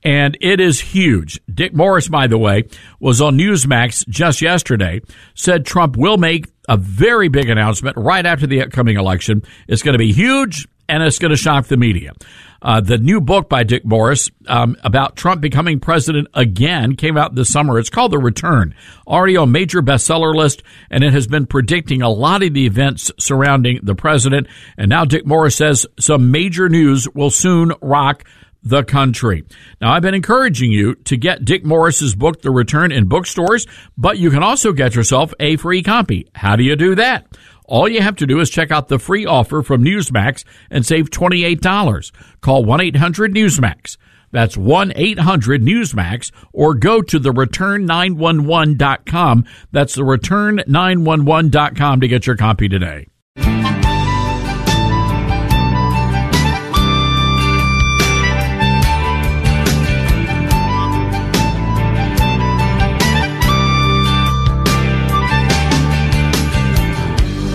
[0.04, 1.42] and it is huge.
[1.54, 2.64] Dick Morris, by the way,
[3.00, 5.02] was on Newsmax just yesterday,
[5.36, 9.44] said Trump will make a very big announcement right after the upcoming election.
[9.68, 12.14] It's going to be huge and it's going to shock the media.
[12.62, 17.34] Uh, the new book by Dick Morris um, about Trump becoming president again came out
[17.34, 17.80] this summer.
[17.80, 18.76] It's called The Return,
[19.08, 23.12] already on major bestseller list, and it has been predicting a lot of the events
[23.18, 24.48] surrounding the president.
[24.78, 28.26] And now Dick Morris says some major news will soon rock
[28.62, 29.46] the country.
[29.80, 33.66] Now, I've been encouraging you to get Dick Morris's book, The Return, in bookstores,
[33.98, 36.28] but you can also get yourself a free copy.
[36.36, 37.38] How do you do that?
[37.70, 41.12] All you have to do is check out the free offer from Newsmax and save
[41.12, 42.12] $28.
[42.42, 43.98] Call 1-800-NEWSMAX.
[44.32, 49.46] That's 1-800-NEWSMAX or go to the return911.com.
[49.72, 53.06] That's the return911.com to get your copy today.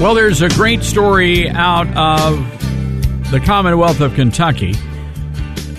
[0.04, 4.72] Well, there's a great story out of the Commonwealth of Kentucky.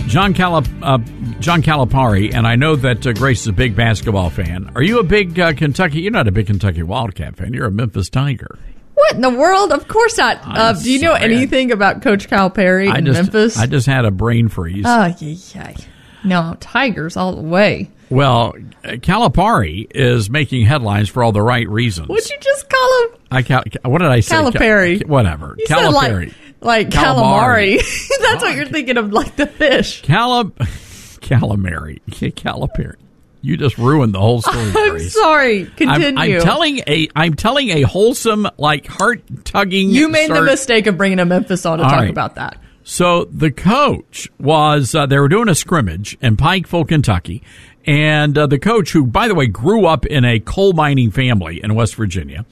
[0.07, 0.97] John Calip, uh,
[1.39, 4.71] John Calipari, and I know that uh, Grace is a big basketball fan.
[4.73, 6.01] Are you a big uh, Kentucky?
[6.01, 7.53] You're not a big Kentucky Wildcat fan.
[7.53, 8.57] You're a Memphis Tiger.
[8.95, 9.71] What in the world?
[9.71, 10.39] Of course not.
[10.43, 11.23] Uh, do you know sorry.
[11.23, 13.59] anything about Coach Calipari I in just, Memphis?
[13.59, 14.85] I just had a brain freeze.
[14.87, 15.77] Oh, yeah, yeah.
[16.23, 17.91] No, Tigers all the way.
[18.09, 18.53] Well,
[18.83, 22.07] Calipari is making headlines for all the right reasons.
[22.07, 23.09] What'd you just call him?
[23.31, 24.35] I cal- what did I say?
[24.35, 24.99] Calipari.
[25.01, 25.55] Cal- whatever.
[25.57, 26.27] You Calipari.
[26.27, 27.77] like, like Calamari.
[27.79, 28.19] calamari.
[28.21, 30.01] That's what you're thinking of, like the fish.
[30.03, 30.51] Calip,
[31.21, 32.95] calamari, Calipari.
[33.41, 34.57] You just ruined the whole story.
[34.75, 35.13] I'm Grace.
[35.13, 35.61] sorry.
[35.65, 36.37] I'm, Continue.
[36.37, 39.89] I'm telling a I'm telling a wholesome, like heart tugging.
[39.91, 42.09] you made the mistake of bringing a Memphis on to All talk right.
[42.09, 42.57] about that.
[42.83, 47.43] So the coach was uh, they were doing a scrimmage in Pikeville, Kentucky,
[47.85, 51.61] and uh, the coach, who by the way grew up in a coal mining family
[51.63, 52.45] in West Virginia.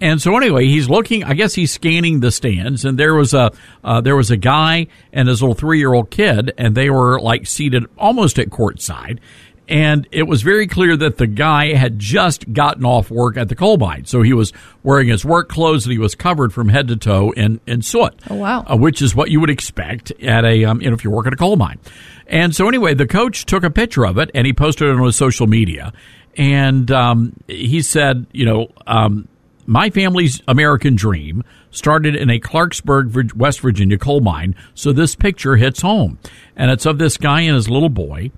[0.00, 1.24] And so anyway, he's looking.
[1.24, 3.52] I guess he's scanning the stands, and there was a
[3.82, 7.20] uh, there was a guy and his little three year old kid, and they were
[7.20, 9.18] like seated almost at courtside.
[9.66, 13.54] And it was very clear that the guy had just gotten off work at the
[13.54, 14.52] coal mine, so he was
[14.82, 18.12] wearing his work clothes and he was covered from head to toe in in soot
[18.28, 18.64] Oh, wow.
[18.70, 21.26] uh, which is what you would expect at a um, you know if you work
[21.26, 21.78] at a coal mine.
[22.26, 25.04] And so anyway, the coach took a picture of it and he posted it on
[25.04, 25.92] his social media,
[26.36, 29.28] and um, he said, you know, um,
[29.66, 35.56] my family's American dream started in a Clarksburg, West Virginia coal mine, so this picture
[35.56, 36.18] hits home,
[36.56, 38.30] and it's of this guy and his little boy.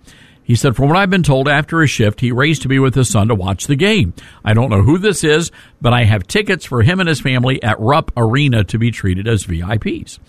[0.43, 2.95] He said, from what I've been told, after a shift, he raced to be with
[2.95, 4.15] his son to watch the game.
[4.45, 5.51] I don't know who this is,
[5.81, 9.27] but I have tickets for him and his family at Rupp Arena to be treated
[9.27, 10.21] as VIPs.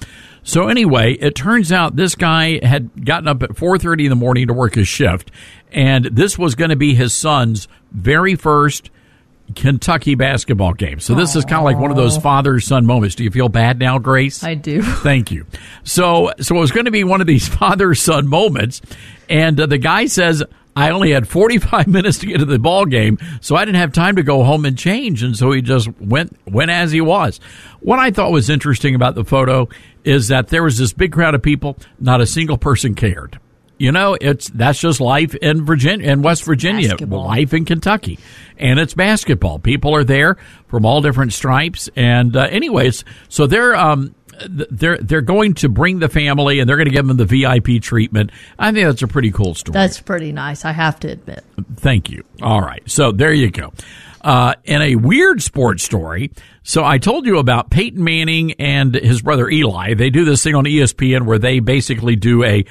[0.47, 4.47] So anyway, it turns out this guy had gotten up at 4:30 in the morning
[4.47, 5.29] to work his shift,
[5.73, 8.89] and this was going to be his son's very first
[9.55, 11.01] Kentucky basketball game.
[11.01, 13.15] So this is kind of like one of those father son moments.
[13.15, 14.41] Do you feel bad now, Grace?
[14.41, 14.81] I do.
[15.03, 15.45] Thank you.
[15.83, 18.81] So, so it was going to be one of these father son moments,
[19.29, 20.43] and uh, the guy says,
[20.77, 23.91] "I only had 45 minutes to get to the ball game, so I didn't have
[23.91, 27.39] time to go home and change." And so he just went went as he was.
[27.79, 29.67] What I thought was interesting about the photo
[30.03, 31.77] is that there was this big crowd of people.
[31.99, 33.39] Not a single person cared.
[33.79, 38.17] You know, it's that's just life in Virginia, in West Virginia, life in Kentucky,
[38.57, 39.59] and it's basketball.
[39.59, 40.37] People are there
[40.67, 44.15] from all different stripes, and uh, anyways, so they're um
[44.47, 47.81] they're they're going to bring the family, and they're going to give them the VIP
[47.81, 48.31] treatment.
[48.59, 49.73] I think that's a pretty cool story.
[49.73, 51.43] That's pretty nice, I have to admit.
[51.75, 52.23] Thank you.
[52.41, 53.73] All right, so there you go.
[54.27, 56.29] Uh, in a weird sports story,
[56.61, 59.93] so I told you about Peyton Manning and his brother Eli.
[59.93, 62.65] They do this thing on ESPN where they basically do a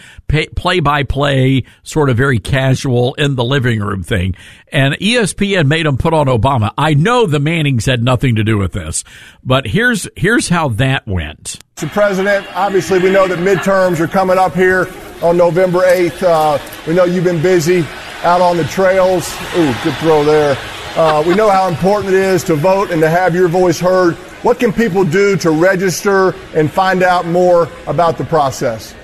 [0.54, 4.34] play by play, sort of very casual in the living room thing.
[4.70, 6.74] And ESPN made them put on Obama.
[6.76, 9.02] I know the Mannings had nothing to do with this,
[9.42, 11.58] but here's here's how that went.
[11.76, 11.88] Mr.
[11.90, 14.92] President, obviously we know that midterms are coming up here
[15.22, 16.22] on November 8th.
[16.22, 17.82] Uh, we know you've been busy
[18.24, 19.34] out on the trails.
[19.56, 20.58] Ooh, good throw there.
[20.96, 24.14] Uh, we know how important it is to vote and to have your voice heard.
[24.42, 28.94] What can people do to register and find out more about the process?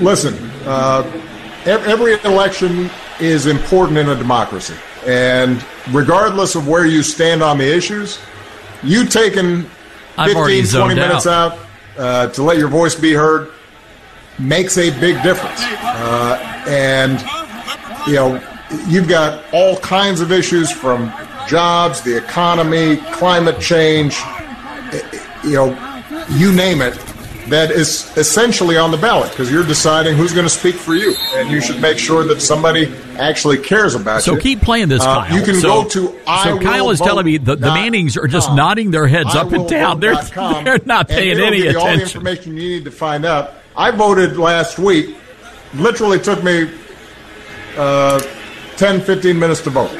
[0.00, 1.08] Listen, uh,
[1.66, 2.90] every election
[3.20, 4.74] is important in a democracy.
[5.06, 8.18] And regardless of where you stand on the issues,
[8.82, 9.66] you taking
[10.18, 11.58] I've 15, 20 zoned minutes out,
[11.96, 13.52] uh, to let your voice be heard
[14.36, 15.60] makes a big difference.
[15.62, 17.20] Uh, and,
[18.08, 18.42] you know,
[18.86, 21.12] you've got all kinds of issues from
[21.48, 26.94] jobs, the economy, climate change, eh, you know, you name it,
[27.48, 31.14] that is essentially on the ballot because you're deciding who's going to speak for you.
[31.34, 32.86] And you should make sure that somebody
[33.18, 34.38] actually cares about So you.
[34.38, 35.38] So keep playing this, Uh, Kyle.
[35.38, 38.26] You can so, go to I So Kyle is telling me the, the Mannings are
[38.26, 38.56] just com.
[38.56, 40.00] nodding their heads I up and down.
[40.04, 42.18] They're, com, they're not paying any give you all the attention.
[42.20, 43.52] information you need to find out.
[43.76, 45.14] I voted last week.
[45.74, 46.70] Literally took me
[47.76, 48.22] uh,
[48.76, 49.90] 10, 15 minutes to vote.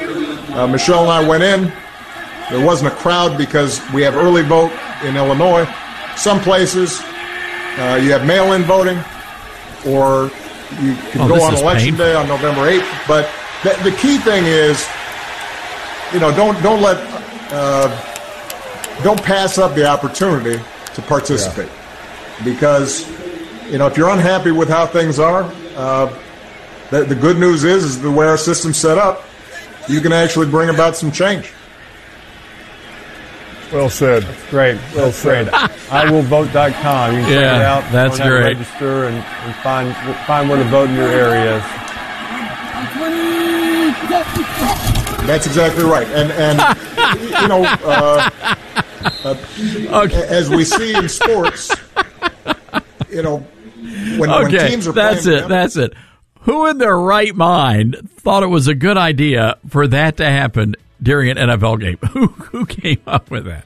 [0.51, 1.71] Uh, Michelle and I went in.
[2.51, 4.71] There wasn't a crowd because we have early vote
[5.03, 5.67] in Illinois.
[6.15, 6.99] Some places
[7.77, 8.97] uh, you have mail-in voting,
[9.85, 10.31] or
[10.81, 12.05] you can Oh, go on election painful.
[12.05, 13.07] day on November 8th.
[13.07, 13.29] But
[13.63, 14.87] the, the key thing is,
[16.13, 16.97] you know, don't don't let
[17.51, 17.89] uh,
[19.03, 20.61] don't pass up the opportunity
[20.93, 21.69] to participate
[22.45, 23.05] because
[23.71, 25.43] you know if you're unhappy with how things are,
[25.75, 26.07] uh,
[26.91, 29.23] the, the good news is is the way our system's set up,
[29.87, 31.51] you can actually bring about some change.
[33.71, 34.23] Well said.
[34.49, 34.79] great.
[34.95, 35.49] Well said.
[35.91, 37.15] I will vote.com.
[37.15, 37.91] You can check Yeah, it out.
[37.91, 38.43] that's Go on great.
[38.57, 39.95] Register and, and find
[40.27, 41.59] find where to vote in your area.
[45.25, 46.07] That's exactly right.
[46.09, 46.59] And and
[47.41, 48.29] you know, uh,
[49.25, 51.71] uh, as we see in sports,
[53.09, 53.37] you know,
[54.17, 55.15] when, when teams are playing.
[55.15, 55.41] that's playing it.
[55.41, 55.93] together- That's it.
[56.45, 60.75] Who in their right mind thought it was a good idea for that to happen
[61.01, 61.97] during an NFL game?
[62.11, 63.65] Who who came up with that?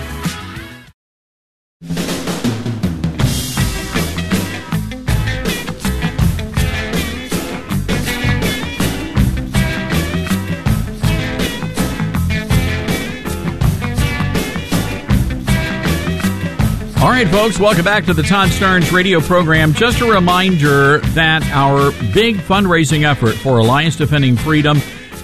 [17.01, 19.75] All right, folks, welcome back to the Todd Starnes radio program.
[19.75, 24.81] Just a reminder that our big fundraising effort for Alliance Defending Freedom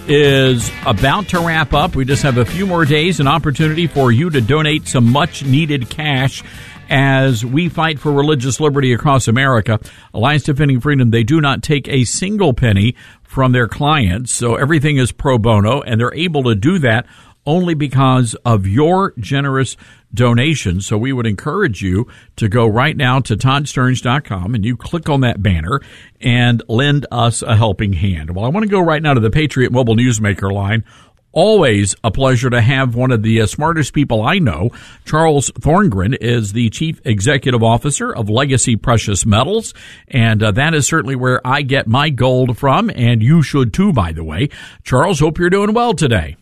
[0.08, 1.96] is about to wrap up.
[1.96, 5.44] We just have a few more days, an opportunity for you to donate some much
[5.44, 6.42] needed cash
[6.88, 9.80] as we fight for religious liberty across America.
[10.14, 14.96] Alliance Defending Freedom, they do not take a single penny from their clients, so everything
[14.96, 17.06] is pro bono, and they're able to do that
[17.44, 19.76] only because of your generous
[20.12, 20.80] donation.
[20.80, 22.06] So we would encourage you
[22.36, 25.80] to go right now to toddstarnes.com and you click on that banner
[26.20, 28.34] and lend us a helping hand.
[28.34, 30.84] Well, I want to go right now to the Patriot Mobile Newsmaker line.
[31.32, 34.70] Always a pleasure to have one of the uh, smartest people I know.
[35.04, 39.74] Charles Thorngren is the Chief Executive Officer of Legacy Precious Metals,
[40.08, 43.92] and uh, that is certainly where I get my gold from, and you should too,
[43.92, 44.48] by the way.
[44.82, 46.36] Charles, hope you're doing well today.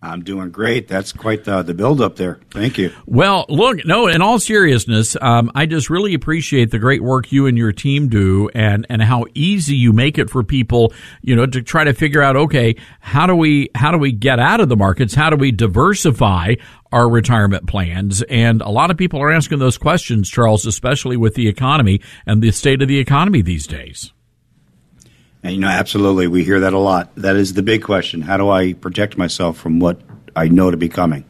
[0.00, 0.86] I'm doing great.
[0.86, 2.38] That's quite the, the build up there.
[2.52, 2.92] Thank you.
[3.06, 7.46] Well, look, no, in all seriousness, um, I just really appreciate the great work you
[7.46, 11.46] and your team do and, and how easy you make it for people, you know,
[11.46, 14.68] to try to figure out, okay, how do we, how do we get out of
[14.68, 15.14] the markets?
[15.14, 16.54] How do we diversify
[16.92, 18.22] our retirement plans?
[18.22, 22.40] And a lot of people are asking those questions, Charles, especially with the economy and
[22.40, 24.12] the state of the economy these days.
[25.42, 27.14] And you know, absolutely, we hear that a lot.
[27.16, 28.22] That is the big question.
[28.22, 30.00] How do I protect myself from what
[30.34, 31.24] I know to be coming?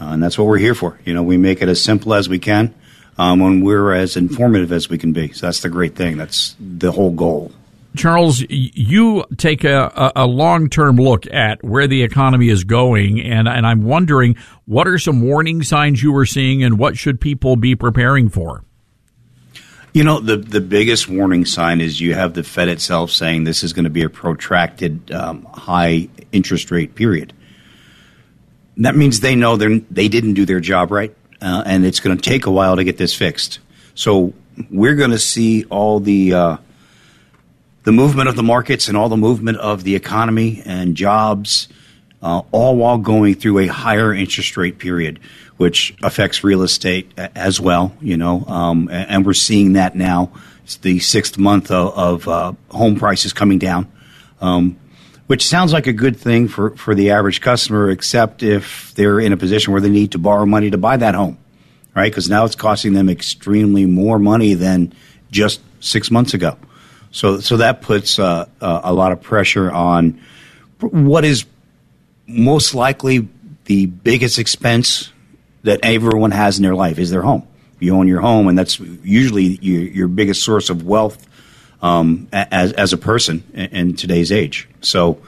[0.00, 0.98] Uh, and that's what we're here for.
[1.04, 2.74] You know, we make it as simple as we can
[3.18, 5.32] um, when we're as informative as we can be.
[5.32, 6.16] So that's the great thing.
[6.16, 7.52] That's the whole goal.
[7.96, 13.48] Charles, you take a, a, long term look at where the economy is going, and,
[13.48, 14.36] and I'm wondering
[14.66, 18.65] what are some warning signs you are seeing and what should people be preparing for?
[19.96, 23.64] You know, the, the biggest warning sign is you have the Fed itself saying this
[23.64, 27.32] is going to be a protracted um, high interest rate period.
[28.76, 32.22] That means they know they didn't do their job right, uh, and it's going to
[32.22, 33.58] take a while to get this fixed.
[33.94, 34.34] So
[34.70, 36.56] we're going to see all the uh,
[37.84, 41.68] the movement of the markets and all the movement of the economy and jobs,
[42.22, 45.20] uh, all while going through a higher interest rate period,
[45.56, 47.94] which affects real estate as well.
[48.00, 50.32] You know, um, and we're seeing that now.
[50.64, 53.90] It's the sixth month of, of uh, home prices coming down.
[54.40, 54.78] Um,
[55.26, 59.32] which sounds like a good thing for, for the average customer, except if they're in
[59.32, 61.36] a position where they need to borrow money to buy that home,
[61.94, 62.10] right?
[62.10, 64.92] Because now it's costing them extremely more money than
[65.30, 66.56] just six months ago.
[67.10, 70.20] So, so that puts uh, uh, a lot of pressure on
[70.80, 71.44] what is
[72.26, 73.28] most likely
[73.64, 75.12] the biggest expense
[75.66, 77.46] that everyone has in their life is their home.
[77.80, 81.26] You own your home, and that's usually your, your biggest source of wealth
[81.82, 84.68] um, as, as a person in, today's age.
[84.80, 85.20] So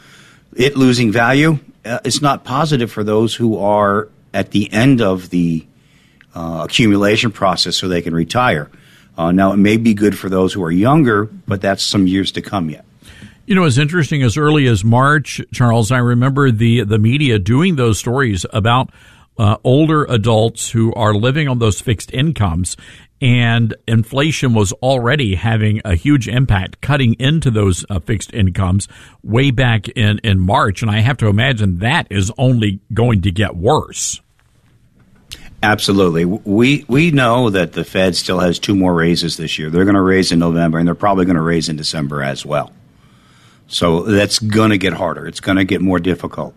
[0.54, 5.28] it losing value uh, is not positive for those who are at the end of
[5.30, 5.66] the
[6.34, 8.70] uh, accumulation process so they can retire.
[9.16, 12.30] Uh, now, it may be good for those who are younger, but that's some years
[12.32, 12.84] to come yet.
[13.46, 17.76] You know, as interesting as early as March, Charles, I remember the the media doing
[17.76, 18.90] those stories about
[19.38, 22.76] uh, older adults who are living on those fixed incomes,
[23.20, 28.88] and inflation was already having a huge impact, cutting into those uh, fixed incomes
[29.22, 33.30] way back in in March, and I have to imagine that is only going to
[33.30, 34.20] get worse.
[35.62, 36.24] Absolutely.
[36.24, 39.70] We we know that the Fed still has two more raises this year.
[39.70, 42.46] They're going to raise in November, and they're probably going to raise in December as
[42.46, 42.72] well.
[43.66, 45.26] So that's going to get harder.
[45.26, 46.54] It's going to get more difficult.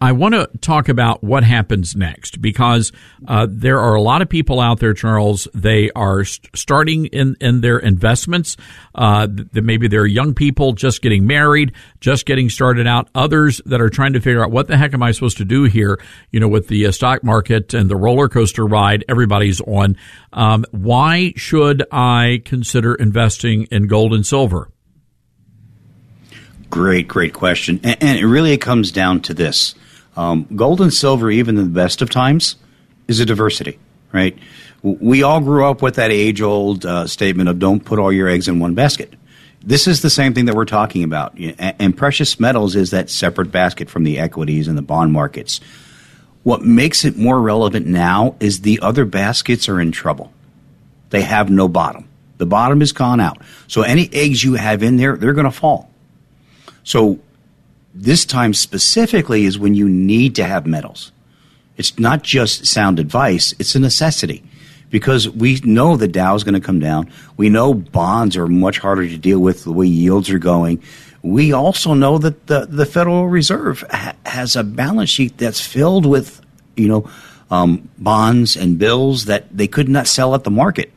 [0.00, 2.92] I want to talk about what happens next because
[3.26, 5.48] uh, there are a lot of people out there, Charles.
[5.54, 8.56] They are st- starting in, in their investments.
[8.94, 13.08] Uh, th- maybe they're young people just getting married, just getting started out.
[13.14, 15.64] Others that are trying to figure out what the heck am I supposed to do
[15.64, 16.00] here?
[16.30, 19.96] You know, with the uh, stock market and the roller coaster ride everybody's on.
[20.32, 24.70] Um, why should I consider investing in gold and silver?
[26.70, 27.80] Great, great question.
[27.82, 29.74] And, and it really comes down to this
[30.18, 32.56] um, gold and silver, even in the best of times,
[33.06, 33.78] is a diversity,
[34.12, 34.36] right?
[34.82, 38.28] We all grew up with that age old uh, statement of don't put all your
[38.28, 39.14] eggs in one basket.
[39.62, 41.38] This is the same thing that we're talking about.
[41.38, 45.60] And precious metals is that separate basket from the equities and the bond markets.
[46.42, 50.32] What makes it more relevant now is the other baskets are in trouble.
[51.10, 52.08] They have no bottom.
[52.38, 53.38] The bottom is gone out.
[53.68, 55.90] So any eggs you have in there, they're going to fall.
[56.82, 57.20] So
[58.02, 61.10] this time specifically is when you need to have metals.
[61.76, 64.44] It's not just sound advice, it's a necessity
[64.90, 67.10] because we know the Dow is going to come down.
[67.36, 70.82] We know bonds are much harder to deal with the way yields are going.
[71.22, 76.06] We also know that the, the Federal Reserve ha- has a balance sheet that's filled
[76.06, 76.40] with,
[76.76, 77.10] you know,
[77.50, 80.92] um, bonds and bills that they could not sell at the market.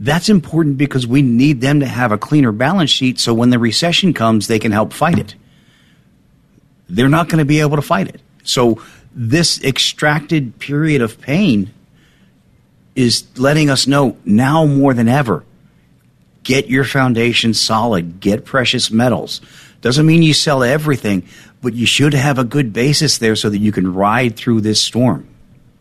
[0.00, 3.58] That's important because we need them to have a cleaner balance sheet so when the
[3.58, 5.34] recession comes, they can help fight it.
[6.90, 8.20] They're not going to be able to fight it.
[8.42, 11.70] So, this extracted period of pain
[12.94, 15.44] is letting us know now more than ever
[16.42, 19.40] get your foundation solid, get precious metals.
[19.80, 21.26] Doesn't mean you sell everything,
[21.62, 24.80] but you should have a good basis there so that you can ride through this
[24.80, 25.28] storm.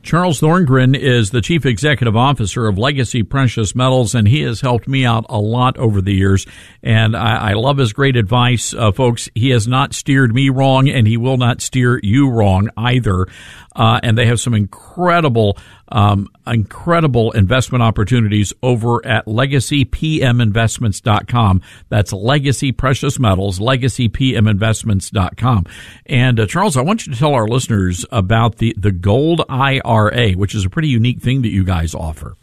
[0.10, 4.88] Charles Thorngren is the chief executive officer of Legacy Precious Metals, and he has helped
[4.88, 6.48] me out a lot over the years.
[6.82, 9.30] And I, I love his great advice, uh, folks.
[9.36, 13.28] He has not steered me wrong, and he will not steer you wrong either.
[13.76, 15.58] Uh, and they have some incredible,
[15.90, 21.62] um, incredible investment opportunities over at legacypminvestments.com.
[21.90, 25.66] That's Legacy Precious Metals, legacypminvestments.com.
[26.06, 30.32] And uh, Charles, I want you to tell our listeners about the, the Gold IRA,
[30.32, 32.36] which is a pretty unique thing that you guys offer.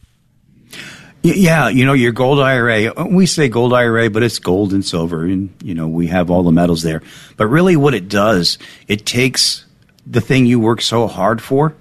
[1.22, 5.24] Yeah, you know, your gold IRA, we say gold IRA, but it's gold and silver,
[5.24, 7.02] and, you know, we have all the metals there.
[7.36, 9.65] But really, what it does, it takes
[10.06, 11.74] the thing you work so hard for,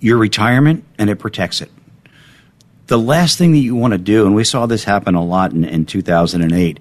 [0.00, 1.70] your retirement, and it protects it.
[2.86, 5.52] The last thing that you want to do, and we saw this happen a lot
[5.52, 6.80] in, in 2008,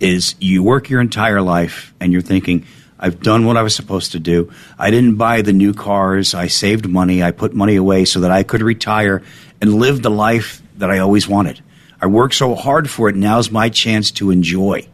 [0.00, 2.64] is you work your entire life and you're thinking,
[3.00, 4.52] I've done what I was supposed to do.
[4.78, 6.34] I didn't buy the new cars.
[6.34, 7.22] I saved money.
[7.22, 9.22] I put money away so that I could retire
[9.60, 11.60] and live the life that I always wanted.
[12.00, 13.16] I worked so hard for it.
[13.16, 14.86] Now's my chance to enjoy.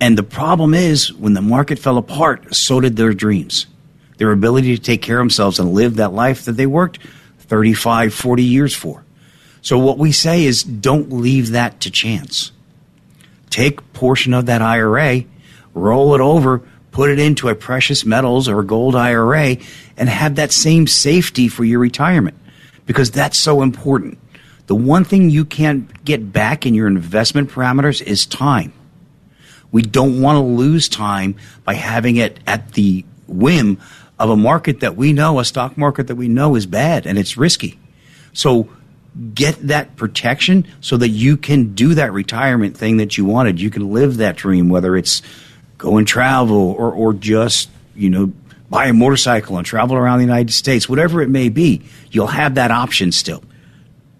[0.00, 3.66] And the problem is, when the market fell apart, so did their dreams.
[4.18, 6.98] Their ability to take care of themselves and live that life that they worked
[7.40, 9.04] 35, 40 years for.
[9.60, 12.52] So what we say is don't leave that to chance.
[13.50, 15.24] Take portion of that IRA,
[15.74, 19.56] roll it over, put it into a precious metals or gold IRA,
[19.96, 22.36] and have that same safety for your retirement
[22.86, 24.18] because that's so important.
[24.66, 28.72] The one thing you can't get back in your investment parameters is time.
[29.70, 33.78] We don't want to lose time by having it at the whim
[34.18, 37.18] of a market that we know, a stock market that we know is bad and
[37.18, 37.78] it's risky.
[38.32, 38.68] So
[39.34, 43.60] get that protection so that you can do that retirement thing that you wanted.
[43.60, 45.22] You can live that dream, whether it's
[45.76, 48.32] go and travel or, or just, you know,
[48.70, 52.56] buy a motorcycle and travel around the United States, whatever it may be, you'll have
[52.56, 53.42] that option still.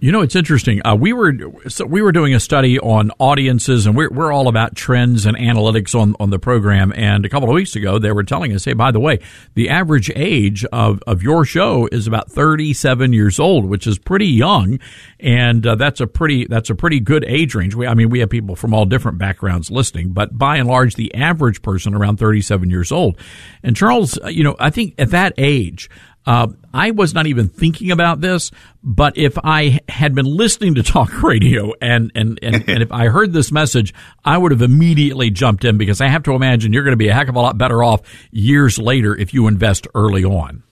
[0.01, 0.81] You know, it's interesting.
[0.87, 1.35] Uh, we were
[1.67, 5.37] so we were doing a study on audiences, and we're we're all about trends and
[5.37, 6.93] analytics on on the program.
[6.95, 9.19] And a couple of weeks ago, they were telling us, "Hey, by the way,
[9.55, 14.29] the average age of of your show is about 37 years old, which is pretty
[14.29, 14.79] young,
[15.19, 17.75] and uh, that's a pretty that's a pretty good age range.
[17.75, 20.95] We, I mean, we have people from all different backgrounds listening, but by and large,
[20.95, 23.19] the average person around 37 years old.
[23.65, 25.91] And Charles, uh, you know, I think at that age."
[26.29, 28.51] Uh, I was not even thinking about this,
[28.85, 33.07] but if I had been listening to talk radio and, and, and, and if I
[33.07, 33.95] heard this message,
[34.27, 37.09] I would have immediately jumped in because I have to imagine you're going to be
[37.09, 40.63] a heck of a lot better off years later if you invest early on.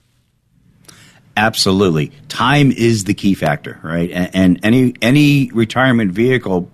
[1.35, 2.11] Absolutely.
[2.29, 4.11] Time is the key factor, right?
[4.11, 6.69] And, and any, any retirement vehicle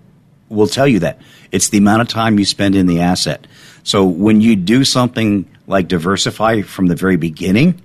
[0.50, 1.22] will tell you that.
[1.50, 3.46] It's the amount of time you spend in the asset.
[3.82, 7.80] So when you do something like diversify from the very beginning,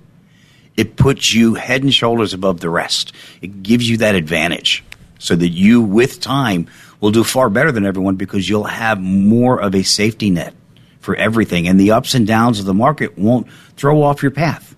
[0.80, 3.12] it puts you head and shoulders above the rest.
[3.42, 4.82] It gives you that advantage
[5.18, 6.68] so that you, with time,
[7.00, 10.54] will do far better than everyone because you'll have more of a safety net
[10.98, 11.68] for everything.
[11.68, 13.46] And the ups and downs of the market won't
[13.76, 14.74] throw off your path.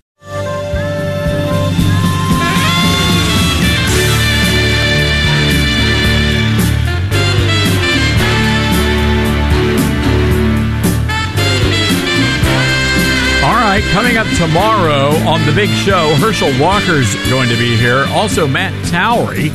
[13.78, 18.06] Right, coming up tomorrow on the big show, Herschel Walker's going to be here.
[18.08, 19.50] Also, Matt Towery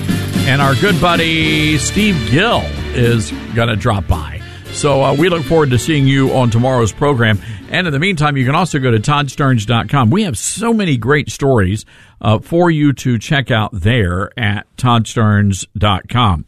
[0.48, 2.62] and our good buddy Steve Gill
[2.96, 4.42] is going to drop by.
[4.68, 7.38] So uh, we look forward to seeing you on tomorrow's program.
[7.70, 10.10] And in the meantime, you can also go to toddstarnes.com.
[10.10, 11.84] We have so many great stories
[12.22, 16.46] uh, for you to check out there at toddstarnes.com.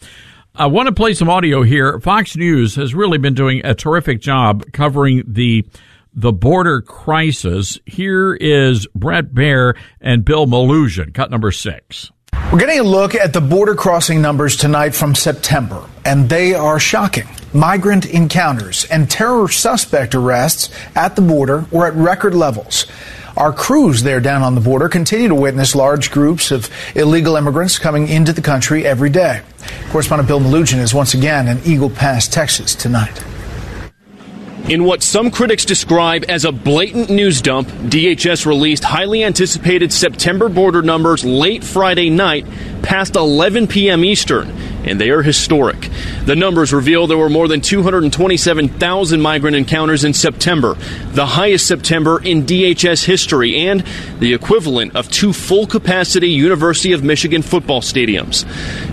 [0.56, 2.00] I want to play some audio here.
[2.00, 5.66] Fox News has really been doing a terrific job covering the
[6.16, 7.78] the border crisis.
[7.86, 12.12] Here is Bret Baier and Bill Melugin, cut number six.
[12.52, 16.80] We're getting a look at the border crossing numbers tonight from September, and they are
[16.80, 17.28] shocking.
[17.54, 22.86] Migrant encounters and terror suspect arrests at the border were at record levels.
[23.38, 27.78] Our crews there down on the border continue to witness large groups of illegal immigrants
[27.78, 29.42] coming into the country every day.
[29.90, 33.24] Correspondent Bill Melugin is once again in Eagle Pass, Texas tonight.
[34.68, 40.50] In what some critics describe as a blatant news dump, DHS released highly anticipated September
[40.50, 42.48] border numbers late Friday night
[42.86, 44.06] past 11 p.m.
[44.06, 44.50] Eastern,
[44.86, 45.90] and they are historic.
[46.26, 50.76] The numbers reveal there were more than 227,000 migrant encounters in September,
[51.12, 53.84] the highest September in DHS history, and
[54.20, 58.46] the equivalent of two full capacity University of Michigan football stadiums.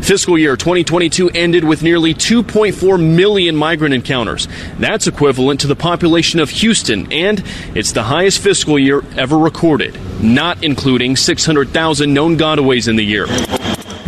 [0.03, 4.49] Fiscal year 2022 ended with nearly 2.4 million migrant encounters.
[4.79, 7.45] That's equivalent to the population of Houston, and
[7.75, 13.27] it's the highest fiscal year ever recorded, not including 600,000 known gotaways in the year.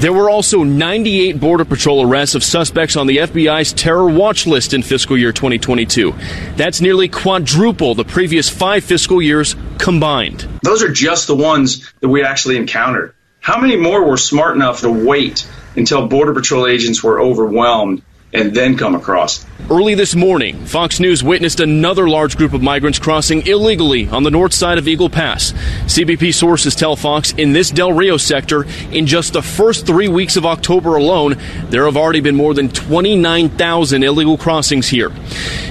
[0.05, 4.74] There were also 98 Border Patrol arrests of suspects on the FBI's terror watch list
[4.74, 6.12] in fiscal year 2022.
[6.56, 10.47] That's nearly quadruple the previous five fiscal years combined.
[10.62, 13.14] Those are just the ones that we actually encountered.
[13.40, 18.02] How many more were smart enough to wait until Border Patrol agents were overwhelmed
[18.35, 19.47] and then come across?
[19.70, 24.31] Early this morning, Fox News witnessed another large group of migrants crossing illegally on the
[24.31, 25.52] north side of Eagle Pass.
[25.86, 30.36] CBP sources tell Fox in this Del Rio sector, in just the first three weeks
[30.36, 31.36] of October alone,
[31.70, 35.11] there have already been more than 29,000 illegal crossings here.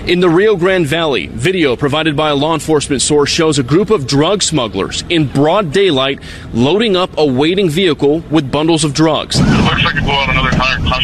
[0.07, 3.91] In the Rio Grande Valley, video provided by a law enforcement source shows a group
[3.91, 6.19] of drug smugglers in broad daylight
[6.51, 9.37] loading up a waiting vehicle with bundles of drugs.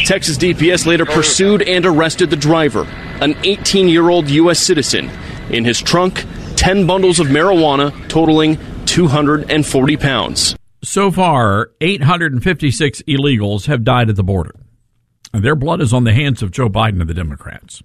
[0.04, 2.84] Texas DPS later pursued and arrested the driver,
[3.20, 4.60] an 18 year old U.S.
[4.60, 5.10] citizen.
[5.50, 6.24] In his trunk,
[6.56, 10.56] 10 bundles of marijuana totaling 240 pounds.
[10.82, 14.54] So far, 856 illegals have died at the border.
[15.32, 17.82] Their blood is on the hands of Joe Biden and the Democrats.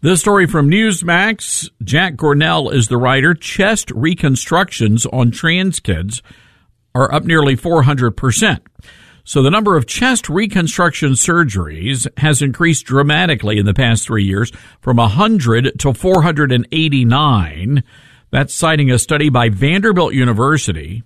[0.00, 1.70] This story from Newsmax.
[1.82, 3.34] Jack Gornell is the writer.
[3.34, 6.22] Chest reconstructions on trans kids
[6.94, 8.60] are up nearly 400%.
[9.28, 14.50] So the number of chest reconstruction surgeries has increased dramatically in the past three years
[14.80, 17.84] from 100 to 489.
[18.30, 21.02] That's citing a study by Vanderbilt University.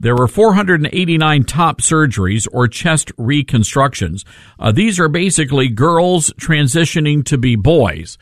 [0.00, 4.24] There were 489 top surgeries or chest reconstructions.
[4.58, 8.18] Uh, these are basically girls transitioning to be boys,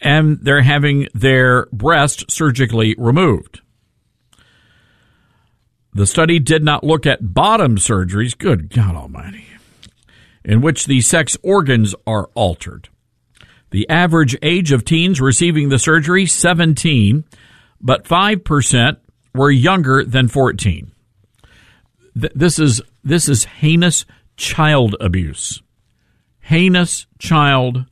[0.00, 3.60] and they're having their breast surgically removed.
[5.98, 9.46] The study did not look at bottom surgeries, good God Almighty,
[10.44, 12.88] in which the sex organs are altered.
[13.72, 17.24] The average age of teens receiving the surgery, 17,
[17.80, 18.96] but 5%
[19.34, 20.92] were younger than 14.
[22.20, 24.04] Th- This is, this is heinous
[24.36, 25.60] child abuse.
[26.42, 27.86] Heinous child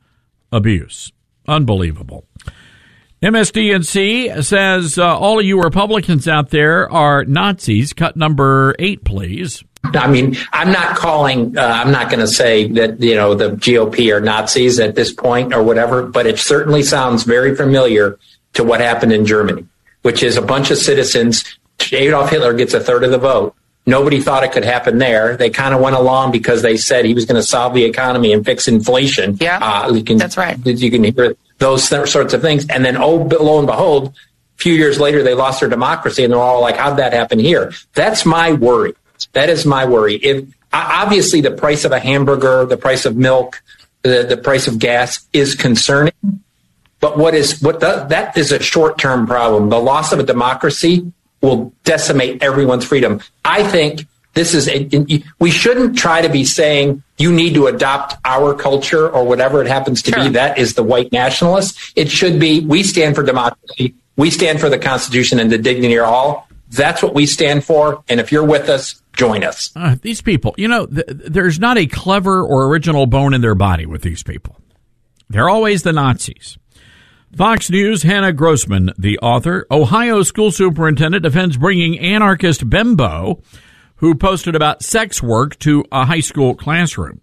[0.49, 1.11] abuse.
[1.45, 2.25] Unbelievable.
[3.21, 7.91] MSDNC says uh, all of you Republicans out there are Nazis.
[7.93, 9.63] Cut number eight, please.
[9.83, 13.51] I mean, I'm not calling, uh, I'm not going to say that, you know, the
[13.51, 18.19] GOP are Nazis at this point or whatever, but it certainly sounds very familiar
[18.53, 19.65] to what happened in Germany,
[20.01, 21.43] which is a bunch of citizens.
[21.91, 23.55] Adolf Hitler gets a third of the vote.
[23.85, 25.37] Nobody thought it could happen there.
[25.37, 28.33] They kind of went along because they said he was going to solve the economy
[28.33, 29.37] and fix inflation.
[29.39, 30.57] Yeah, uh, you can, that's right.
[30.65, 34.13] You can hear those sorts of things, and then oh, lo and behold, a
[34.57, 37.73] few years later they lost their democracy, and they're all like, "How'd that happen here?"
[37.93, 38.93] That's my worry.
[39.33, 40.15] That is my worry.
[40.15, 43.61] If obviously the price of a hamburger, the price of milk,
[44.03, 46.13] the, the price of gas is concerning.
[46.99, 49.69] But what is what the, that is a short term problem.
[49.69, 51.11] The loss of a democracy
[51.41, 53.21] will decimate everyone's freedom.
[53.45, 54.05] I think
[54.37, 54.87] this is a,
[55.39, 59.67] we shouldn't try to be saying you need to adopt our culture or whatever it
[59.67, 60.29] happens to be.
[60.29, 61.93] That is the white nationalist.
[61.95, 63.95] It should be we stand for democracy.
[64.15, 66.47] We stand for the Constitution and the dignity of all.
[66.69, 68.03] That's what we stand for.
[68.09, 69.71] And if you're with us, join us.
[69.75, 73.55] Uh, these people, you know, th- there's not a clever or original bone in their
[73.55, 74.57] body with these people.
[75.29, 76.57] They're always the Nazis.
[77.35, 83.41] Fox News, Hannah Grossman, the author, Ohio school superintendent defends bringing anarchist Bimbo,
[83.97, 87.21] who posted about sex work to a high school classroom.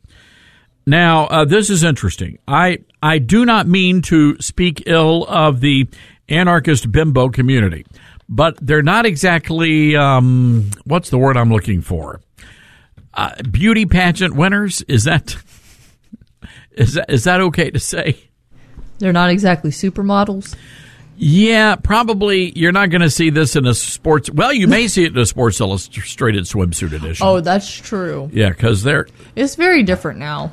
[0.87, 2.39] Now, uh, this is interesting.
[2.47, 5.89] I I do not mean to speak ill of the
[6.29, 7.87] anarchist bimbo community,
[8.29, 12.21] but they're not exactly um, what's the word I'm looking for?
[13.15, 14.83] Uh, beauty pageant winners.
[14.83, 15.37] Is that
[16.73, 18.19] is that is that okay to say?
[18.99, 20.55] They're not exactly supermodels.
[21.17, 24.31] Yeah, probably you're not going to see this in a sports.
[24.31, 27.27] Well, you may see it in a Sports Illustrated swimsuit edition.
[27.27, 28.29] Oh, that's true.
[28.33, 30.53] Yeah, because they're It's very different now.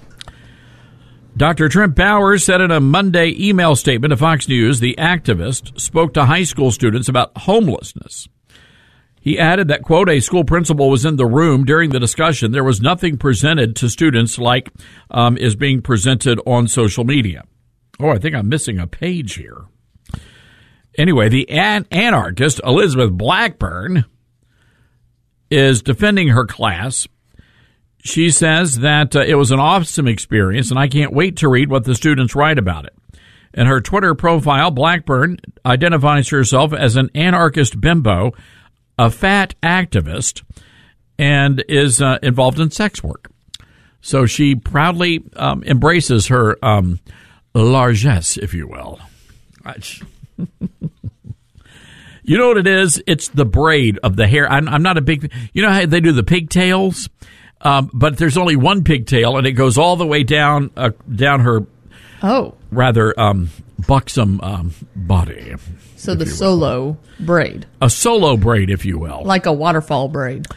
[1.35, 1.69] Dr.
[1.69, 6.25] Trent Bowers said in a Monday email statement to Fox News the activist spoke to
[6.25, 8.27] high school students about homelessness.
[9.21, 12.51] He added that, quote, a school principal was in the room during the discussion.
[12.51, 14.71] There was nothing presented to students like
[15.11, 17.43] um, is being presented on social media.
[17.99, 19.65] Oh, I think I'm missing a page here.
[20.97, 24.05] Anyway, the an- anarchist Elizabeth Blackburn
[25.49, 27.07] is defending her class.
[28.03, 31.69] She says that uh, it was an awesome experience, and I can't wait to read
[31.69, 32.93] what the students write about it.
[33.53, 38.31] In her Twitter profile, Blackburn identifies herself as an anarchist bimbo,
[38.97, 40.43] a fat activist,
[41.19, 43.29] and is uh, involved in sex work.
[44.01, 46.99] So she proudly um, embraces her um,
[47.53, 48.99] largesse, if you will.
[52.23, 53.01] you know what it is?
[53.07, 54.49] It's the braid of the hair.
[54.51, 55.31] I'm, I'm not a big.
[55.53, 57.09] You know how they do the pigtails,
[57.61, 61.41] um, but there's only one pigtail, and it goes all the way down uh, down
[61.41, 61.65] her.
[62.23, 63.49] Oh, rather um,
[63.87, 65.55] buxom um, body.
[65.95, 70.47] So the solo braid, a solo braid, if you will, like a waterfall braid.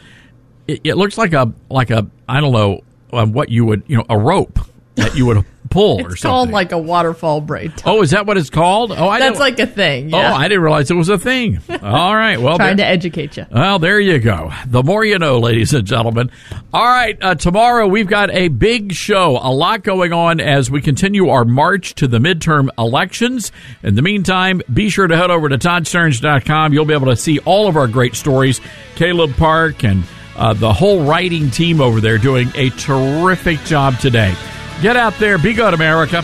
[0.67, 2.81] It, it looks like a like a I don't know
[3.13, 4.59] um, what you would you know a rope
[4.95, 6.29] that you would pull or It's something.
[6.31, 7.73] called like a waterfall braid.
[7.85, 8.91] Oh, is that what it's called?
[8.91, 10.13] Oh, I That's like a thing.
[10.13, 11.59] Oh, I didn't realize it was a thing.
[11.69, 13.45] All right, well, trying there- to educate you.
[13.51, 14.51] well, there you go.
[14.67, 16.31] The more you know, ladies and gentlemen.
[16.73, 20.81] All right, uh, tomorrow we've got a big show, a lot going on as we
[20.81, 23.51] continue our march to the midterm elections.
[23.83, 26.73] In the meantime, be sure to head over to toddstarnes.com.
[26.73, 28.59] You'll be able to see all of our great stories.
[28.95, 30.03] Caleb Park and
[30.37, 34.33] uh, the whole writing team over there doing a terrific job today.
[34.81, 36.23] Get out there, be good, America.